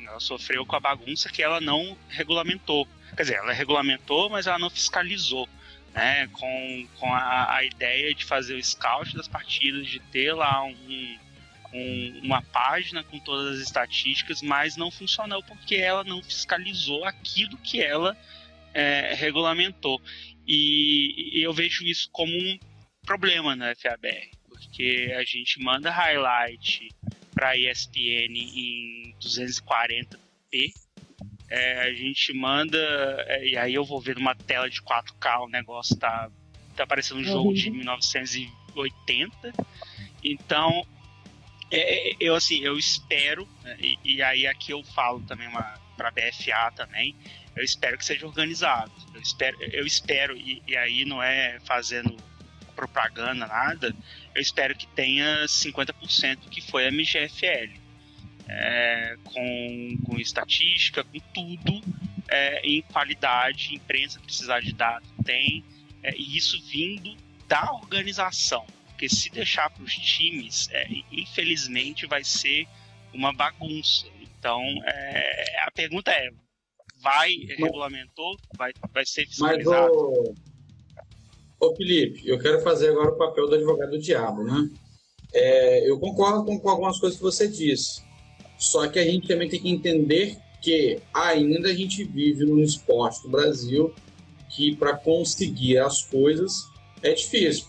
[0.04, 2.88] Ela sofreu com a bagunça que ela não regulamentou.
[3.16, 5.48] Quer dizer, ela regulamentou, mas ela não fiscalizou.
[5.94, 10.64] Né, com, com a, a ideia de fazer o scout das partidas, de ter lá
[10.64, 11.18] um,
[11.74, 17.58] um, uma página com todas as estatísticas, mas não funcionou porque ela não fiscalizou aquilo
[17.58, 18.18] que ela
[18.74, 20.02] é, regulamentou.
[20.48, 22.60] E, e, eu vejo isso como um
[23.06, 26.90] problema na FABR, porque a gente manda highlight
[27.34, 30.74] para ESPN em 240p.
[31.52, 32.78] É, a gente manda,
[33.28, 36.30] é, e aí eu vou ver numa tela de 4K, o negócio tá,
[36.76, 39.54] tá parecendo um jogo de 1980.
[40.24, 40.86] Então,
[41.72, 46.08] é, é, eu assim, eu espero, né, e, e, aí aqui eu falo também para
[46.08, 47.16] a BFA também,
[47.56, 48.92] eu espero que seja organizado.
[49.14, 52.16] Eu espero, eu espero e, e, aí não é fazendo
[52.76, 53.94] propaganda, nada,
[54.34, 57.90] eu espero que tenha 50% que foi a MGFL.
[58.52, 61.84] É, com, com estatística, com tudo
[62.28, 65.64] é, em qualidade, imprensa precisar de dados tem,
[66.02, 67.16] é, e isso vindo
[67.48, 68.66] da organização
[69.00, 72.68] porque se deixar para os times, é, infelizmente vai ser
[73.14, 74.06] uma bagunça.
[74.22, 76.30] Então, é, a pergunta é:
[77.02, 79.94] vai, regulamentou, vai, vai ser fiscalizado?
[79.94, 80.36] Mas, ô,
[81.62, 84.70] ô, Felipe, eu quero fazer agora o papel do advogado do diabo, né?
[85.34, 88.04] É, eu concordo com, com algumas coisas que você disse,
[88.58, 93.22] só que a gente também tem que entender que ainda a gente vive num esporte
[93.22, 93.96] do Brasil
[94.50, 96.66] que para conseguir as coisas
[97.02, 97.69] é difícil.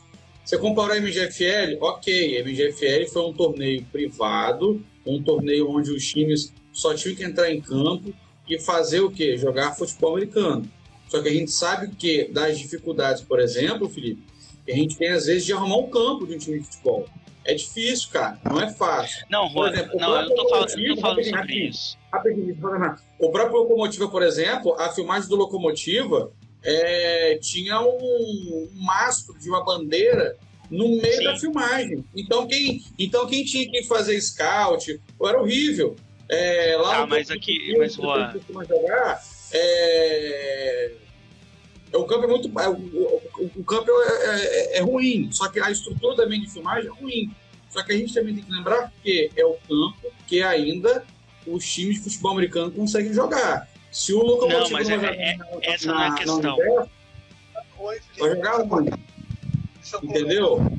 [0.50, 1.78] Você comparou a MGFL?
[1.80, 7.22] Ok, a MGFL foi um torneio privado, um torneio onde os times só tinham que
[7.22, 8.12] entrar em campo
[8.48, 9.36] e fazer o quê?
[9.36, 10.68] Jogar futebol americano.
[11.06, 14.24] Só que a gente sabe que das dificuldades, por exemplo, Felipe,
[14.66, 17.06] que a gente tem às vezes de arrumar um campo de um time de futebol.
[17.44, 19.24] É difícil, cara, não é fácil.
[19.30, 21.96] Não, por exemplo, não, eu tô falando, eu tô falando sobre isso.
[22.12, 22.58] Rapidinho,
[23.20, 26.32] o próprio Locomotiva, por exemplo, a filmagem do Locomotiva
[26.62, 30.36] é, tinha um, um mastro de uma bandeira
[30.70, 31.24] no meio Sim.
[31.24, 32.04] da filmagem.
[32.16, 35.96] Então quem, então quem tinha que fazer scout era horrível.
[36.28, 38.36] É, lá tá, mas aqui, mas jogar,
[39.52, 40.92] é,
[41.92, 43.20] é, o campo é muito, é, o,
[43.56, 45.28] o, campo é, é, é, ruim.
[45.32, 47.30] Só que a estrutura também de filmagem é ruim.
[47.68, 51.04] Só que a gente também tem que lembrar que é o campo que ainda
[51.46, 53.68] os times de futebol americano conseguem jogar.
[53.90, 56.54] Se o Locomotivo não, mas é, é, na, essa na, não é a questão.
[56.54, 56.90] Universo,
[58.18, 58.90] vai jogar onde?
[60.02, 60.78] Entendeu?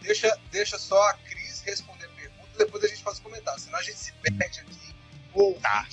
[0.00, 3.60] Deixa, deixa só a Cris responder a pergunta, depois a gente faz o comentário.
[3.60, 4.94] Senão a gente se perde aqui.
[5.34, 5.86] Ou tá.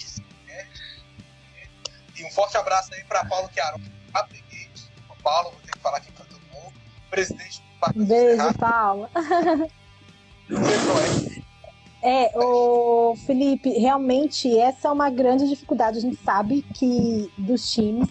[2.15, 3.81] E um forte abraço aí para Paulo Chiaro.
[5.09, 6.73] O Paulo, vou ter que falar aqui para todo mundo.
[7.09, 9.09] Presidente do Parque Beijo, Paulo.
[12.05, 15.99] É, o Felipe, realmente essa é uma grande dificuldade.
[15.99, 18.09] A gente sabe que dos times,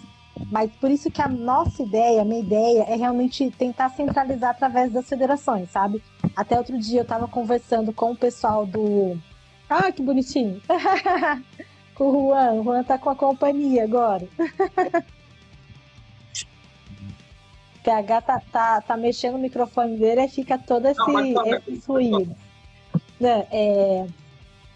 [0.51, 4.91] mas por isso que a nossa ideia, a minha ideia, é realmente tentar centralizar através
[4.91, 6.03] das federações, sabe?
[6.35, 9.19] Até outro dia eu estava conversando com o pessoal do.
[9.69, 10.63] Ah, que bonitinho!
[11.95, 12.53] com o Juan.
[12.55, 14.27] O Juan tá com a companhia agora.
[17.85, 22.35] PH tá, tá, tá mexendo no microfone dele e fica todo esse, Não, esse ruído.
[23.23, 24.07] Né, é,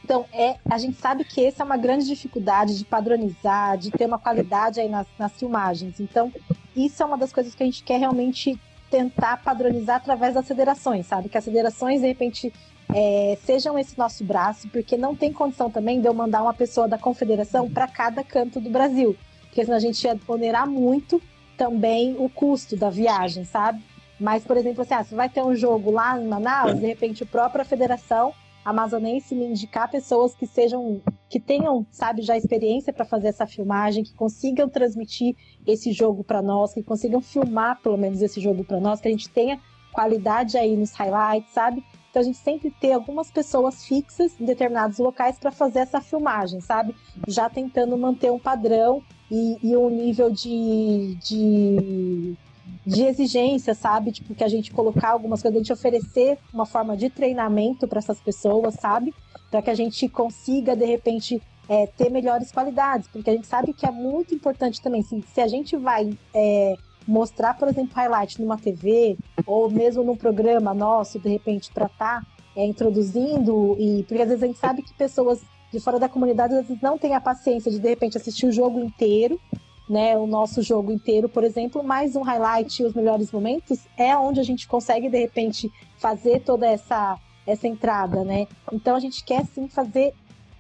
[0.05, 4.07] então, é, a gente sabe que essa é uma grande dificuldade de padronizar, de ter
[4.07, 5.99] uma qualidade aí nas, nas filmagens.
[5.99, 6.33] Então,
[6.77, 8.57] isso é uma das coisas que a gente quer realmente
[8.89, 11.29] tentar padronizar através das federações, sabe?
[11.29, 12.53] Que as federações, de repente,
[12.95, 16.87] é, sejam esse nosso braço, porque não tem condição também de eu mandar uma pessoa
[16.87, 21.21] da confederação para cada canto do Brasil, porque senão a gente ia onerar muito
[21.57, 23.83] também o custo da viagem, sabe?
[24.19, 27.23] Mas, por exemplo, assim, ah, você vai ter um jogo lá em Manaus, de repente
[27.23, 28.33] a própria federação
[28.67, 34.03] amazonense me indicar pessoas que sejam, que tenham, sabe, já experiência para fazer essa filmagem,
[34.03, 38.81] que consigam transmitir esse jogo para nós, que consigam filmar pelo menos esse jogo para
[38.81, 39.61] nós, que a gente tenha
[39.93, 41.85] qualidade aí nos highlights, sabe?
[42.11, 46.61] Então a gente sempre ter algumas pessoas fixas em determinados locais para fazer essa filmagem,
[46.61, 46.93] sabe?
[47.29, 52.37] Já tentando manter um padrão e, e um nível de, de,
[52.85, 54.13] de, exigência, sabe?
[54.13, 57.99] Tipo, que a gente colocar algumas coisas, a gente oferecer uma forma de treinamento para
[57.99, 59.15] essas pessoas, sabe?
[59.51, 63.73] Para que a gente consiga, de repente, é, ter melhores qualidades, porque a gente sabe
[63.73, 65.03] que é muito importante também.
[65.03, 66.77] Se, se a gente vai é,
[67.07, 69.17] mostrar, por exemplo, highlight numa TV,
[69.47, 72.27] ou mesmo num programa nosso, de repente, para estar tá,
[72.57, 75.41] é, introduzindo, e porque às vezes a gente sabe que pessoas
[75.73, 78.53] de fora da comunidade às vezes não têm a paciência de de repente assistir o
[78.53, 79.41] jogo inteiro,
[79.89, 84.41] né, o nosso jogo inteiro, por exemplo, mais um highlight os melhores momentos é onde
[84.41, 88.49] a gente consegue de repente fazer toda essa essa entrada, né?
[88.73, 90.13] Então a gente quer sim fazer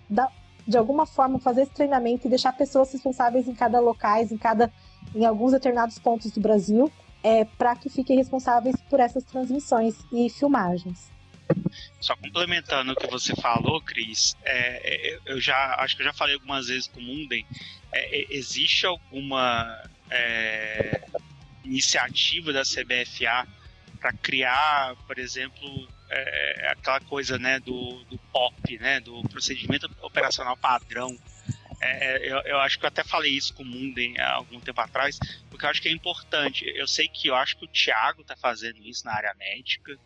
[0.08, 0.30] da,
[0.66, 4.72] de alguma forma fazer esse treinamento e deixar pessoas responsáveis em cada locais, em cada
[5.12, 6.88] em alguns determinados pontos do Brasil,
[7.24, 11.10] é, para que fiquem responsáveis por essas transmissões e filmagens.
[12.00, 16.12] Só complementando o que você falou, Cris, é, é, eu já acho que eu já
[16.12, 17.44] falei algumas vezes com o Munden,
[17.92, 21.02] é, é, existe alguma é,
[21.64, 23.46] iniciativa da CBFA
[23.98, 30.56] para criar, por exemplo, é, aquela coisa né, do, do POP, né, do procedimento operacional
[30.56, 31.16] padrão.
[32.22, 35.18] eu, eu, acho que eu até falei isso com o Munden há algum tempo atrás,
[35.50, 36.64] porque eu acho que é importante.
[36.76, 39.98] Eu sei que eu acho que o Thiago está fazendo isso na área médica,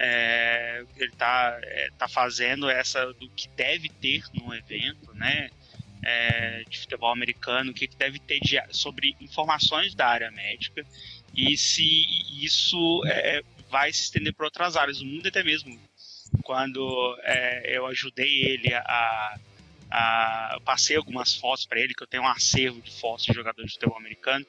[0.00, 5.50] é, ele está é, tá fazendo essa do que deve ter num evento, né?
[6.00, 10.86] É, de futebol americano, o que, deve ter de, sobre informações da área médica
[11.34, 12.06] e se
[12.40, 15.00] isso é, vai se estender para outras áreas.
[15.00, 15.76] O mundo até mesmo
[16.44, 19.38] quando é, eu ajudei ele a,
[19.90, 23.70] a, passei algumas fotos para ele, que eu tenho um acervo de fotos de jogadores
[23.70, 24.44] de futebol americano,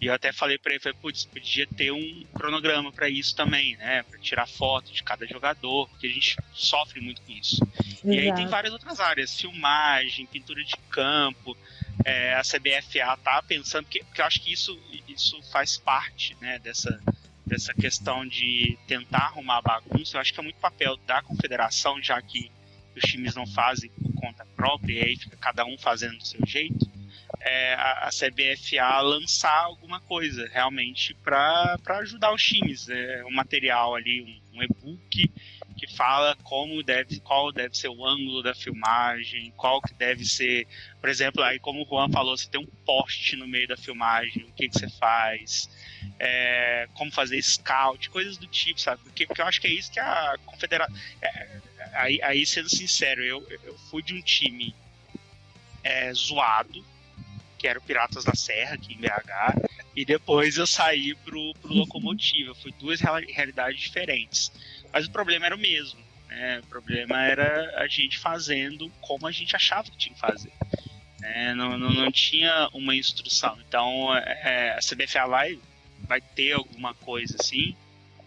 [0.00, 3.76] e eu até falei para ele, falei, putz, podia ter um cronograma para isso também,
[3.76, 7.62] né, para tirar foto de cada jogador, porque a gente sofre muito com isso.
[7.84, 8.12] Exato.
[8.12, 11.56] E aí tem várias outras áreas, filmagem, pintura de campo,
[12.04, 14.78] é, a CBFA tá pensando, que, porque eu acho que isso,
[15.08, 17.00] isso faz parte, né, dessa
[17.44, 22.20] dessa questão de tentar arrumar bagunça, eu acho que é muito papel da confederação, já
[22.22, 22.50] que
[22.96, 24.11] os times não fazem por
[24.56, 26.90] própria, e aí fica cada um fazendo do seu jeito,
[27.40, 32.88] é, a, a CBFA lançar alguma coisa realmente para ajudar os times.
[32.88, 35.30] É, um material ali, um, um e-book
[35.76, 40.66] que fala como deve, qual deve ser o ângulo da filmagem, qual que deve ser,
[41.00, 44.44] por exemplo, aí como o Juan falou, você tem um poste no meio da filmagem,
[44.44, 45.68] o que, que você faz,
[46.20, 49.02] é, como fazer scout, coisas do tipo, sabe?
[49.02, 50.94] Porque, porque eu acho que é isso que a confederação.
[51.20, 51.60] É,
[51.92, 54.74] aí, aí, sendo sincero, eu, eu fui de um time
[55.82, 56.84] é, zoado,
[57.58, 61.72] que era o Piratas da Serra, aqui em BH, e depois eu saí pro, pro
[61.72, 62.54] Locomotiva.
[62.54, 64.50] Fui duas realidades diferentes.
[64.92, 66.00] Mas o problema era o mesmo.
[66.28, 66.60] Né?
[66.60, 70.52] O problema era a gente fazendo como a gente achava que tinha que fazer.
[71.20, 71.54] Né?
[71.54, 73.58] Não, não, não tinha uma instrução.
[73.68, 75.58] Então é, a CBFA vai,
[76.00, 77.76] vai ter alguma coisa assim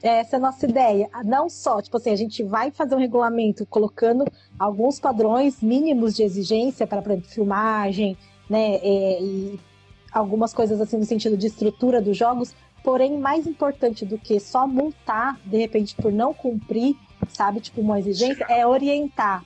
[0.02, 1.10] essa é a nossa ideia.
[1.24, 4.26] Não só, tipo assim, a gente vai fazer um regulamento colocando
[4.58, 8.18] alguns padrões mínimos de exigência para, por exemplo, filmagem,
[8.50, 9.60] né, é, e
[10.12, 14.68] algumas coisas assim no sentido de estrutura dos jogos, porém, mais importante do que só
[14.68, 16.96] multar, de repente, por não cumprir,
[17.30, 19.44] sabe, tipo, uma exigência, é orientar,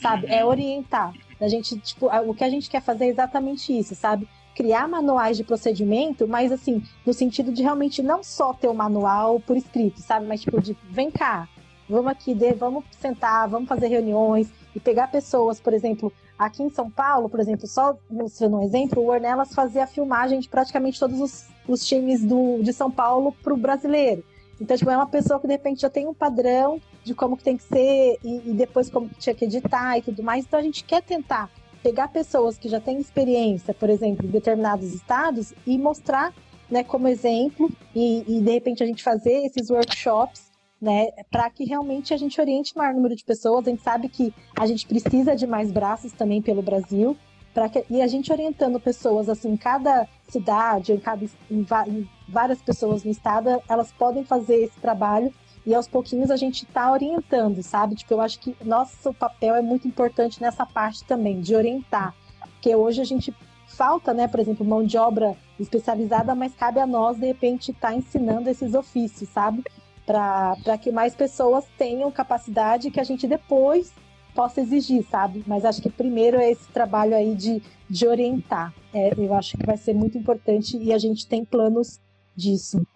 [0.00, 1.12] sabe, é orientar.
[1.40, 4.28] A gente, tipo, o que a gente quer fazer é exatamente isso, sabe?
[4.56, 9.38] Criar manuais de procedimento, mas assim, no sentido de realmente não só ter o manual
[9.38, 10.26] por escrito, sabe?
[10.26, 11.46] Mas tipo, de vem cá,
[11.86, 16.90] vamos aqui, vamos sentar, vamos fazer reuniões e pegar pessoas, por exemplo, aqui em São
[16.90, 21.20] Paulo, por exemplo, só mostrando um exemplo, o Ornelas fazia a filmagem de praticamente todos
[21.20, 24.24] os, os times do, de São Paulo para o brasileiro.
[24.58, 27.44] Então, tipo, é uma pessoa que de repente já tem um padrão de como que
[27.44, 30.46] tem que ser e, e depois como que tinha que editar e tudo mais.
[30.46, 31.50] Então, a gente quer tentar
[31.82, 36.34] pegar pessoas que já têm experiência, por exemplo, em determinados estados e mostrar,
[36.70, 40.46] né, como exemplo e, e de repente a gente fazer esses workshops
[40.80, 43.66] né, para que realmente a gente oriente o maior número de pessoas.
[43.66, 47.16] A gente sabe que a gente precisa de mais braços também pelo Brasil,
[47.54, 52.08] para que e a gente orientando pessoas assim, em cada cidade, em cada em, em
[52.28, 55.32] várias pessoas no estado, elas podem fazer esse trabalho
[55.66, 57.96] e aos pouquinhos a gente está orientando, sabe?
[57.96, 62.14] Tipo, eu acho que nosso papel é muito importante nessa parte também, de orientar.
[62.52, 63.34] Porque hoje a gente
[63.66, 67.88] falta, né, por exemplo, mão de obra especializada, mas cabe a nós, de repente, estar
[67.88, 69.64] tá ensinando esses ofícios, sabe?
[70.06, 73.92] Para que mais pessoas tenham capacidade que a gente depois
[74.36, 75.42] possa exigir, sabe?
[75.46, 77.60] Mas acho que primeiro é esse trabalho aí de,
[77.90, 78.72] de orientar.
[78.94, 81.98] É, eu acho que vai ser muito importante e a gente tem planos
[82.36, 82.86] disso.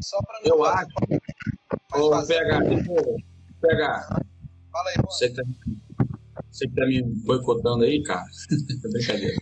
[0.00, 0.88] Só para Eu acho.
[1.94, 2.60] Ô, PH,
[3.60, 4.22] PH.
[4.70, 5.42] Fala aí, Você tá,
[6.50, 8.24] você que tá me boicotando aí, cara.
[8.90, 9.36] Brincadeira.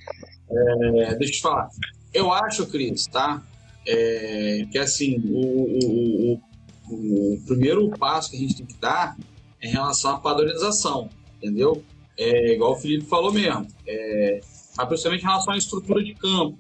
[0.50, 1.68] É, deixa eu te falar.
[2.14, 3.42] Eu acho, Cris, tá?
[3.86, 6.40] É, que assim, o, o,
[6.88, 9.16] o, o, primeiro passo que a gente tem que dar
[9.60, 11.84] é em relação à padronização, entendeu?
[12.16, 13.66] É igual o Felipe falou mesmo.
[13.86, 14.40] É,
[14.76, 16.58] mas principalmente em relação à estrutura de campo.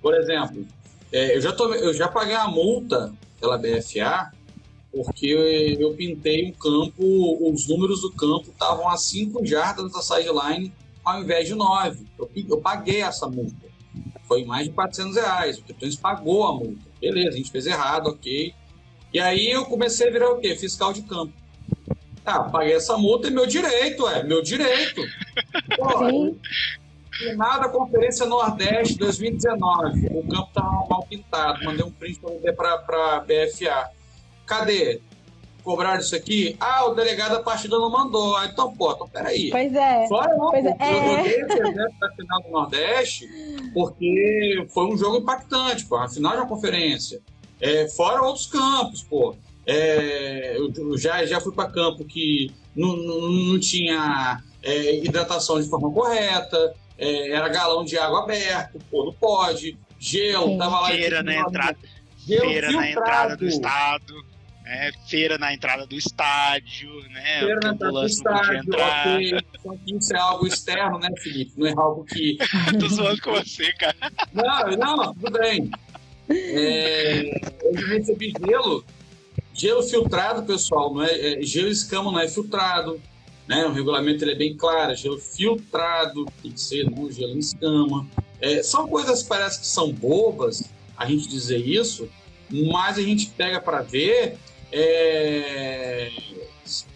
[0.00, 0.66] Por exemplo,
[1.12, 4.32] é, eu, já tomei, eu já paguei a multa pela BFA
[4.92, 10.72] porque eu pintei um campo, os números do campo estavam a 5 jardas da sideline
[11.04, 12.06] ao invés de 9.
[12.18, 13.70] Eu, eu, paguei essa multa.
[14.24, 15.58] Foi mais de 400 reais.
[15.58, 16.80] O Titãs pagou a multa.
[17.00, 18.52] Beleza, a gente fez errado, ok.
[19.12, 20.54] E aí eu comecei a virar o quê?
[20.56, 21.32] Fiscal de campo.
[22.24, 25.02] Ah, paguei essa multa, é meu direito, é meu direito.
[25.76, 26.36] Pô.
[27.20, 30.06] Final da Conferência Nordeste 2019.
[30.06, 31.62] O campo estava mal pintado.
[31.64, 32.18] Mandei um print
[32.56, 33.90] para a BFA.
[34.46, 35.02] Cadê?
[35.62, 36.56] Cobraram isso aqui?
[36.58, 38.34] Ah, o delegado da partida não mandou.
[38.36, 39.50] Ah, então, pô, então peraí.
[39.50, 40.08] Pois é.
[40.08, 40.76] Fora, não, pois é.
[40.80, 43.28] Eu, eu dei esse exemplo da final do Nordeste
[43.74, 47.20] porque foi um jogo impactante, pô, a final de uma conferência.
[47.60, 49.36] É, fora outros campos, pô.
[49.66, 55.68] É, eu já, já fui para campo que não, não, não tinha é, hidratação de
[55.68, 60.58] forma correta, é, era galão de água aberto, pô, não pode, gelo, Sim.
[60.58, 60.88] tava lá.
[60.88, 61.78] Feira na entrada,
[62.18, 62.76] gelo feira filtrado.
[62.76, 64.30] na entrada do estado.
[64.62, 67.40] Né, feira na entrada do estádio, né?
[67.40, 69.40] Feira na entrada do estádio, ok.
[69.58, 71.52] Então, isso é algo externo, né, Felipe?
[71.56, 72.36] Não é algo que.
[72.78, 73.96] Tô zoando com você, cara.
[74.32, 75.70] Não, não, tudo bem.
[76.28, 78.84] É, eu recebi gelo,
[79.54, 83.00] gelo filtrado, pessoal, não é, é gelo escama não é filtrado.
[83.50, 83.66] Né?
[83.66, 88.08] O regulamento é bem claro, gelo filtrado, tem que ser não gelo em escama.
[88.40, 90.62] É, são coisas que parece que são bobas
[90.96, 92.08] a gente dizer isso,
[92.48, 94.38] mas a gente pega para ver
[94.70, 96.12] é,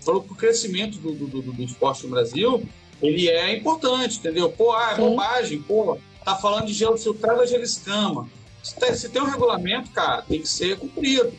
[0.04, 2.62] para o crescimento do, do, do, do, esporte no Brasil,
[3.02, 4.48] ele é importante, entendeu?
[4.48, 8.30] Pô, ah, é bobagem, pô, tá falando de gelo filtrado gelo escama.
[8.62, 11.32] Se tem, se tem um regulamento, cara, tem que ser cumprido.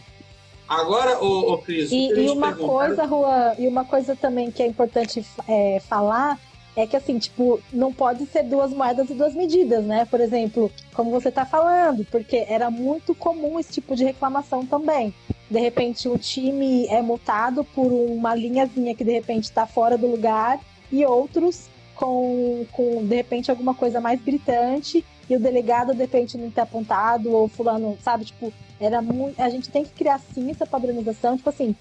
[0.67, 4.67] Agora, ô, ô Cris, e, e uma coisa, Juan, e uma coisa também que é
[4.67, 6.39] importante é, falar
[6.75, 10.05] é que assim, tipo, não pode ser duas moedas e duas medidas, né?
[10.05, 15.13] Por exemplo, como você tá falando, porque era muito comum esse tipo de reclamação também.
[15.49, 20.07] De repente, um time é multado por uma linhazinha que de repente está fora do
[20.07, 20.59] lugar
[20.91, 26.37] e outros com, com de repente alguma coisa mais gritante e o delegado de repente
[26.37, 29.39] não ter apontado ou fulano, sabe, tipo, era muito.
[29.39, 31.75] A gente tem que criar sim essa padronização, tipo assim,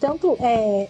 [0.00, 0.88] tanto é,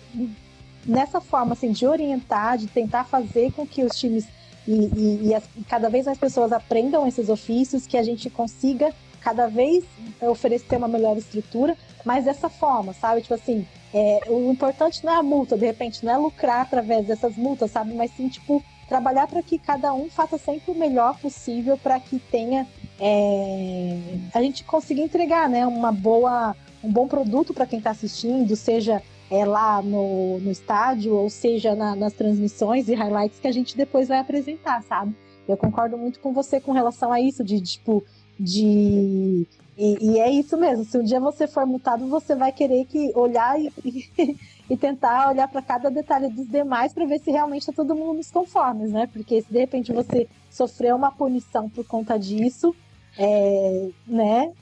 [0.86, 4.26] nessa forma assim, de orientar, de tentar fazer com que os times
[4.66, 8.92] e, e, e as, cada vez mais pessoas aprendam esses ofícios, que a gente consiga
[9.20, 9.84] cada vez
[10.20, 13.22] oferecer uma melhor estrutura, mas dessa forma, sabe?
[13.22, 17.06] Tipo assim, é, o importante não é a multa, de repente, não é lucrar através
[17.06, 17.94] dessas multas, sabe?
[17.94, 22.18] Mas sim, tipo, trabalhar para que cada um faça sempre o melhor possível para que
[22.18, 22.66] tenha
[23.00, 23.96] é,
[24.34, 29.02] a gente consiga entregar né, uma boa, um bom produto para quem está assistindo, seja
[29.30, 33.76] é, lá no, no estádio, ou seja na, nas transmissões e highlights que a gente
[33.76, 35.14] depois vai apresentar, sabe?
[35.46, 38.04] Eu concordo muito com você com relação a isso, de tipo,
[38.38, 39.46] de.
[39.78, 43.12] E, e é isso mesmo, se um dia você for multado, você vai querer que
[43.14, 44.36] olhar e, e,
[44.68, 48.14] e tentar olhar para cada detalhe dos demais para ver se realmente está todo mundo
[48.14, 49.08] nos conformes, né?
[49.12, 52.74] Porque se de repente você sofreu uma punição por conta disso,
[53.16, 54.52] é, né?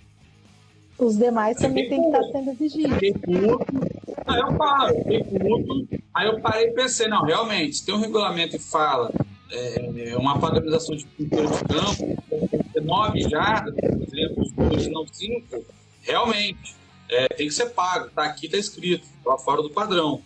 [0.98, 2.98] Os demais também têm que estar sendo exigidos.
[4.26, 8.64] Aí eu paro, eu aí eu parei e pensei, não, realmente, tem um regulamento que
[8.64, 9.10] fala
[9.50, 15.06] é, é uma padronização de pintura de campo, nove jardas, por exemplo, os dois não
[15.06, 15.64] cinco,
[16.02, 16.74] realmente,
[17.08, 18.10] é, tem que ser pago.
[18.10, 20.22] Tá aqui, tá escrito, lá fora do padrão.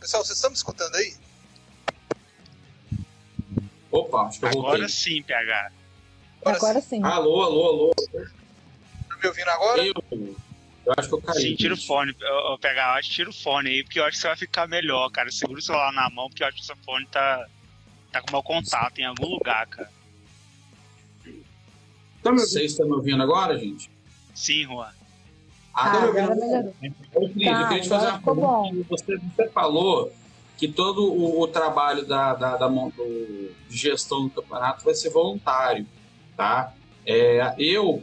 [0.00, 1.14] Pessoal, vocês estão me escutando aí?
[3.90, 4.70] Opa, acho que eu voltei.
[4.74, 5.72] Agora sim, PH.
[6.40, 6.88] Agora, agora sim.
[6.88, 7.02] sim.
[7.02, 7.94] Alô, alô, alô.
[7.94, 9.82] Tá me ouvindo agora?
[9.84, 9.94] Eu,
[10.88, 11.42] eu acho que eu caí.
[11.42, 12.16] Sim, tira o fone.
[12.18, 14.36] Eu, eu pegar, eu acho tira o fone aí, porque eu acho que você vai
[14.36, 15.30] ficar melhor, cara.
[15.30, 17.46] Segura o celular na mão, porque eu acho que o seu fone tá,
[18.10, 19.90] tá com mau contato em algum lugar, cara.
[22.22, 23.90] Tá Vocês estão me ouvindo agora, gente?
[24.34, 24.88] Sim, Juan.
[25.74, 26.74] Ah, tá agora melhorou.
[27.14, 28.86] Eu queria te fazer uma pergunta.
[28.88, 30.10] Você, você falou
[30.56, 35.10] que todo o, o trabalho da, da, da do, de gestão do campeonato vai ser
[35.10, 35.86] voluntário,
[36.34, 36.72] tá?
[37.06, 38.02] É, eu,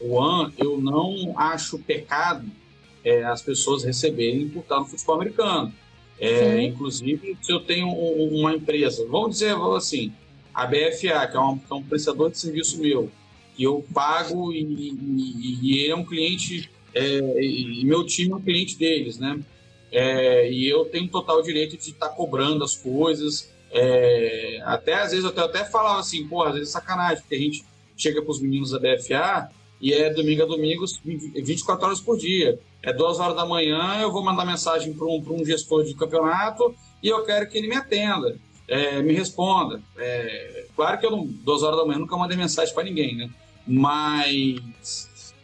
[0.00, 2.46] Juan, eu não acho pecado
[3.04, 5.72] é, as pessoas receberem por estar no futebol americano.
[6.18, 10.12] É, inclusive, se eu tenho um, uma empresa, vamos dizer assim,
[10.54, 13.10] a BFA, que é um, que é um prestador de serviço meu,
[13.56, 18.36] que eu pago e, e, e ele é um cliente, é, e meu time é
[18.36, 19.38] um cliente deles, né?
[19.90, 23.52] É, e eu tenho total direito de estar tá cobrando as coisas.
[23.70, 27.34] É, até às vezes eu até, até falava assim, pô, às vezes é sacanagem, porque
[27.34, 27.64] a gente
[27.96, 29.50] chega para os meninos da BFA
[29.84, 32.58] e é domingo a domingo, 24 horas por dia.
[32.82, 36.74] É duas horas da manhã, eu vou mandar mensagem para um, um gestor de campeonato
[37.02, 38.34] e eu quero que ele me atenda,
[38.66, 39.82] é, me responda.
[39.98, 43.30] É, claro que eu não, duas horas da manhã nunca mandei mensagem para ninguém, né?
[43.66, 45.34] Mas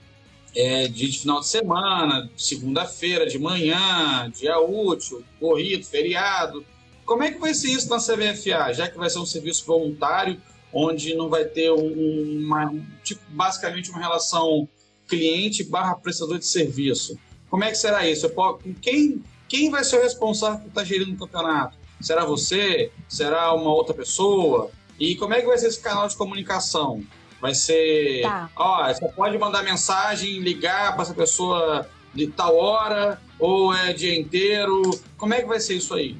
[0.56, 6.64] é, dia de final de semana, segunda-feira de manhã, dia útil, corrido, feriado.
[7.04, 10.40] Como é que vai ser isso na CBFA, já que vai ser um serviço voluntário,
[10.72, 12.72] onde não vai ter uma,
[13.02, 14.68] tipo, basicamente uma relação
[15.08, 17.18] cliente barra prestador de serviço?
[17.48, 18.30] Como é que será isso?
[18.80, 21.76] Quem, quem vai ser o responsável por estar gerindo o campeonato?
[22.00, 22.92] Será você?
[23.08, 24.70] Será uma outra pessoa?
[24.98, 27.02] E como é que vai ser esse canal de comunicação?
[27.40, 28.50] Vai ser, tá.
[28.54, 34.14] ó, você pode mandar mensagem, ligar para essa pessoa de tal hora, ou é dia
[34.14, 34.82] inteiro?
[35.16, 36.16] Como é que vai ser isso aí?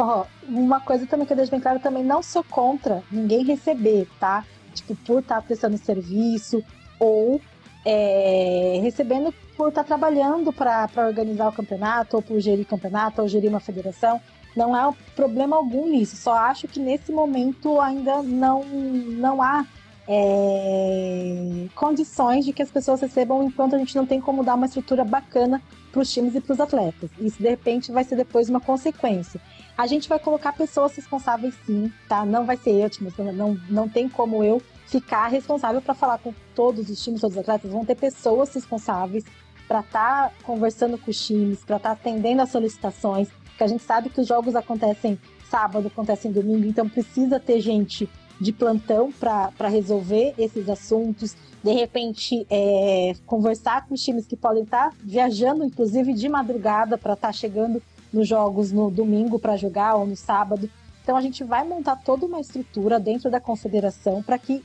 [0.00, 4.06] Oh, uma coisa também que eu deixo bem claro, também não sou contra ninguém receber,
[4.20, 4.44] tá?
[4.72, 6.62] Tipo, por estar tá prestando serviço
[7.00, 7.40] ou
[7.84, 13.26] é, recebendo por estar tá trabalhando para organizar o campeonato, ou por gerir campeonato, ou
[13.26, 14.20] gerir uma federação.
[14.54, 16.16] Não há problema algum nisso.
[16.16, 19.66] Só acho que nesse momento ainda não, não há
[20.06, 24.66] é, condições de que as pessoas recebam enquanto a gente não tem como dar uma
[24.66, 25.60] estrutura bacana
[25.90, 27.10] para os times e para os atletas.
[27.18, 29.40] Isso de repente vai ser depois uma consequência.
[29.78, 32.26] A gente vai colocar pessoas responsáveis sim, tá?
[32.26, 36.34] Não vai ser eu, tipo, não, não tem como eu ficar responsável para falar com
[36.52, 37.70] todos os times, todos os atletas.
[37.70, 39.24] Vão ter pessoas responsáveis
[39.68, 43.68] para estar tá conversando com os times, para estar tá atendendo as solicitações, porque a
[43.68, 45.16] gente sabe que os jogos acontecem
[45.48, 48.10] sábado, acontecem domingo, então precisa ter gente
[48.40, 51.36] de plantão para resolver esses assuntos.
[51.62, 56.98] De repente, é, conversar com os times que podem estar tá viajando, inclusive de madrugada,
[56.98, 57.80] para estar tá chegando
[58.12, 60.70] nos jogos no domingo para jogar ou no sábado.
[61.02, 64.64] Então, a gente vai montar toda uma estrutura dentro da confederação para que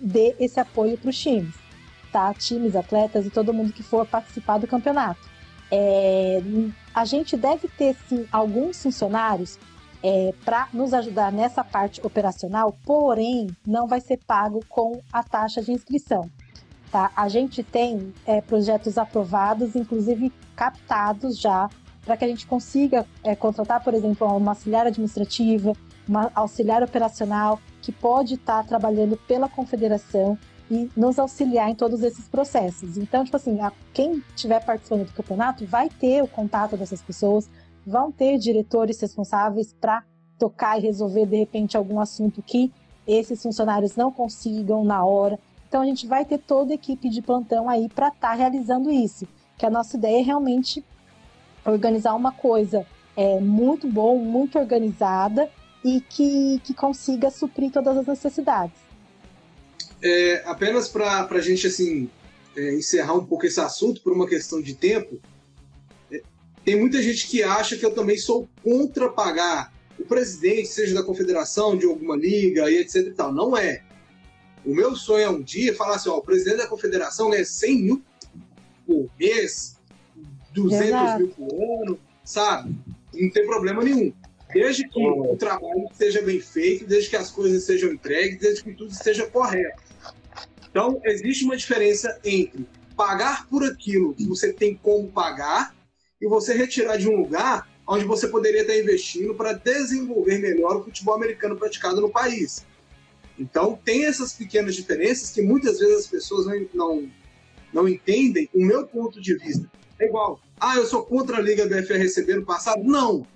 [0.00, 1.54] dê esse apoio para os times,
[2.12, 2.32] tá?
[2.34, 5.20] Times, atletas e todo mundo que for participar do campeonato.
[5.70, 6.40] É,
[6.94, 9.58] a gente deve ter sim alguns funcionários
[10.02, 15.60] é, para nos ajudar nessa parte operacional, porém não vai ser pago com a taxa
[15.60, 16.30] de inscrição.
[16.90, 17.10] Tá?
[17.14, 21.68] A gente tem é, projetos aprovados, inclusive captados já,
[22.08, 25.74] para que a gente consiga é, contratar, por exemplo, uma auxiliar administrativa,
[26.08, 30.38] uma auxiliar operacional que pode estar tá trabalhando pela confederação
[30.70, 32.96] e nos auxiliar em todos esses processos.
[32.96, 37.50] Então, tipo assim, a, quem estiver participando do campeonato vai ter o contato dessas pessoas,
[37.86, 40.02] vão ter diretores responsáveis para
[40.38, 42.72] tocar e resolver de repente algum assunto que
[43.06, 45.38] esses funcionários não consigam na hora.
[45.68, 48.90] Então a gente vai ter toda a equipe de plantão aí para estar tá realizando
[48.90, 49.28] isso.
[49.58, 50.82] Que a nossa ideia é realmente
[51.72, 52.86] organizar uma coisa
[53.16, 55.50] é, muito bom, muito organizada
[55.84, 58.76] e que, que consiga suprir todas as necessidades.
[60.02, 62.08] É, apenas para a gente assim
[62.56, 65.18] é, encerrar um pouco esse assunto por uma questão de tempo,
[66.10, 66.22] é,
[66.64, 71.02] tem muita gente que acha que eu também sou contra pagar o presidente, seja da
[71.02, 73.32] confederação, de alguma liga e etc e tal.
[73.32, 73.82] Não é.
[74.64, 77.82] O meu sonho é um dia falar assim, ó, o presidente da confederação ganha 100
[77.82, 78.02] mil
[78.86, 79.77] por mês,
[80.58, 81.18] 200 Exato.
[81.18, 82.76] mil por ano, sabe?
[83.14, 84.12] Não tem problema nenhum.
[84.52, 88.72] Desde que o trabalho seja bem feito, desde que as coisas sejam entregues, desde que
[88.72, 89.82] tudo esteja correto.
[90.70, 92.66] Então, existe uma diferença entre
[92.96, 95.74] pagar por aquilo que você tem como pagar
[96.20, 100.84] e você retirar de um lugar onde você poderia estar investindo para desenvolver melhor o
[100.84, 102.66] futebol americano praticado no país.
[103.38, 107.10] Então, tem essas pequenas diferenças que muitas vezes as pessoas não, não,
[107.72, 109.70] não entendem o meu ponto de vista.
[109.98, 112.82] É igual, ah, eu sou contra a Liga BFR receber no passado?
[112.84, 113.26] Não.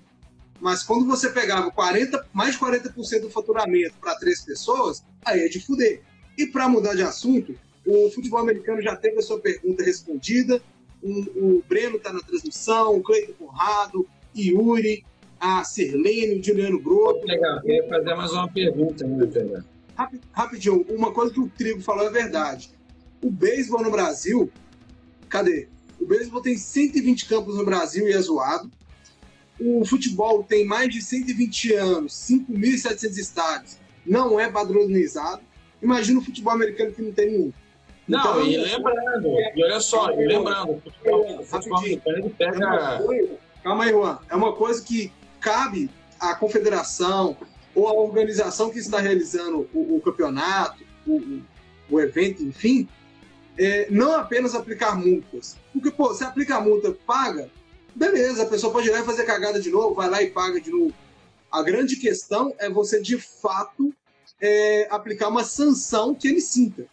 [0.59, 5.47] Mas quando você pegava 40, mais de 40% do faturamento para três pessoas, aí é
[5.47, 6.01] de fuder.
[6.37, 10.61] E para mudar de assunto, o futebol americano já teve a sua pergunta respondida.
[11.01, 15.05] O, o Breno está na transmissão, o Cleiton Conrado, Yuri,
[15.39, 17.25] a Sirlene, o Juliano Grosso.
[17.25, 19.63] Legal, queria fazer mais uma pergunta, né,
[20.31, 22.71] Rapidinho, uma coisa que o Trigo falou é verdade.
[23.21, 24.49] O beisebol no Brasil,
[25.29, 25.67] cadê?
[25.99, 28.69] O beisebol tem 120 campos no Brasil e é zoado.
[29.59, 35.41] O futebol tem mais de 120 anos, 5.700 estádios, não é padronizado.
[35.81, 37.53] Imagina o futebol americano que não tem nenhum.
[38.07, 43.01] Não, então, e lembrando, e olha só, e lembrando, o futebol, o futebol americano pega.
[43.63, 44.19] calma aí, Juan.
[44.29, 45.89] É uma coisa que cabe
[46.19, 47.37] à confederação
[47.73, 51.41] ou à organização que está realizando o, o campeonato, o,
[51.89, 52.87] o, evento, enfim,
[53.57, 55.57] é, não apenas aplicar multas.
[55.71, 57.49] Porque, pô, se aplica a multa, paga,
[57.95, 60.59] beleza, a pessoa pode ir lá e fazer cagada de novo, vai lá e paga
[60.59, 60.93] de novo.
[61.51, 63.93] A grande questão é você, de fato,
[64.41, 66.87] é, aplicar uma sanção que ele sinta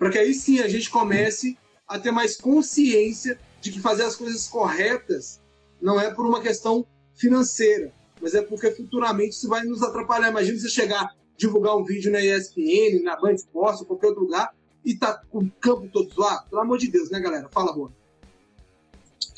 [0.00, 4.16] para que aí sim a gente comece a ter mais consciência de que fazer as
[4.16, 5.42] coisas corretas
[5.78, 10.30] não é por uma questão financeira, mas é porque futuramente isso vai nos atrapalhar.
[10.30, 14.54] Imagina você chegar, divulgar um vídeo na ESPN, na Band Esporte, ou qualquer outro lugar,
[14.84, 16.48] e tá com o campo todo zoado.
[16.48, 17.48] Pelo amor de Deus, né, galera?
[17.50, 17.90] Fala, Rô.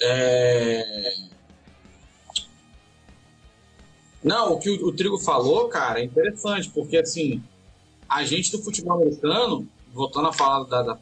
[0.01, 1.13] É...
[4.23, 7.43] Não, o que o, o Trigo falou, cara, é interessante, porque assim,
[8.09, 10.99] a gente do futebol americano, voltando a falar da, da,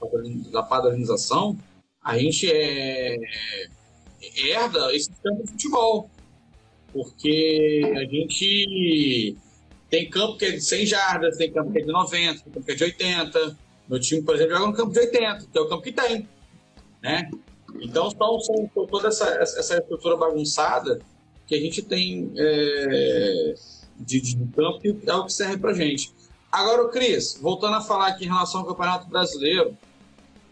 [0.51, 1.59] da padronização,
[2.03, 3.19] a gente é,
[4.37, 6.11] herda esse campo de futebol.
[6.93, 9.37] Porque a gente
[9.89, 12.67] tem campo que é de 100 jardas, tem campo que é de 90, tem campo
[12.67, 13.59] que é de 80.
[13.91, 16.29] Meu time, por exemplo, joga no campo de 80, que é o campo que tem.
[17.03, 17.29] Né?
[17.81, 21.01] Então, são, são toda essa, essa estrutura bagunçada
[21.45, 23.55] que a gente tem é,
[23.99, 26.15] de, de campo que é o que serve para gente.
[26.53, 29.77] Agora, Cris, voltando a falar aqui em relação ao Campeonato Brasileiro,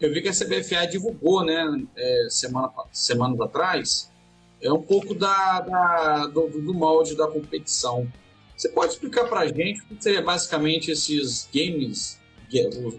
[0.01, 4.11] eu vi que a CBFA divulgou, né, é, semana, semanas atrás,
[4.61, 8.05] é um pouco da, da do, do, molde da competição.
[8.57, 12.18] Você pode explicar para a gente o que seria basicamente esses games,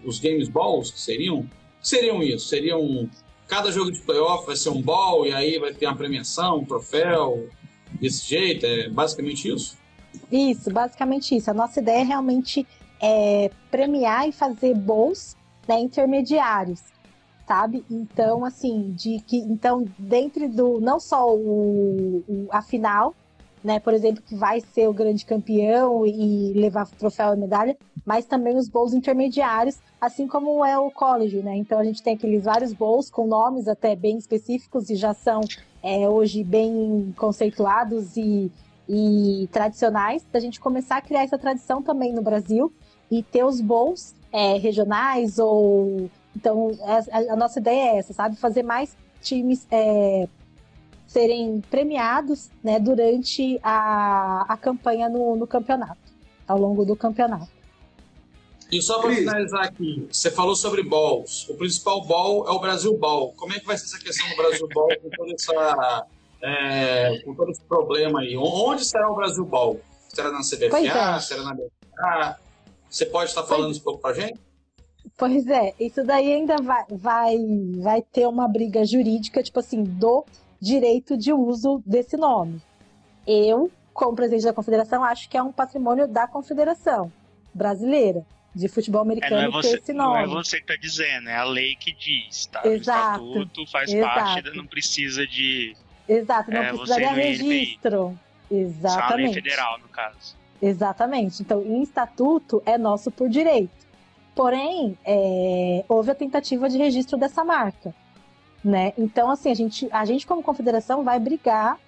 [0.05, 1.47] os, games balls que seriam?
[1.81, 2.47] Seriam isso?
[2.47, 3.09] Seriam
[3.47, 6.65] cada jogo de playoff vai ser um ball e aí vai ter uma premiação, um
[6.65, 7.49] troféu,
[7.99, 8.65] desse jeito?
[8.65, 9.77] É basicamente isso?
[10.31, 11.51] Isso, basicamente isso.
[11.51, 12.65] A nossa ideia é realmente
[13.01, 15.35] é, premiar e fazer bons
[15.67, 16.81] né, intermediários,
[17.47, 17.83] sabe?
[17.89, 23.15] Então, assim, de que então dentro do não só o, o, a final,
[23.63, 28.25] né, por exemplo, que vai ser o grande campeão e levar troféu e medalha, mas
[28.25, 31.55] também os bowls intermediários, assim como é o college, né?
[31.55, 35.41] Então a gente tem aqueles vários bowls com nomes até bem específicos e já são
[35.83, 38.51] é, hoje bem conceituados e,
[38.89, 42.73] e tradicionais, da gente começar a criar essa tradição também no Brasil
[43.09, 48.37] e ter os bons é, regionais ou então a, a, nossa ideia é essa, sabe,
[48.37, 50.27] fazer mais times é,
[51.11, 55.99] serem premiados, né, durante a, a campanha no, no campeonato,
[56.47, 57.49] ao longo do campeonato.
[58.71, 61.49] E só para finalizar aqui, você falou sobre balls.
[61.49, 63.33] O principal ball é o Brasil Ball.
[63.33, 66.07] Como é que vai ser essa questão do Brasil Ball com, toda essa,
[66.41, 68.37] é, com todo esse problema aí?
[68.37, 69.81] Onde será o Brasil Ball?
[70.07, 70.77] Será na CBFA?
[70.77, 71.19] É.
[71.19, 72.39] Será na BFA?
[72.89, 74.39] Você pode estar falando pois, um pouco para a gente?
[75.17, 77.37] Pois é, isso daí ainda vai, vai,
[77.77, 80.25] vai ter uma briga jurídica, tipo assim, do
[80.61, 82.61] direito de uso desse nome.
[83.25, 87.11] Eu, como presidente da confederação, acho que é um patrimônio da confederação
[87.53, 90.13] brasileira de futebol americano é, não é você, esse nome.
[90.13, 92.61] Não é você que está dizendo, é a lei que diz, tá?
[92.67, 94.13] Exato, o estatuto faz exato.
[94.13, 95.75] parte, não precisa de.
[96.07, 98.19] Exato, não é, precisaria registro.
[98.49, 99.07] Exatamente.
[99.07, 100.35] Só a lei federal, no caso.
[100.61, 101.41] Exatamente.
[101.41, 103.71] Então, em estatuto é nosso por direito.
[104.35, 107.95] Porém, é, houve a tentativa de registro dessa marca.
[108.63, 108.93] Né?
[108.97, 111.79] Então, assim, a gente, a gente, como confederação, vai brigar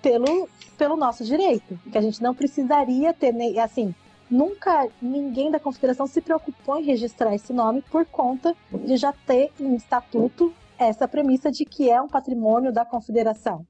[0.00, 1.78] pelo, pelo nosso direito.
[1.90, 3.94] Que a gente não precisaria ter, assim,
[4.30, 9.52] nunca ninguém da confederação se preocupou em registrar esse nome por conta de já ter
[9.58, 13.66] em estatuto essa premissa de que é um patrimônio da confederação.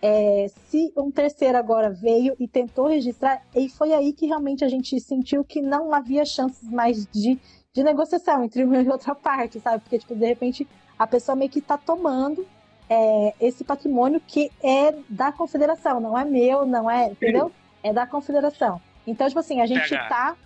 [0.00, 4.68] É, se um terceiro agora veio e tentou registrar, e foi aí que realmente a
[4.68, 7.38] gente sentiu que não havia chances mais de,
[7.72, 9.82] de negociação entre uma e outra parte, sabe?
[9.82, 10.68] Porque, tipo, de repente,
[10.98, 12.46] a pessoa meio que tá tomando
[12.88, 17.52] é, esse patrimônio que é da confederação, não é meu, não é, entendeu?
[17.82, 18.80] É da confederação.
[19.06, 20.08] Então, tipo assim, a gente PH.
[20.08, 20.36] tá,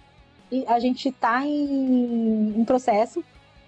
[0.67, 3.25] a gente tá em, em processo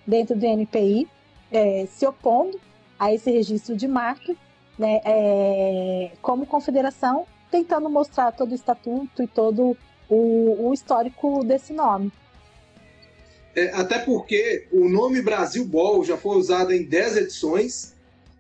[0.07, 1.09] dentro do NPI,
[1.51, 2.61] é, se opondo
[2.99, 4.35] a esse registro de marca,
[4.79, 9.77] né, é, como confederação, tentando mostrar todo o estatuto e todo
[10.09, 12.13] o, o histórico desse nome.
[13.55, 17.95] É, até porque o nome Brasil Ball já foi usado em 10 edições.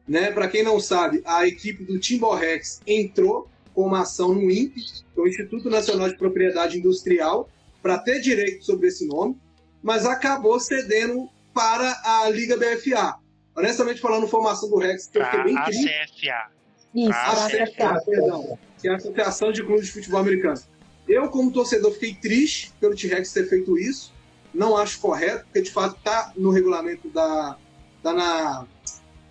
[0.06, 0.30] Né?
[0.30, 5.20] Para quem não sabe, a equipe do Timborrex entrou com uma ação no INPE, que
[5.20, 7.48] é o Instituto Nacional de Propriedade Industrial,
[7.82, 9.36] para ter direito sobre esse nome,
[9.82, 13.16] mas acabou cedendo para a Liga BFA.
[13.56, 15.86] Honestamente falando, formação do Rex, que eu fiquei bem triste.
[15.86, 16.54] CFA.
[16.94, 20.60] Isso, a CFA, perdão, que é a Associação de Clubes de Futebol Americano.
[21.08, 24.13] Eu, como torcedor, fiquei triste pelo T-Rex ter feito isso.
[24.54, 27.58] Não acho correto, porque de fato está no regulamento da.
[28.02, 28.66] Tá na.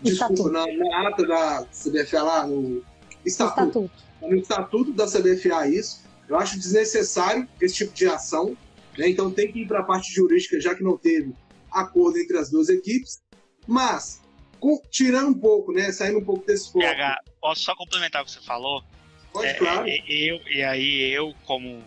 [0.02, 2.84] Desculpa, na, na, ata da CBFA lá, no
[3.26, 3.60] estatuto.
[3.62, 4.04] estatuto.
[4.20, 6.04] Tá no estatuto da CBFA isso.
[6.28, 8.58] Eu acho desnecessário esse tipo de ação.
[8.98, 9.10] Né?
[9.10, 11.34] Então tem que ir para a parte jurídica, já que não teve
[11.72, 13.24] acordo entre as duas equipes.
[13.66, 14.22] Mas,
[14.60, 15.92] com, tirando um pouco, né?
[15.92, 16.80] Saindo um pouco desse foco.
[16.80, 18.84] PH, posso só complementar o que você falou?
[19.32, 19.88] Pode, é, claro.
[19.88, 21.82] É, eu, e aí eu, como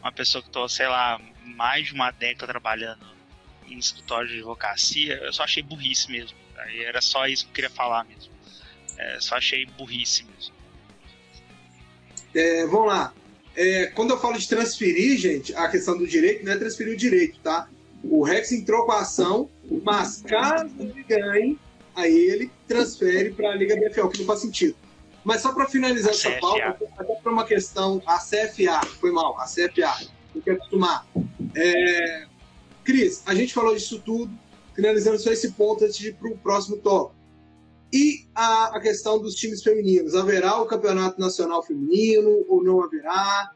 [0.00, 3.06] uma pessoa que estou, sei lá, mais de uma década trabalhando
[3.68, 6.36] em escritório de advocacia, eu só achei burrice mesmo.
[6.56, 8.32] Aí era só isso que eu queria falar mesmo.
[8.98, 10.54] É, só achei burrice mesmo.
[12.34, 13.14] É, vamos lá.
[13.56, 16.96] É, quando eu falo de transferir, gente, a questão do direito não é transferir o
[16.96, 17.68] direito, tá?
[18.02, 19.50] O Rex entrou com a ação,
[19.82, 21.58] mas caso ele ganhe,
[21.94, 24.76] aí ele transfere para a Liga BFL, que não faz sentido.
[25.24, 26.40] Mas só para finalizar a essa CFA.
[26.40, 31.06] pauta, até para uma questão, a CFA, foi mal, a CFA, tem que acostumar.
[31.54, 32.26] É,
[32.84, 34.32] Cris, a gente falou disso tudo,
[34.74, 37.20] finalizando só esse ponto antes de ir para o próximo tópico.
[37.92, 43.50] E a, a, questão dos times femininos, haverá o campeonato nacional feminino ou não haverá?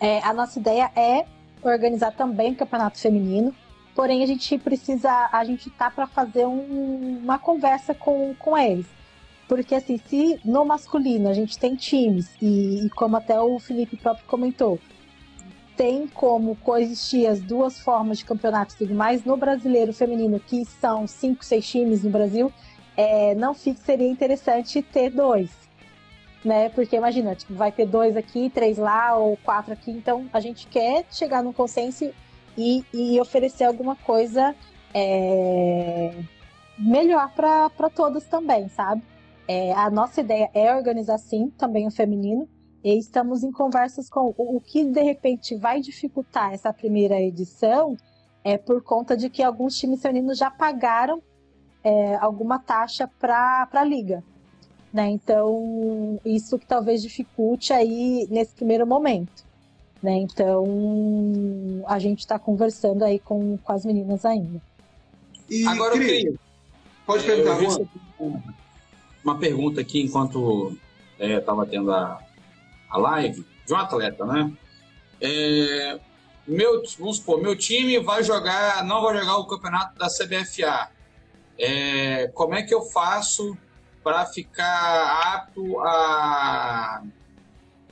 [0.00, 1.24] É, a nossa ideia é
[1.62, 3.54] organizar também o campeonato feminino,
[3.94, 8.86] porém a gente precisa, a gente tá para fazer um, uma conversa com, com eles
[9.52, 13.98] porque, assim, se no masculino a gente tem times, e, e como até o Felipe
[13.98, 14.78] próprio comentou,
[15.76, 20.64] tem como coexistir as duas formas de campeonato e tudo mais, no brasileiro feminino, que
[20.64, 22.50] são cinco, seis times no Brasil,
[22.96, 25.50] é, não fica, seria interessante ter dois.
[26.42, 26.70] Né?
[26.70, 30.66] Porque imagina, tipo, vai ter dois aqui, três lá, ou quatro aqui, então a gente
[30.66, 32.10] quer chegar num consenso
[32.56, 34.54] e, e oferecer alguma coisa
[34.94, 36.14] é,
[36.78, 39.11] melhor para todas também, sabe?
[39.48, 42.48] É, a nossa ideia é organizar sim também o feminino
[42.82, 47.96] e estamos em conversas com o, o que de repente vai dificultar essa primeira edição
[48.44, 51.22] é por conta de que alguns times femininos já pagaram
[51.84, 54.22] é, alguma taxa para a liga.
[54.92, 55.08] Né?
[55.08, 59.44] Então, isso que talvez dificulte aí nesse primeiro momento.
[60.02, 60.16] Né?
[60.16, 60.64] Então,
[61.86, 64.60] a gente está conversando aí com, com as meninas ainda.
[65.48, 66.34] E, Agora, Cris,
[67.06, 67.58] pode perguntar,
[69.24, 70.76] uma pergunta aqui enquanto
[71.18, 72.20] estava é, tendo a,
[72.90, 74.52] a live de um atleta, né?
[75.20, 76.00] É,
[76.46, 80.90] meu, vamos supor, meu time vai jogar, não vai jogar o campeonato da CBFA.
[81.58, 83.56] É, como é que eu faço
[84.02, 87.02] para ficar apto a.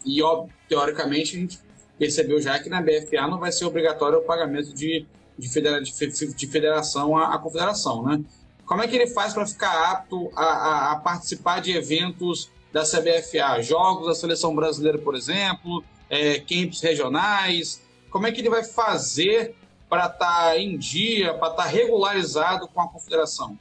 [0.05, 1.61] E, ó, teoricamente, a gente
[1.98, 5.07] percebeu já que na BFA não vai ser obrigatório o pagamento de,
[5.39, 5.93] de, federa, de,
[6.35, 8.24] de federação à confederação, né?
[8.71, 12.83] Como é que ele faz para ficar apto a, a, a, participar de eventos da
[12.83, 13.61] CBFA?
[13.61, 17.83] Jogos da seleção brasileira, por exemplo, é, camps regionais?
[18.13, 19.57] Como é que ele vai fazer
[19.89, 23.59] para estar tá em dia, para estar tá regularizado com a confederação?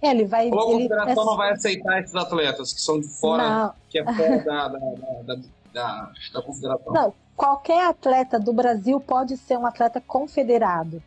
[0.00, 0.48] É, ele vai.
[0.48, 1.24] Ou a confederação ele...
[1.30, 3.72] não vai aceitar esses atletas que são de fora, não.
[3.90, 5.36] que é fora da, da, da,
[5.72, 6.92] da, da confederação?
[6.92, 11.02] Não, qualquer atleta do Brasil pode ser um atleta confederado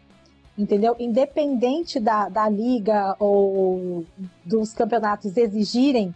[0.62, 0.96] entendeu?
[1.00, 4.06] Independente da, da liga ou
[4.46, 6.14] dos campeonatos exigirem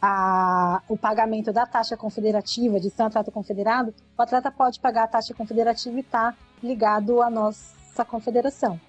[0.00, 5.04] a, o pagamento da taxa confederativa, de ser um atleta confederado, o atleta pode pagar
[5.04, 8.80] a taxa confederativa e estar tá ligado à nossa confederação.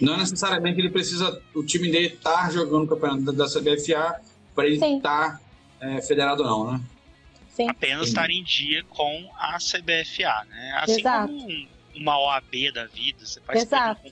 [0.00, 4.20] Não necessariamente ele precisa, o time dele estar tá jogando o campeonato da CBFA
[4.54, 5.40] para ele estar tá,
[5.80, 6.80] é, federado não, né?
[7.50, 7.68] Sim.
[7.68, 10.72] Apenas estar em dia com a CBFA, né?
[10.80, 11.32] Assim Exato.
[11.32, 11.68] como
[12.00, 14.10] uma OAB da vida, você faz Exato.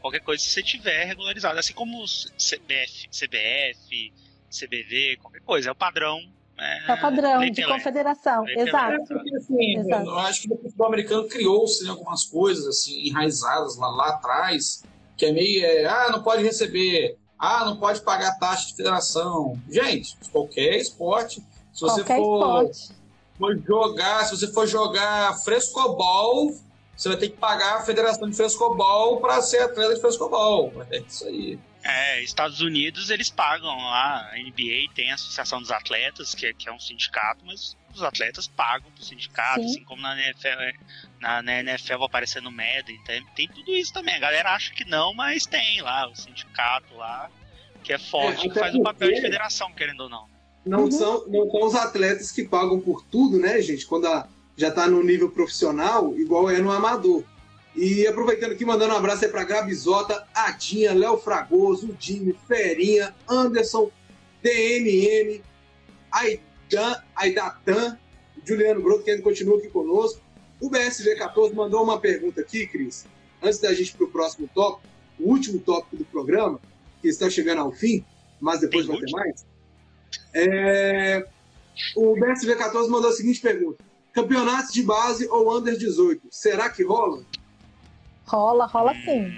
[0.00, 4.12] qualquer coisa se você tiver regularizado, assim como CBF, CBF,
[4.48, 6.20] CBV, qualquer coisa, é o padrão.
[6.56, 9.12] É, é o padrão de confederação, exato.
[9.12, 10.06] É assim, exato.
[10.06, 14.84] Eu acho que futebol americano criou-se né, algumas coisas assim enraizadas lá, lá atrás,
[15.16, 19.60] que é meio, é, ah, não pode receber, ah, não pode pagar taxa de federação.
[19.68, 21.42] Gente, qualquer esporte,
[21.72, 22.70] se você qualquer for,
[23.38, 26.54] for jogar, se você for jogar frescobol,
[27.00, 30.70] você vai ter que pagar a Federação de Frescobol para ser atleta de frescobol.
[30.90, 31.58] É isso aí.
[31.82, 36.52] É, Estados Unidos eles pagam lá, a NBA tem a Associação dos Atletas, que é,
[36.52, 39.66] que é um sindicato, mas os atletas pagam pro sindicato, Sim.
[39.66, 40.78] assim como na NFL,
[41.18, 44.16] na, na NFL vai aparecer no Madden, tem, tem tudo isso também.
[44.16, 47.30] A galera acha que não, mas tem lá o sindicato lá,
[47.82, 50.28] que é forte, é, que faz o papel de federação, querendo ou não.
[50.66, 50.90] Não, uhum.
[50.90, 53.86] são, não são os atletas que pagam por tudo, né, gente?
[53.86, 54.28] Quando a,
[54.60, 57.24] já está no nível profissional, igual é no amador.
[57.74, 63.90] E aproveitando aqui, mandando um abraço aí para Gabizota, Adinha, Léo Fragoso, Jimmy, Ferinha, Anderson,
[64.42, 65.40] DMM,
[66.12, 67.98] Aidan, Aidatan,
[68.44, 70.20] Juliano Broto, que ainda continua aqui conosco.
[70.60, 73.06] O BSG14 mandou uma pergunta aqui, Cris,
[73.42, 74.86] antes da gente ir para o próximo tópico,
[75.18, 76.60] o último tópico do programa,
[77.00, 78.04] que está chegando ao fim,
[78.38, 79.18] mas depois Tem vai último?
[79.18, 79.46] ter mais.
[80.34, 81.26] É...
[81.96, 83.82] O BSG14 mandou a seguinte pergunta:
[84.12, 87.22] Campeonatos de base ou under 18, será que rola?
[88.26, 89.32] Rola, rola sim.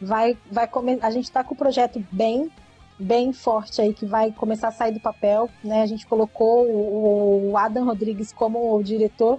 [0.00, 0.98] Vai, vai come...
[1.00, 2.50] A gente está com o projeto bem,
[2.98, 5.48] bem forte aí que vai começar a sair do papel.
[5.62, 5.82] Né?
[5.82, 9.38] A gente colocou o Adam Rodrigues como o diretor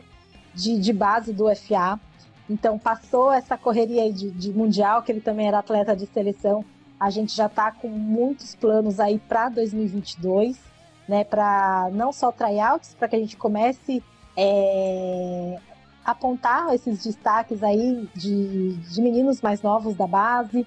[0.53, 1.99] de, de base do FA.
[2.49, 6.63] Então passou essa correria aí de, de mundial, que ele também era atleta de seleção.
[6.99, 10.57] A gente já está com muitos planos aí para 2022,
[11.07, 11.23] né?
[11.23, 14.03] Para não só tryouts, para que a gente comece
[14.35, 15.59] é,
[16.03, 20.65] apontar esses destaques aí de, de meninos mais novos da base,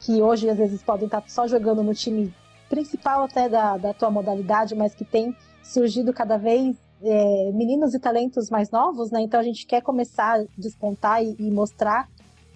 [0.00, 2.32] que hoje às vezes podem estar só jogando no time
[2.68, 7.98] principal até da, da tua modalidade, mas que tem surgido cada vez é, meninos e
[7.98, 9.20] talentos mais novos, né?
[9.20, 12.08] Então a gente quer começar a despontar e, e mostrar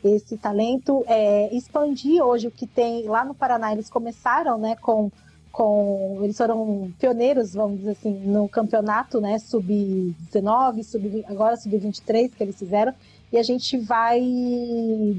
[0.05, 3.73] esse talento, é, expandir hoje o que tem lá no Paraná.
[3.73, 5.11] Eles começaram, né, com
[5.53, 12.43] com eles foram pioneiros, vamos dizer assim, no campeonato, né, sub-19, sub agora sub-23 que
[12.43, 12.95] eles fizeram,
[13.31, 14.21] e a gente vai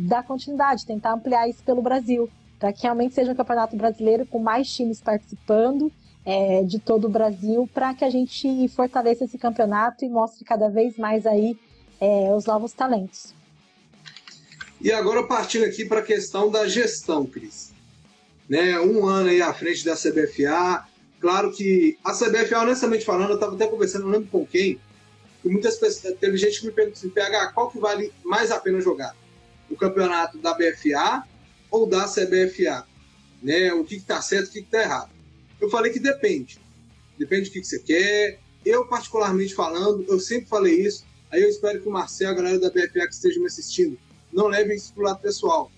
[0.07, 2.27] dar continuidade, tentar ampliar isso pelo Brasil,
[2.59, 5.91] para que realmente seja um campeonato brasileiro com mais times participando
[6.25, 10.67] é, de todo o Brasil, para que a gente fortaleça esse campeonato e mostre cada
[10.67, 11.57] vez mais aí
[12.01, 13.33] é, os novos talentos.
[14.81, 17.72] E agora partindo aqui para a questão da gestão, Cris
[18.49, 20.87] né, um ano aí à frente da CBFA.
[21.19, 24.79] Claro que a CBFA, honestamente falando, eu estava até conversando, não lembro com quem,
[25.43, 28.59] e muitas pessoas, teve gente que me perguntou assim, PH, qual que vale mais a
[28.59, 29.15] pena jogar?
[29.69, 31.23] O campeonato da BFA
[31.69, 32.85] ou da CBFA?
[33.41, 35.11] Né, o que está certo, o que está errado?
[35.59, 36.59] Eu falei que depende.
[37.17, 38.39] Depende do que, que você quer.
[38.65, 41.05] Eu, particularmente falando, eu sempre falei isso.
[41.29, 43.97] Aí eu espero que o Marcelo, a galera da BFA que esteja me assistindo,
[44.31, 45.69] não levem isso para o lado pessoal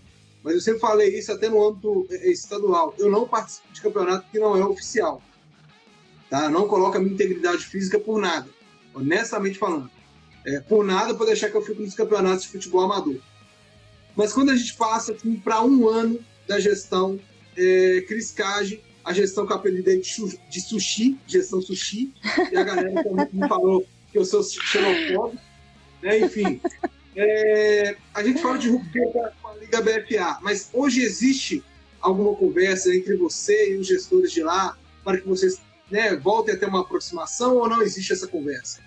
[0.46, 2.94] mas eu sempre falei isso até no âmbito eh, estadual.
[3.00, 5.20] Eu não participo de campeonato que não é oficial.
[6.30, 6.50] Tá?
[6.50, 8.48] não coloco a minha integridade física por nada.
[8.94, 9.90] Honestamente falando.
[10.46, 13.18] É, por nada para deixar que eu fique nos campeonatos de futebol amador.
[14.16, 17.20] Mas quando a gente passa assim, para um ano da gestão
[17.58, 22.14] é, Cris Cage, a gestão que eu apelidei de, de sushi, gestão sushi,
[22.52, 25.42] e a galera também me falou que eu sou xenofóbico.
[26.04, 26.20] Né?
[26.20, 26.62] Enfim,
[27.16, 29.34] é, a gente fala de ruptura
[29.66, 31.64] com a Liga BFA, mas hoje existe
[32.02, 36.58] alguma conversa entre você e os gestores de lá para que vocês né, voltem a
[36.58, 38.80] ter uma aproximação ou não existe essa conversa?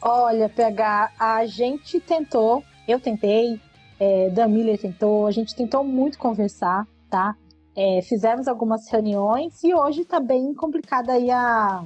[0.00, 3.60] Olha, PH, a gente tentou, eu tentei,
[3.98, 7.34] é, Dan Miller tentou, a gente tentou muito conversar, tá?
[7.76, 11.84] É, fizemos algumas reuniões e hoje está bem complicada aí a,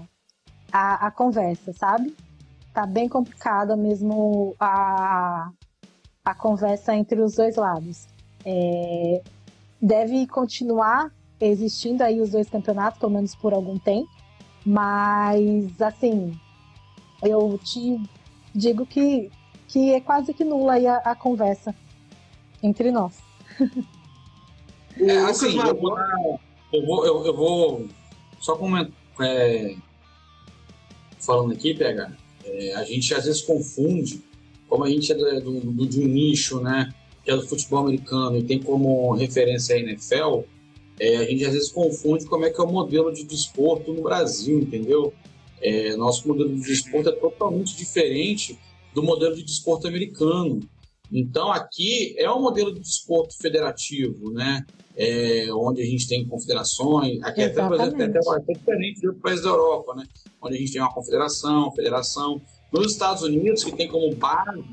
[0.72, 2.14] a, a conversa, sabe?
[2.78, 5.50] tá bem complicada mesmo a,
[6.28, 8.06] a conversa entre os dois lados.
[8.44, 9.22] É,
[9.80, 11.10] deve continuar
[11.40, 14.10] existindo aí os dois campeonatos, pelo menos por algum tempo,
[14.64, 16.38] mas assim,
[17.22, 17.98] eu te
[18.54, 19.30] digo que,
[19.68, 21.74] que é quase que nula aí a, a conversa
[22.62, 23.18] entre nós.
[25.00, 25.96] É, assim, eu vou,
[26.72, 27.88] eu vou, eu, eu vou
[28.40, 29.76] só comentar, é,
[31.20, 32.10] falando aqui, PH,
[32.44, 34.20] é, a gente às vezes confunde,
[34.68, 36.92] como a gente é do, do, de um nicho, né,
[37.24, 40.42] que é do futebol americano e tem como referência a NFL,
[41.00, 44.02] é, a gente às vezes confunde como é que é o modelo de desporto no
[44.02, 45.12] Brasil, entendeu?
[45.60, 48.58] É, nosso modelo de desporto é totalmente diferente
[48.94, 50.60] do modelo de desporto americano.
[51.10, 54.64] Então, aqui é um modelo de desporto federativo, né?
[54.96, 57.22] É, onde a gente tem confederações.
[57.22, 60.04] Aqui até, por exemplo, é até, até diferente do país da Europa, né?
[60.42, 62.42] Onde a gente tem uma confederação, federação.
[62.72, 64.64] Nos Estados Unidos, que tem como base,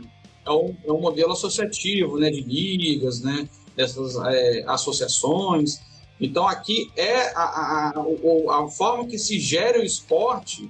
[0.46, 5.80] é um, é um modelo associativo, né, de ligas, né, dessas é, associações.
[6.20, 10.70] Então, aqui é a, a, a, a, forma que se gera o esporte,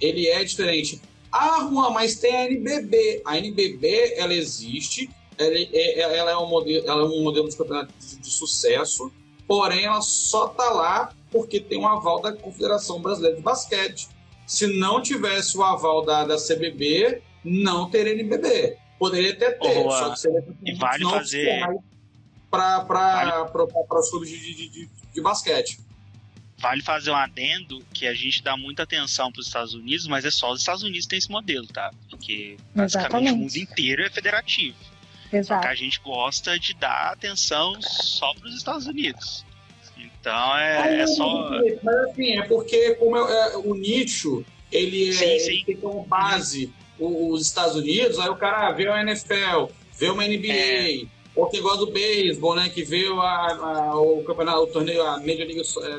[0.00, 1.00] ele é diferente.
[1.32, 3.22] Ah, Juan, mas tem a NBB.
[3.24, 7.56] A NBB, ela existe, ela é, ela é, um, modelo, ela é um modelo de
[7.56, 9.10] campeonato de, de sucesso,
[9.46, 14.08] porém ela só está lá porque tem um aval da Confederação Brasileira de Basquete.
[14.46, 18.76] Se não tivesse o aval da, da CBB, não teria NBB.
[18.98, 19.98] Poderia até ter, Boa.
[19.98, 21.60] só que seria e vale fazer
[22.50, 23.32] para vale...
[23.98, 25.84] os clubes de, de, de, de basquete
[26.64, 30.24] vale fazer um adendo que a gente dá muita atenção para os Estados Unidos, mas
[30.24, 31.90] é só os Estados Unidos que tem esse modelo, tá?
[32.08, 33.32] Porque basicamente Exatamente.
[33.32, 34.76] o mundo inteiro é federativo.
[35.30, 35.62] Exato.
[35.62, 39.44] Só que a gente gosta de dar atenção só para os Estados Unidos.
[40.24, 41.50] Então é, é só.
[41.82, 44.42] Mas assim, é porque como é, é, o nicho
[44.72, 45.52] ele, é, sim, sim.
[45.52, 49.66] ele tem como base os Estados Unidos, aí o cara vê a NFL,
[49.98, 51.02] vê uma NBA, é.
[51.36, 52.70] ou quem gosta do beisebol, né?
[52.70, 55.90] Que vê a, a, o campeonato, o torneio, a Major League, é,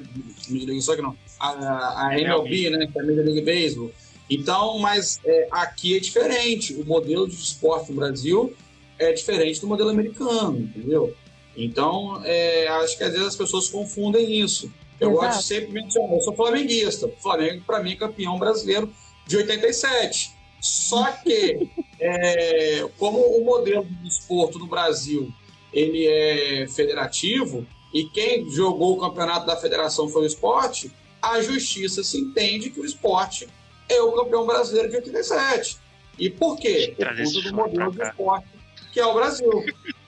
[0.50, 2.88] Major League Soccer, não, a, a MLB, né?
[2.92, 3.92] Que é a Major League Baseball.
[4.28, 6.74] Então, mas é, aqui é diferente.
[6.74, 8.56] O modelo de esporte no Brasil
[8.98, 11.14] é diferente do modelo americano, entendeu?
[11.56, 14.72] Então, é, acho que às vezes as pessoas confundem isso.
[15.00, 15.26] Eu Exato.
[15.26, 17.08] gosto de sempre mencionar, eu sou flamenguista.
[17.08, 18.92] O Flamengo, para mim, é campeão brasileiro
[19.26, 20.32] de 87.
[20.62, 21.70] Só que,
[22.00, 25.32] é, como o modelo de esporte no Brasil
[25.72, 30.92] ele é federativo, e quem jogou o campeonato da federação foi o esporte,
[31.22, 33.48] a justiça se entende que o esporte
[33.90, 35.78] é o campeão brasileiro de 87.
[36.18, 36.94] E por quê?
[36.98, 38.56] Por conta do modelo de esporte
[38.96, 39.52] que é o Brasil.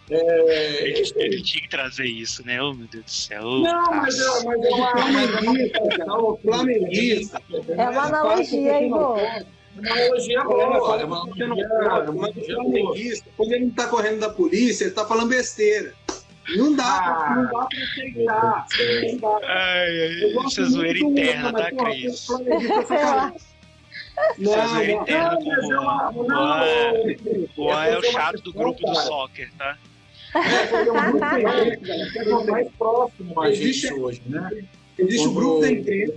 [0.09, 2.61] É, ele, ele tinha que trazer isso, né?
[2.61, 3.43] Oh, meu Deus do céu.
[3.43, 4.65] Não, mas é, mas
[5.99, 7.41] é uma flamenguista.
[7.67, 9.19] É uma analogia, Igor.
[9.75, 10.63] Uma analogia boa.
[10.63, 11.23] É uma
[11.97, 13.29] analogia flamenguista.
[13.35, 15.93] Quando ele não tá correndo da polícia, ele tá falando besteira.
[16.55, 18.65] Não dá, ah, não dá pra aceitar.
[19.03, 19.39] Não dá.
[19.43, 22.27] Ai, ai, essa zoeira interna, tá, Cris?
[24.39, 26.11] Não, zoeira interna com o Juan.
[27.57, 29.77] O Juan é o chato do grupo do soccer, tá?
[30.36, 30.86] É,
[32.45, 34.66] mais próximo a gente hoje, né?
[34.98, 36.14] Existe o grupo da imprensa,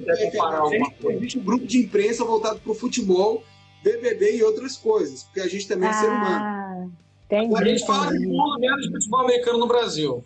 [1.11, 3.45] existe o grupo de imprensa voltado para o futebol,
[3.85, 6.93] BBB e outras coisas, porque a gente também é ser humano.
[7.27, 10.24] Entendi, a gente fala de tudo menos de futebol americano no Brasil.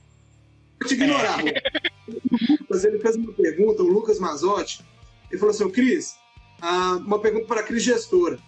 [0.81, 1.41] Vou te ignorar.
[1.43, 4.85] o Lucas, ele fez uma pergunta, o Lucas Mazotti,
[5.31, 6.17] ele falou assim, Cris,
[6.63, 8.39] ah, uma pergunta para a Cris Gestora.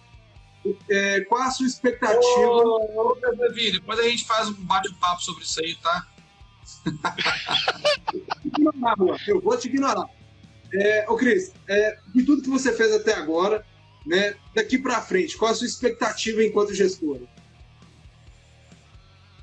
[0.89, 2.47] É, qual a sua expectativa?
[2.47, 6.07] Ô, Lucas Davi, depois a gente faz um bate-papo sobre isso aí, tá?
[9.27, 10.09] eu vou te ignorar.
[10.73, 13.65] É, ô Cris, é, de tudo que você fez até agora,
[14.05, 17.21] né, daqui para frente, qual a sua expectativa enquanto gestora?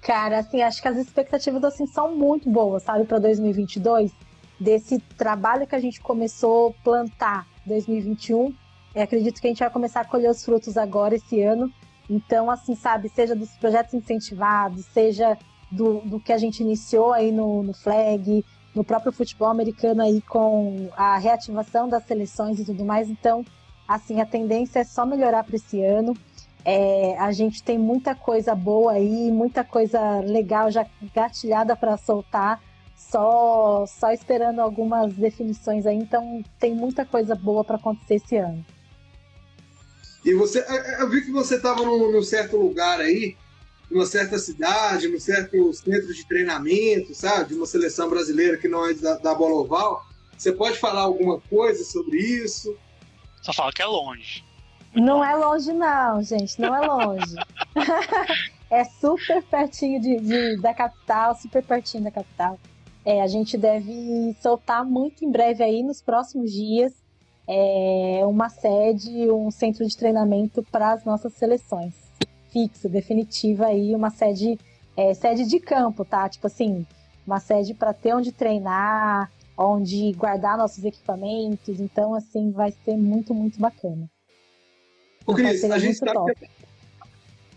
[0.00, 4.12] Cara, assim, acho que as expectativas assim são muito boas, sabe, para 2022,
[4.60, 8.54] desse trabalho que a gente começou a plantar 2021.
[9.02, 11.72] Acredito que a gente vai começar a colher os frutos agora esse ano.
[12.08, 15.38] Então, assim, sabe, seja dos projetos incentivados, seja
[15.70, 18.44] do, do que a gente iniciou aí no, no flag,
[18.74, 23.08] no próprio futebol americano aí com a reativação das seleções e tudo mais.
[23.08, 23.44] Então,
[23.88, 26.14] assim, a tendência é só melhorar para esse ano.
[26.64, 32.58] É, a gente tem muita coisa boa aí, muita coisa legal já gatilhada para soltar,
[32.96, 38.64] só, só esperando algumas definições aí, então tem muita coisa boa para acontecer esse ano.
[40.24, 40.64] E você,
[40.98, 43.36] eu vi que você estava num, num, certo lugar aí,
[43.90, 48.88] numa certa cidade, num certo centro de treinamento, sabe, de uma seleção brasileira que não
[48.88, 50.04] é da, da bola oval.
[50.36, 52.74] Você pode falar alguma coisa sobre isso?
[53.42, 54.42] Só fala que é longe.
[54.94, 57.34] Não é longe, não, gente, não é longe.
[58.70, 62.58] é super pertinho de, de, da capital, super pertinho da capital.
[63.04, 66.94] É, a gente deve soltar muito em breve aí, nos próximos dias,
[67.46, 71.94] é, uma sede, um centro de treinamento para as nossas seleções.
[72.50, 74.58] Fixo, definitiva aí, uma sede,
[74.96, 76.28] é, sede de campo, tá?
[76.28, 76.86] Tipo assim,
[77.26, 81.80] uma sede para ter onde treinar, onde guardar nossos equipamentos.
[81.80, 84.08] Então, assim, vai ser muito, muito bacana.
[85.24, 86.48] Porque a gente sabe que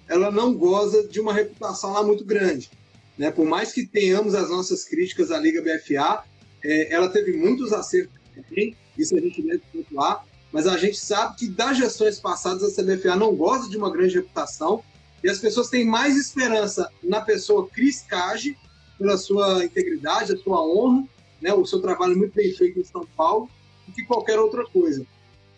[0.07, 2.69] ela não goza de uma reputação lá muito grande.
[3.17, 3.29] Né?
[3.31, 6.23] Por mais que tenhamos as nossas críticas à Liga BFA,
[6.63, 11.35] é, ela teve muitos acertos também, isso a gente deve pontuar, mas a gente sabe
[11.35, 14.83] que das gestões passadas a CBFA não goza de uma grande reputação
[15.23, 18.57] e as pessoas têm mais esperança na pessoa Cris Cage,
[18.97, 21.03] pela sua integridade, a sua honra,
[21.41, 23.49] né, o seu trabalho muito bem feito em São Paulo,
[23.85, 25.05] do que qualquer outra coisa.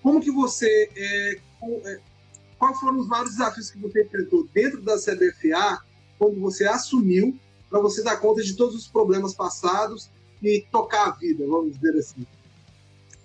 [0.01, 1.39] Como que você é,
[1.85, 1.99] é,
[2.57, 5.81] quais foram os maiores desafios que você enfrentou dentro da CBFA
[6.17, 7.37] quando você assumiu
[7.69, 10.09] para você dar conta de todos os problemas passados
[10.43, 12.25] e tocar a vida, vamos dizer assim?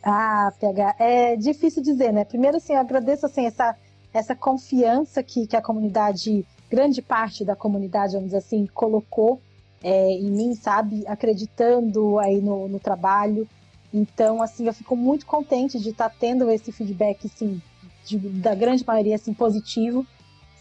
[0.07, 2.27] Ah, PH, é difícil dizer, né?
[2.27, 3.75] Primeiro, assim, eu agradeço assim, essa,
[4.13, 9.41] essa confiança que, que a comunidade, grande parte da comunidade, vamos dizer assim, colocou
[9.83, 11.05] é, em mim, sabe?
[11.07, 13.49] Acreditando aí no, no trabalho.
[13.95, 17.63] Então, assim, eu fico muito contente de estar tá tendo esse feedback, assim,
[18.05, 20.07] de, da grande maioria, assim, positivo,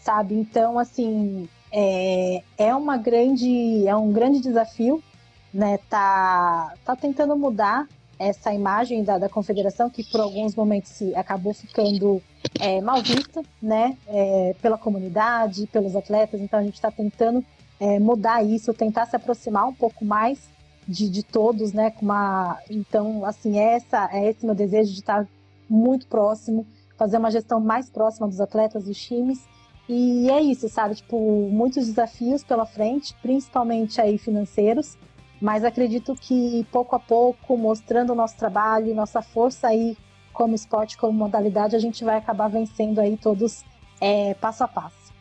[0.02, 0.34] sabe?
[0.34, 5.04] Então, assim, é, é uma grande, é um grande desafio,
[5.52, 5.78] né?
[5.90, 7.86] Tá, tá tentando mudar
[8.24, 12.22] essa imagem da, da confederação que por alguns momentos acabou ficando
[12.58, 13.96] é, mal vista, né?
[14.06, 16.40] É, pela comunidade, pelos atletas.
[16.40, 17.44] Então, a gente está tentando
[17.78, 20.38] é, mudar isso, tentar se aproximar um pouco mais
[20.86, 21.90] de, de todos, né?
[21.90, 25.26] Com uma, então, assim, essa, é esse meu desejo de estar
[25.68, 29.46] muito próximo, fazer uma gestão mais próxima dos atletas, dos times.
[29.88, 30.94] E é isso, sabe?
[30.94, 34.96] Tipo, muitos desafios pela frente, principalmente aí financeiros,
[35.44, 39.94] mas acredito que pouco a pouco, mostrando o nosso trabalho, nossa força aí
[40.32, 43.62] como esporte, como modalidade, a gente vai acabar vencendo aí todos
[44.00, 45.12] é, passo a passo.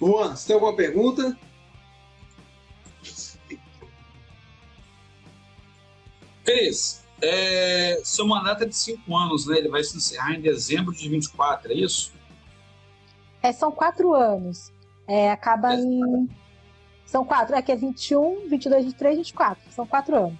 [0.00, 1.36] Juan, você tem alguma pergunta?
[6.42, 9.58] Cris, é, seu mandato é de cinco anos, né?
[9.58, 12.10] Ele vai se encerrar em dezembro de 24, é isso?
[13.42, 14.72] É, são quatro anos.
[15.06, 16.26] É, acaba é, em.
[17.12, 19.62] São quatro, é que é 21, 22, 23, 24.
[19.70, 20.38] São quatro anos.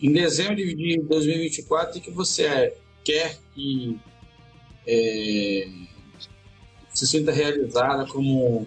[0.00, 2.74] Em dezembro de 2024, o que você
[3.04, 4.00] quer que
[4.86, 5.68] é,
[6.94, 8.66] se sinta realizada como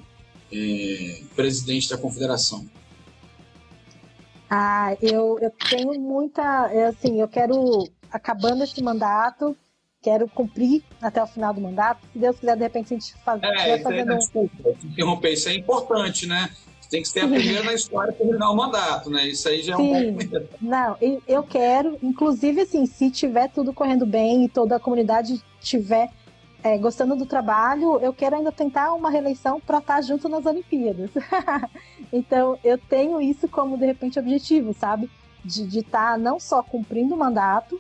[0.54, 2.70] é, presidente da confederação?
[4.48, 6.70] Ah, eu, eu tenho muita.
[6.72, 9.58] Eu, assim, eu quero, acabando esse mandato,
[10.02, 12.06] quero cumprir até o final do mandato.
[12.14, 14.14] Se Deus quiser, de repente, a gente faz, é, fazendo.
[14.14, 16.50] É, desculpa, interromper, isso é importante, né?
[16.90, 19.28] Tem que ser a primeira na história para terminar o mandato, né?
[19.28, 20.12] Isso aí já é Sim.
[20.12, 20.18] um
[20.60, 20.98] Não,
[21.28, 26.10] eu quero, inclusive, assim, se tiver tudo correndo bem e toda a comunidade tiver
[26.64, 31.12] é, gostando do trabalho, eu quero ainda tentar uma reeleição para estar junto nas Olimpíadas.
[32.12, 35.08] então, eu tenho isso como, de repente, objetivo, sabe?
[35.46, 37.80] De estar tá não só cumprindo o mandato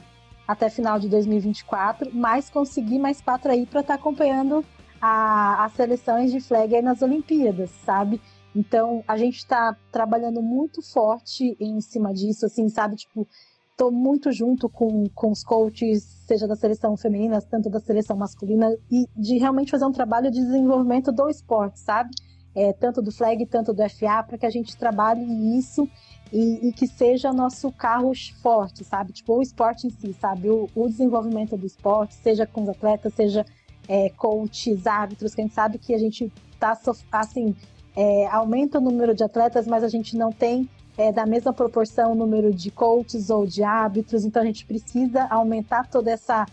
[0.49, 4.65] até final de 2024, mas conseguir mais quatro aí para estar tá acompanhando
[4.99, 8.19] a, as seleções de flag aí nas Olimpíadas, sabe?
[8.55, 12.95] Então, a gente está trabalhando muito forte em cima disso, assim, sabe?
[12.95, 13.27] Tipo,
[13.69, 18.75] estou muito junto com, com os coaches, seja da seleção feminina, tanto da seleção masculina,
[18.89, 22.09] e de realmente fazer um trabalho de desenvolvimento do esporte, sabe?
[22.55, 25.21] É, tanto do flag, tanto do FA, para que a gente trabalhe
[25.59, 25.87] isso
[26.31, 28.11] e, e, que seja nosso carro
[28.41, 29.11] forte, sabe?
[29.11, 30.49] Tipo, o esporte em si, sabe?
[30.49, 33.45] O, o desenvolvimento do esporte, seja com os atletas, seja
[33.87, 36.77] é, coaches, árbitros, que a gente sabe que a gente tá,
[37.11, 37.55] assim,
[37.95, 42.11] é, aumenta o número de atletas, mas a gente não tem é, da mesma proporção
[42.11, 46.45] o número de coaches ou de árbitros, então a gente precisa aumentar toda essa,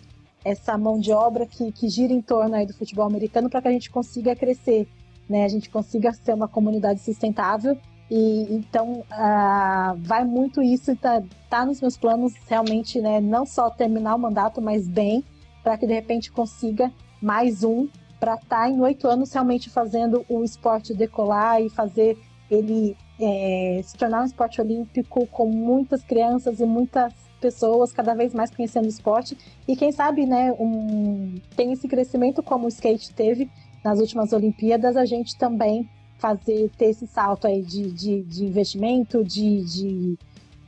[0.45, 3.69] essa mão de obra que, que gira em torno aí do futebol americano para que
[3.69, 4.89] a gente consiga crescer,
[5.29, 5.45] né?
[5.45, 7.77] A gente consiga ser uma comunidade sustentável
[8.11, 13.21] e então uh, vai muito isso tá, tá nos meus planos realmente, né?
[13.21, 15.25] Não só terminar o mandato, mas bem,
[15.63, 17.89] para que de repente consiga mais um
[18.21, 22.17] para estar tá em oito anos realmente fazendo o esporte decolar e fazer
[22.51, 28.33] ele é, se tornar um esporte olímpico com muitas crianças e muitas pessoas cada vez
[28.33, 33.13] mais conhecendo o esporte e quem sabe, né, um, tem esse crescimento como o skate
[33.13, 33.51] teve
[33.85, 39.25] nas últimas Olimpíadas, a gente também fazer ter esse salto aí de, de, de investimento,
[39.25, 40.19] de, de,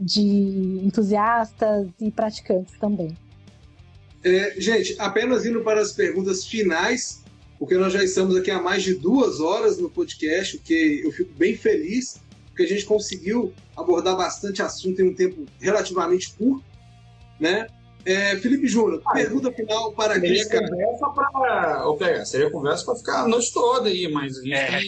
[0.01, 3.17] de entusiastas e praticantes também.
[4.25, 7.23] É, gente, apenas indo para as perguntas finais,
[7.59, 11.13] porque nós já estamos aqui há mais de duas horas no podcast, o que eu
[11.13, 12.21] fico bem feliz
[12.59, 16.65] porque a gente conseguiu abordar bastante assunto em um tempo relativamente curto,
[17.39, 17.69] né?
[18.09, 20.49] É, Felipe Júnior, ah, pergunta final para a Cris.
[20.49, 21.89] Conversa para.
[21.91, 24.81] Okay, seria conversa para ficar a noite toda aí, mas a gente é.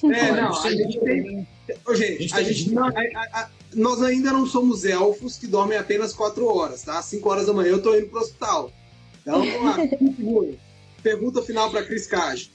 [0.00, 0.14] tem.
[0.14, 1.48] É, não, a gente tem.
[1.84, 6.12] Ô, gente, a gente não, a, a, nós ainda não somos elfos que dormem apenas
[6.12, 7.00] quatro horas, tá?
[7.00, 8.72] Às 5 horas da manhã eu estou indo para o hospital.
[9.22, 10.58] Então, vamos lá.
[11.02, 12.52] pergunta final para Cris Cage.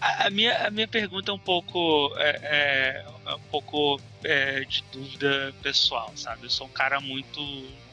[0.00, 4.82] A, minha, a minha pergunta é um pouco, é, é, é um pouco é, de
[4.90, 6.44] dúvida pessoal, sabe?
[6.44, 7.40] Eu sou um cara muito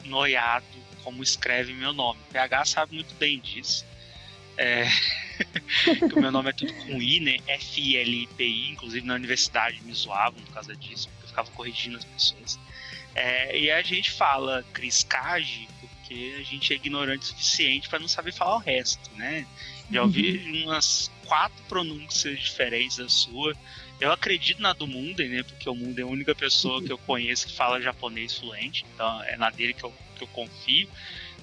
[0.04, 0.64] noiado
[1.04, 2.18] como escreve meu nome.
[2.28, 3.84] O PH sabe muito bem disso.
[4.56, 4.88] É,
[6.08, 7.36] que o meu nome é tudo com I, né?
[7.46, 12.58] F-I-L-I-P-I, inclusive na universidade me zoavam por causa disso, porque eu ficava corrigindo as pessoas.
[13.52, 18.08] E a gente fala Cris Cage porque a gente é ignorante o suficiente para não
[18.08, 19.46] saber falar o resto, né?
[19.90, 20.64] Já ouvi uhum.
[20.64, 23.54] umas quatro pronúncias diferentes da sua.
[24.00, 25.42] Eu acredito na do Munden, né?
[25.42, 29.22] Porque o Munden é a única pessoa que eu conheço que fala japonês fluente, então
[29.24, 30.88] é na dele que eu, que eu confio.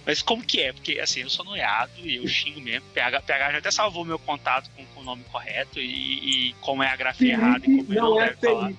[0.06, 0.74] Mas como que é?
[0.74, 2.88] Porque assim, eu sou noiado e eu xingo mesmo.
[2.94, 6.84] PH, PH já até salvou meu contato com, com o nome correto e, e como
[6.84, 8.72] é a grafia errada e como ele não, deve falar.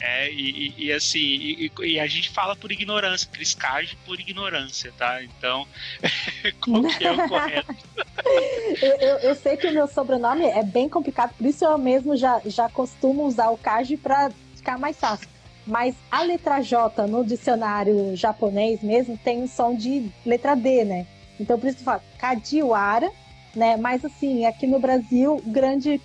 [0.00, 4.92] É, e, e, e assim, e, e, a gente fala por ignorância, criscagem por ignorância,
[4.96, 5.22] tá?
[5.22, 5.66] Então,
[6.60, 7.74] qual que é o correto?
[8.80, 12.16] eu, eu, eu, sei que o meu sobrenome é bem complicado, por isso eu mesmo
[12.16, 15.28] já, já costumo usar o Kaji para ficar mais fácil.
[15.66, 21.06] Mas a letra J no dicionário japonês mesmo tem um som de letra D, né?
[21.38, 23.10] Então por isso que fala Kajiwara,
[23.54, 23.76] né?
[23.76, 26.00] Mas assim, aqui no Brasil, grande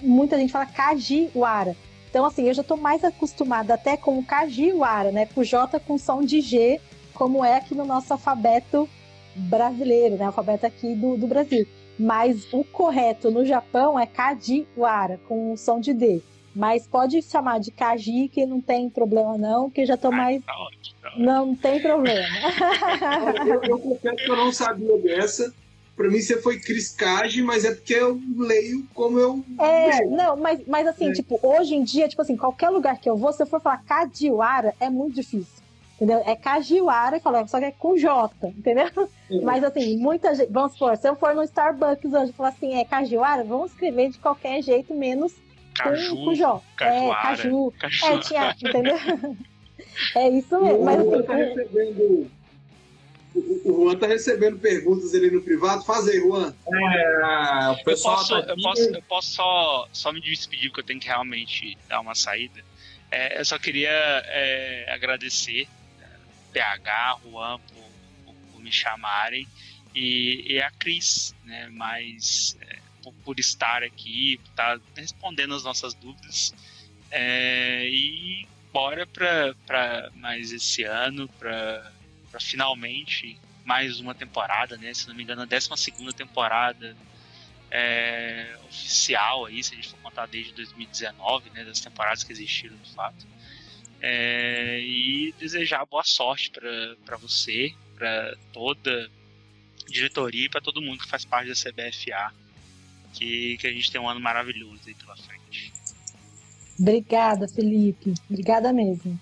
[0.00, 1.76] muita gente fala Kajiwara.
[2.16, 5.26] Então, assim, eu já estou mais acostumada até com o Kajiwara, né?
[5.26, 6.80] Com o J com som de G,
[7.12, 8.88] como é aqui no nosso alfabeto
[9.34, 10.24] brasileiro, né?
[10.24, 11.68] Alfabeto aqui do, do Brasil.
[11.98, 16.22] Mas o correto no Japão é Kajiwara, com som de D.
[16.54, 20.42] Mas pode chamar de Kaji, que não tem problema não, que já estou mais.
[20.42, 21.22] Tá ótimo, tá ótimo.
[21.22, 22.34] Não tem problema.
[23.46, 25.52] eu, eu confesso que eu não sabia dessa.
[25.96, 29.42] Pra mim você foi criscagem, mas é porque eu leio como eu.
[29.58, 30.10] É, leio.
[30.10, 31.12] não, mas, mas assim, é.
[31.12, 33.82] tipo, hoje em dia, tipo assim, qualquer lugar que eu vou, se eu for falar
[33.82, 35.64] Cajiwara, é muito difícil.
[35.94, 36.22] Entendeu?
[36.26, 37.18] É Cajiwara,
[37.48, 38.90] só que é com J, entendeu?
[39.26, 39.40] Sim.
[39.42, 40.52] Mas assim, muita gente.
[40.52, 44.10] Vamos supor, se eu for no Starbucks hoje e falar assim, é Cajiwara, vamos escrever
[44.10, 45.32] de qualquer jeito, menos
[45.74, 46.62] Caju, com, com J.
[46.80, 47.72] É, Caju.
[47.78, 48.06] Caju.
[48.06, 48.96] É, tinha, entendeu?
[50.14, 50.84] é isso mesmo.
[50.84, 51.22] Mas assim.
[51.22, 52.30] Tá recebendo
[53.64, 55.84] o Juan tá recebendo perguntas ali no privado.
[55.84, 56.54] Faz aí, Juan.
[56.72, 60.80] É, o pessoal eu posso, tá eu posso, eu posso só, só me despedir, porque
[60.80, 62.64] eu tenho que realmente dar uma saída.
[63.10, 65.68] É, eu só queria é, agradecer
[66.00, 66.06] é,
[66.52, 67.84] PH, Juan, por,
[68.24, 69.46] por, por me chamarem
[69.94, 75.64] e, e, a Cris, né, mas é, por, por, estar aqui, por estar respondendo as
[75.64, 76.54] nossas dúvidas.
[77.10, 81.92] É, e bora para mais esse ano, para
[82.36, 84.92] para finalmente mais uma temporada, né?
[84.92, 86.94] Se não me engano, a 12 segunda temporada
[87.70, 91.64] é, oficial aí, se a gente for contar desde 2019, né?
[91.64, 93.26] Das temporadas que existiram de fato.
[94.02, 99.10] É, e desejar boa sorte para você, para toda
[99.88, 102.34] diretoria e para todo mundo que faz parte da CBFA.
[103.14, 105.72] Que, que a gente tem um ano maravilhoso aí pela frente.
[106.78, 108.12] Obrigada, Felipe.
[108.28, 109.18] Obrigada mesmo.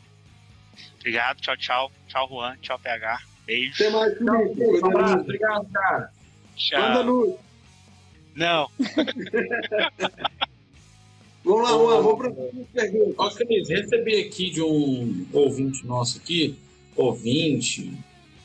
[1.05, 1.93] Obrigado, tchau, tchau.
[2.09, 2.57] Tchau, Juan.
[2.63, 3.19] Tchau, PH.
[3.45, 3.75] Beijo.
[3.75, 4.65] Até mais, Felipe.
[4.65, 5.19] Um abraço.
[5.19, 6.11] Obrigado, cara.
[6.57, 6.81] Tchau.
[6.81, 7.35] Manda luz.
[8.35, 8.71] Não.
[11.45, 12.03] vamos lá, Juan.
[12.03, 13.15] Vamos para as perguntas.
[13.19, 16.59] Ó, Cris, recebi aqui de um ouvinte nosso aqui,
[16.97, 17.93] ouvinte,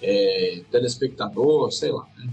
[0.01, 2.29] é, telespectador, sei lá, né?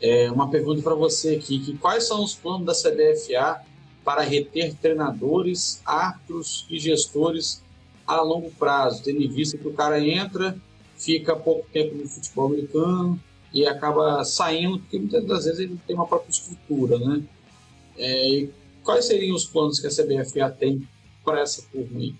[0.00, 3.60] É, uma pergunta para você aqui, que quais são os planos da CBFA
[4.02, 7.62] para reter treinadores, árbitros e gestores
[8.08, 10.56] a longo prazo, tendo em vista que o cara entra,
[10.96, 13.20] fica pouco tempo no futebol americano
[13.52, 17.22] e acaba saindo, porque muitas das vezes ele tem uma própria estrutura, né?
[17.98, 18.46] É,
[18.82, 20.88] quais seriam os planos que a CBFA tem
[21.22, 22.14] para essa turma aí?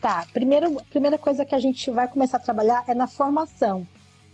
[0.00, 3.86] Tá, primeiro, primeira coisa que a gente vai começar a trabalhar é na formação,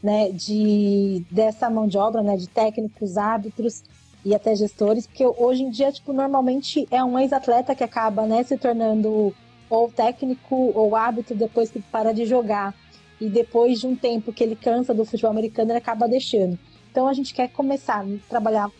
[0.03, 3.83] né, de, dessa mão de obra, né, de técnicos, árbitros
[4.25, 8.43] e até gestores, porque hoje em dia, tipo, normalmente é um ex-atleta que acaba, né,
[8.43, 9.35] se tornando
[9.71, 12.75] ou técnico ou hábito depois que para de jogar.
[13.21, 16.59] E depois de um tempo que ele cansa do futebol americano, ele acaba deixando.
[16.91, 18.71] Então a gente quer começar a trabalhar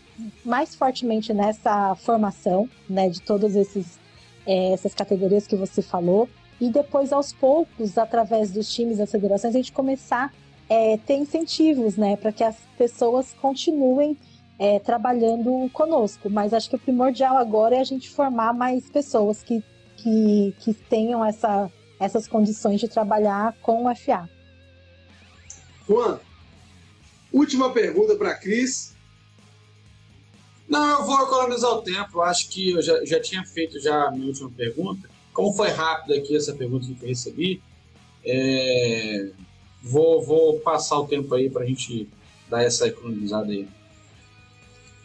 [0.45, 3.99] mais fortemente nessa formação, né, de todas esses,
[4.47, 6.29] é, essas categorias que você falou.
[6.61, 10.33] E depois, aos poucos, através dos times, das federações, a gente começar
[10.69, 14.17] a é, ter incentivos, né, para que as pessoas continuem
[14.59, 16.29] é, trabalhando conosco.
[16.29, 19.65] Mas acho que o primordial agora é a gente formar mais pessoas que
[20.03, 24.29] que, que tenham essa, essas condições de trabalhar com o FA.
[25.89, 26.21] Juan,
[27.33, 28.95] última pergunta para Cris.
[30.69, 32.19] Não, eu vou economizar o tempo.
[32.19, 35.09] Eu acho que eu já, já tinha feito já a minha última pergunta.
[35.33, 37.63] Como foi rápido aqui essa pergunta que eu recebi,
[38.25, 39.31] é...
[39.83, 42.09] vou, vou passar o tempo aí para a gente
[42.49, 43.69] dar essa economizada aí.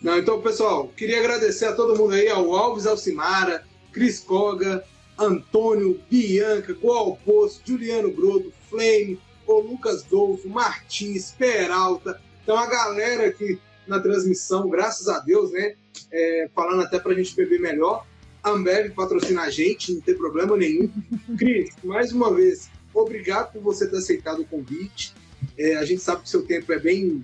[0.02, 3.66] Não, então, pessoal, queria agradecer a todo mundo aí, ao Alves Alcimara,
[3.96, 4.84] Cris Koga,
[5.18, 9.18] Antônio, Bianca, Gualpoço, Juliano Broto, Flame,
[9.48, 12.22] o Lucas Dolfo, Martins, Peralta.
[12.44, 13.58] Então a galera aqui
[13.88, 15.76] na transmissão, graças a Deus, né?
[16.12, 18.06] É, falando até para a gente beber melhor.
[18.44, 20.92] Ambev patrocina a gente, não tem problema nenhum.
[21.38, 25.14] Cris, mais uma vez, obrigado por você ter aceitado o convite.
[25.58, 27.24] É, a gente sabe que seu tempo é bem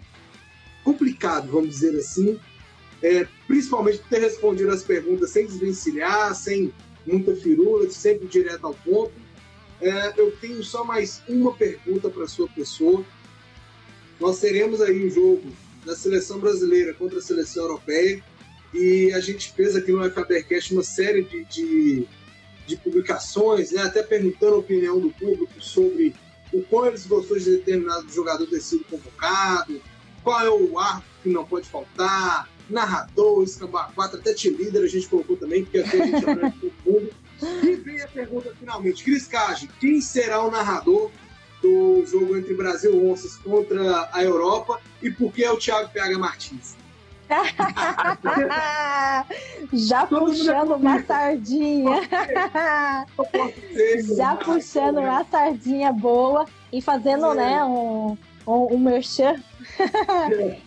[0.85, 2.39] complicado, vamos dizer assim.
[3.03, 6.73] É, principalmente por ter respondido as perguntas sem desvencilhar, sem
[7.05, 9.11] muita firula, sempre direto ao ponto.
[9.81, 13.03] É, eu tenho só mais uma pergunta para sua pessoa.
[14.21, 15.51] Nós teremos aí um jogo
[15.85, 18.23] da seleção brasileira contra a seleção europeia
[18.73, 22.07] e a gente fez aqui no FABRCast uma série de, de,
[22.65, 26.15] de publicações, né, até perguntando a opinião do público sobre
[26.53, 29.81] o qual eles gostou de determinado jogador ter sido convocado,
[30.23, 34.87] qual é o árbitro que não pode faltar, narrador, escambar 4, até te líder a
[34.87, 37.09] gente colocou também, porque aqui a gente aprende todo mundo.
[37.63, 39.03] E vem a pergunta finalmente.
[39.03, 41.09] Cris Cage, quem será o narrador
[41.61, 46.17] do jogo entre Brasil Onças contra a Europa e por que é o Thiago PH
[46.17, 46.75] Martins?
[49.71, 52.01] Já puxando uma sardinha.
[54.17, 59.41] Já puxando uma sardinha boa e fazendo, né, um, um, um merchan.
[60.31, 60.57] É,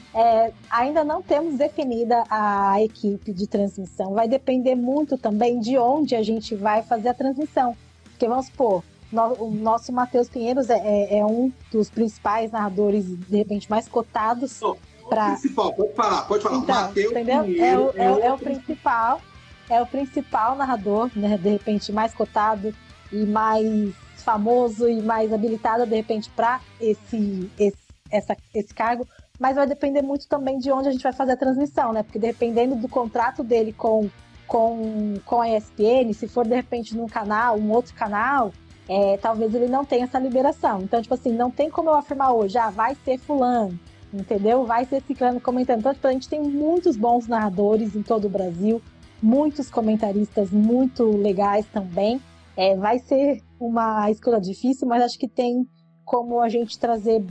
[0.71, 4.15] ainda não temos definida a equipe de transmissão.
[4.15, 7.77] Vai depender muito também de onde a gente vai fazer a transmissão.
[8.05, 13.05] Porque vamos supor, no, o nosso Matheus Pinheiros é, é, é, um dos principais narradores,
[13.07, 14.61] de repente, mais cotados.
[14.63, 14.77] Oh,
[15.09, 15.31] pra...
[15.31, 16.59] principal, pode falar, pode falar.
[16.59, 17.45] Então, Matheus entendeu?
[17.45, 19.21] Pinheiro é, o, é, é o principal,
[19.69, 21.39] é o principal narrador, né?
[21.39, 22.75] De repente, mais cotado
[23.13, 27.77] e mais famoso e mais habilitado, de repente, para esse, esse,
[28.11, 29.07] essa, esse cargo
[29.39, 32.03] mas vai depender muito também de onde a gente vai fazer a transmissão, né?
[32.03, 34.09] Porque dependendo do contrato dele com,
[34.47, 38.53] com, com a ESPN, se for de repente num canal, um outro canal,
[38.89, 40.83] é, talvez ele não tenha essa liberação.
[40.83, 43.79] Então, tipo assim, não tem como eu afirmar hoje, ah, vai ser fulano,
[44.13, 44.65] entendeu?
[44.65, 45.81] Vai ser ciclano comentando.
[45.81, 48.81] Então, tipo, a gente tem muitos bons narradores em todo o Brasil,
[49.21, 52.21] muitos comentaristas muito legais também.
[52.57, 55.67] É, vai ser uma escolha difícil, mas acho que tem
[56.05, 57.25] como a gente trazer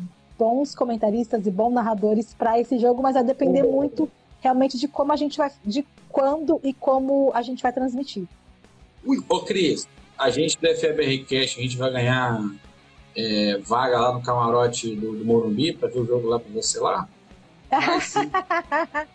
[0.44, 4.12] bons comentaristas e bons narradores para esse jogo, mas vai depender muito
[4.42, 8.26] realmente de como a gente vai, de quando e como a gente vai transmitir.
[9.30, 9.88] Ô Cris,
[10.18, 12.42] a gente do FBR Cash, a gente vai ganhar
[13.16, 16.78] é, vaga lá no camarote do, do Morumbi para ver o jogo lá para você
[16.78, 17.08] lá?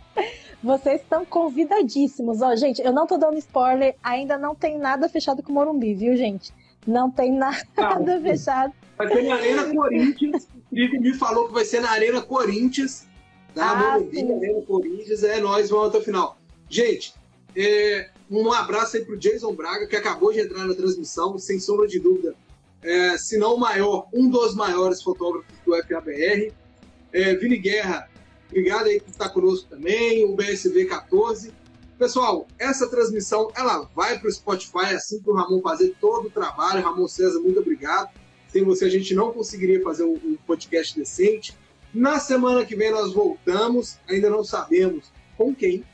[0.64, 2.40] Vocês estão convidadíssimos.
[2.40, 5.92] Ó, gente, eu não tô dando spoiler, ainda não tem nada fechado com o Morumbi,
[5.94, 6.54] viu, gente?
[6.86, 7.66] Não tem nada
[8.00, 8.22] não.
[8.22, 8.72] fechado.
[8.96, 10.48] Vai ter na Arena Corinthians.
[10.70, 13.06] Felipe me falou que vai ser na Arena Corinthians.
[13.54, 13.70] Tá?
[13.70, 15.22] Ah, Morumbi, Arena Corinthians.
[15.22, 16.38] É nós, vamos até o final.
[16.68, 17.14] Gente,
[17.56, 21.86] é, um abraço aí pro Jason Braga, que acabou de entrar na transmissão, sem sombra
[21.86, 22.34] de dúvida.
[22.82, 26.52] É, se não o maior, um dos maiores fotógrafos do FABR.
[27.12, 28.08] É, Vini Guerra,
[28.48, 30.24] obrigado aí por estar conosco também.
[30.24, 31.52] O BSV 14.
[31.98, 36.30] Pessoal, essa transmissão ela vai para o Spotify assim que o Ramon fazer todo o
[36.30, 36.84] trabalho.
[36.84, 38.10] Ramon César, muito obrigado.
[38.48, 41.54] Sem você a gente não conseguiria fazer um, um podcast decente.
[41.92, 45.84] Na semana que vem nós voltamos, ainda não sabemos com quem,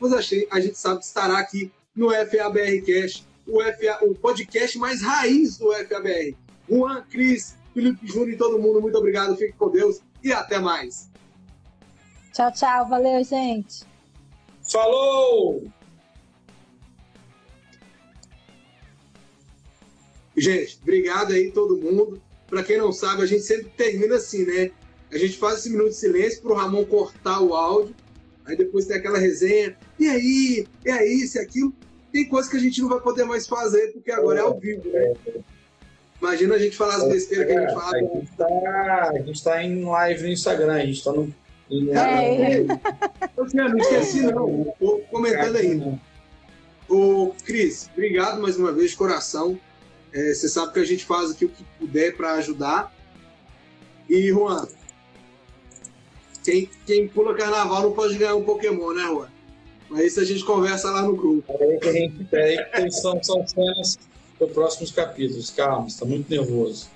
[0.00, 4.78] mas achei, a gente sabe que estará aqui no FABR Cast, o, FA, o podcast
[4.78, 6.34] mais raiz do FABR.
[6.68, 11.10] Juan, Cris, Felipe Júnior e todo mundo, muito obrigado, fique com Deus e até mais.
[12.32, 13.84] Tchau, tchau, valeu, gente.
[14.62, 15.62] Falou!
[20.44, 22.20] Gente, obrigado aí todo mundo.
[22.46, 24.70] Para quem não sabe, a gente sempre termina assim, né?
[25.10, 27.94] A gente faz esse minuto de silêncio pro Ramon cortar o áudio.
[28.44, 29.74] Aí depois tem aquela resenha.
[29.98, 30.66] E aí?
[30.84, 31.14] E aí?
[31.14, 31.72] Isso e aquilo.
[32.12, 34.86] Tem coisa que a gente não vai poder mais fazer porque agora é ao vivo,
[34.90, 35.14] né?
[36.20, 37.96] Imagina a gente falar as besteiras que a gente fala.
[37.96, 41.34] A gente tá, gente tá em live no Instagram, a gente tá no.
[41.90, 42.60] É.
[43.34, 44.44] Eu não esqueci, não.
[44.44, 45.98] O povo comentando aí.
[46.88, 49.58] Ô, Cris, obrigado mais uma vez de coração.
[50.14, 52.94] É, você sabe que a gente faz aqui o que puder para ajudar.
[54.08, 54.68] E, Juan,
[56.44, 59.28] quem, quem pula carnaval não pode ganhar um Pokémon, né, Juan?
[59.90, 61.52] Mas isso a gente conversa lá no grupo.
[62.30, 63.98] Peraí, que são, são cenas
[64.38, 65.50] para próximos capítulos.
[65.50, 66.88] Calma, está muito nervoso.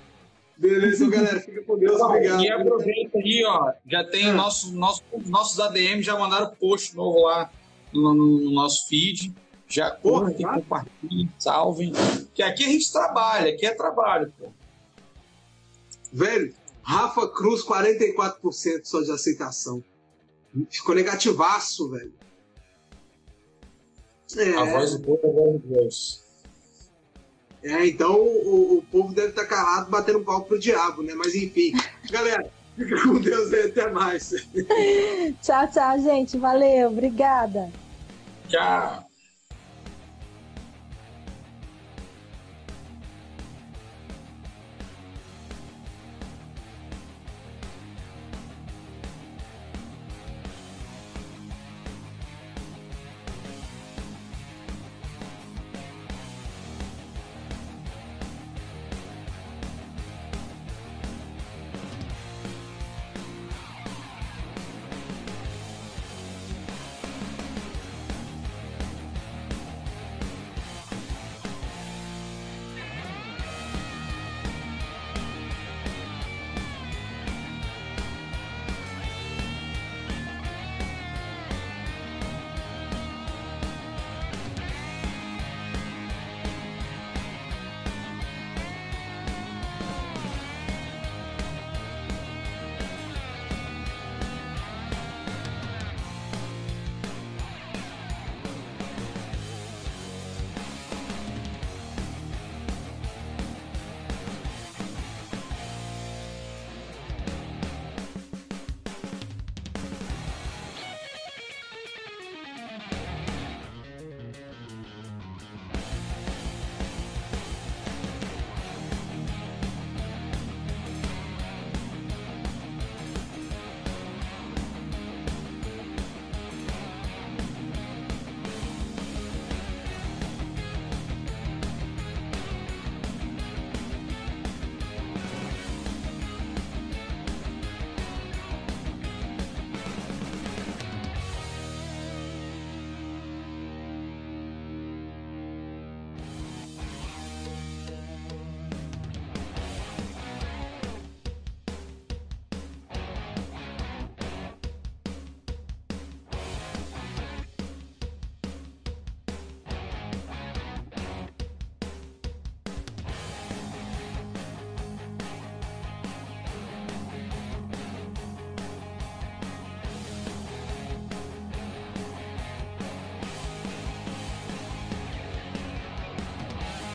[0.57, 1.39] Beleza, galera.
[1.39, 1.99] Fica com Deus.
[1.99, 2.41] Obrigado.
[2.41, 3.71] E aproveita aí, ó.
[3.85, 4.33] Já tem ah.
[4.33, 7.49] nosso, nosso, nossos ADM já mandaram post novo lá
[7.93, 9.33] no, no, no nosso feed.
[9.69, 11.93] Já curtem, compartilhem, salvem.
[12.33, 14.49] Que aqui a gente trabalha, aqui é trabalho, pô.
[16.11, 19.83] Velho, Rafa Cruz, 44% só de aceitação.
[20.71, 22.13] Ficou negativaço, velho.
[24.35, 24.55] É.
[24.55, 26.23] A voz do povo é a voz de Deus.
[27.61, 31.13] É, então o, o povo deve estar calado batendo um palco pro diabo, né?
[31.13, 31.73] Mas enfim.
[32.09, 34.31] Galera, fica com Deus e até mais.
[35.43, 36.37] tchau, tchau, gente.
[36.37, 37.71] Valeu, obrigada.
[38.47, 39.08] Tchau.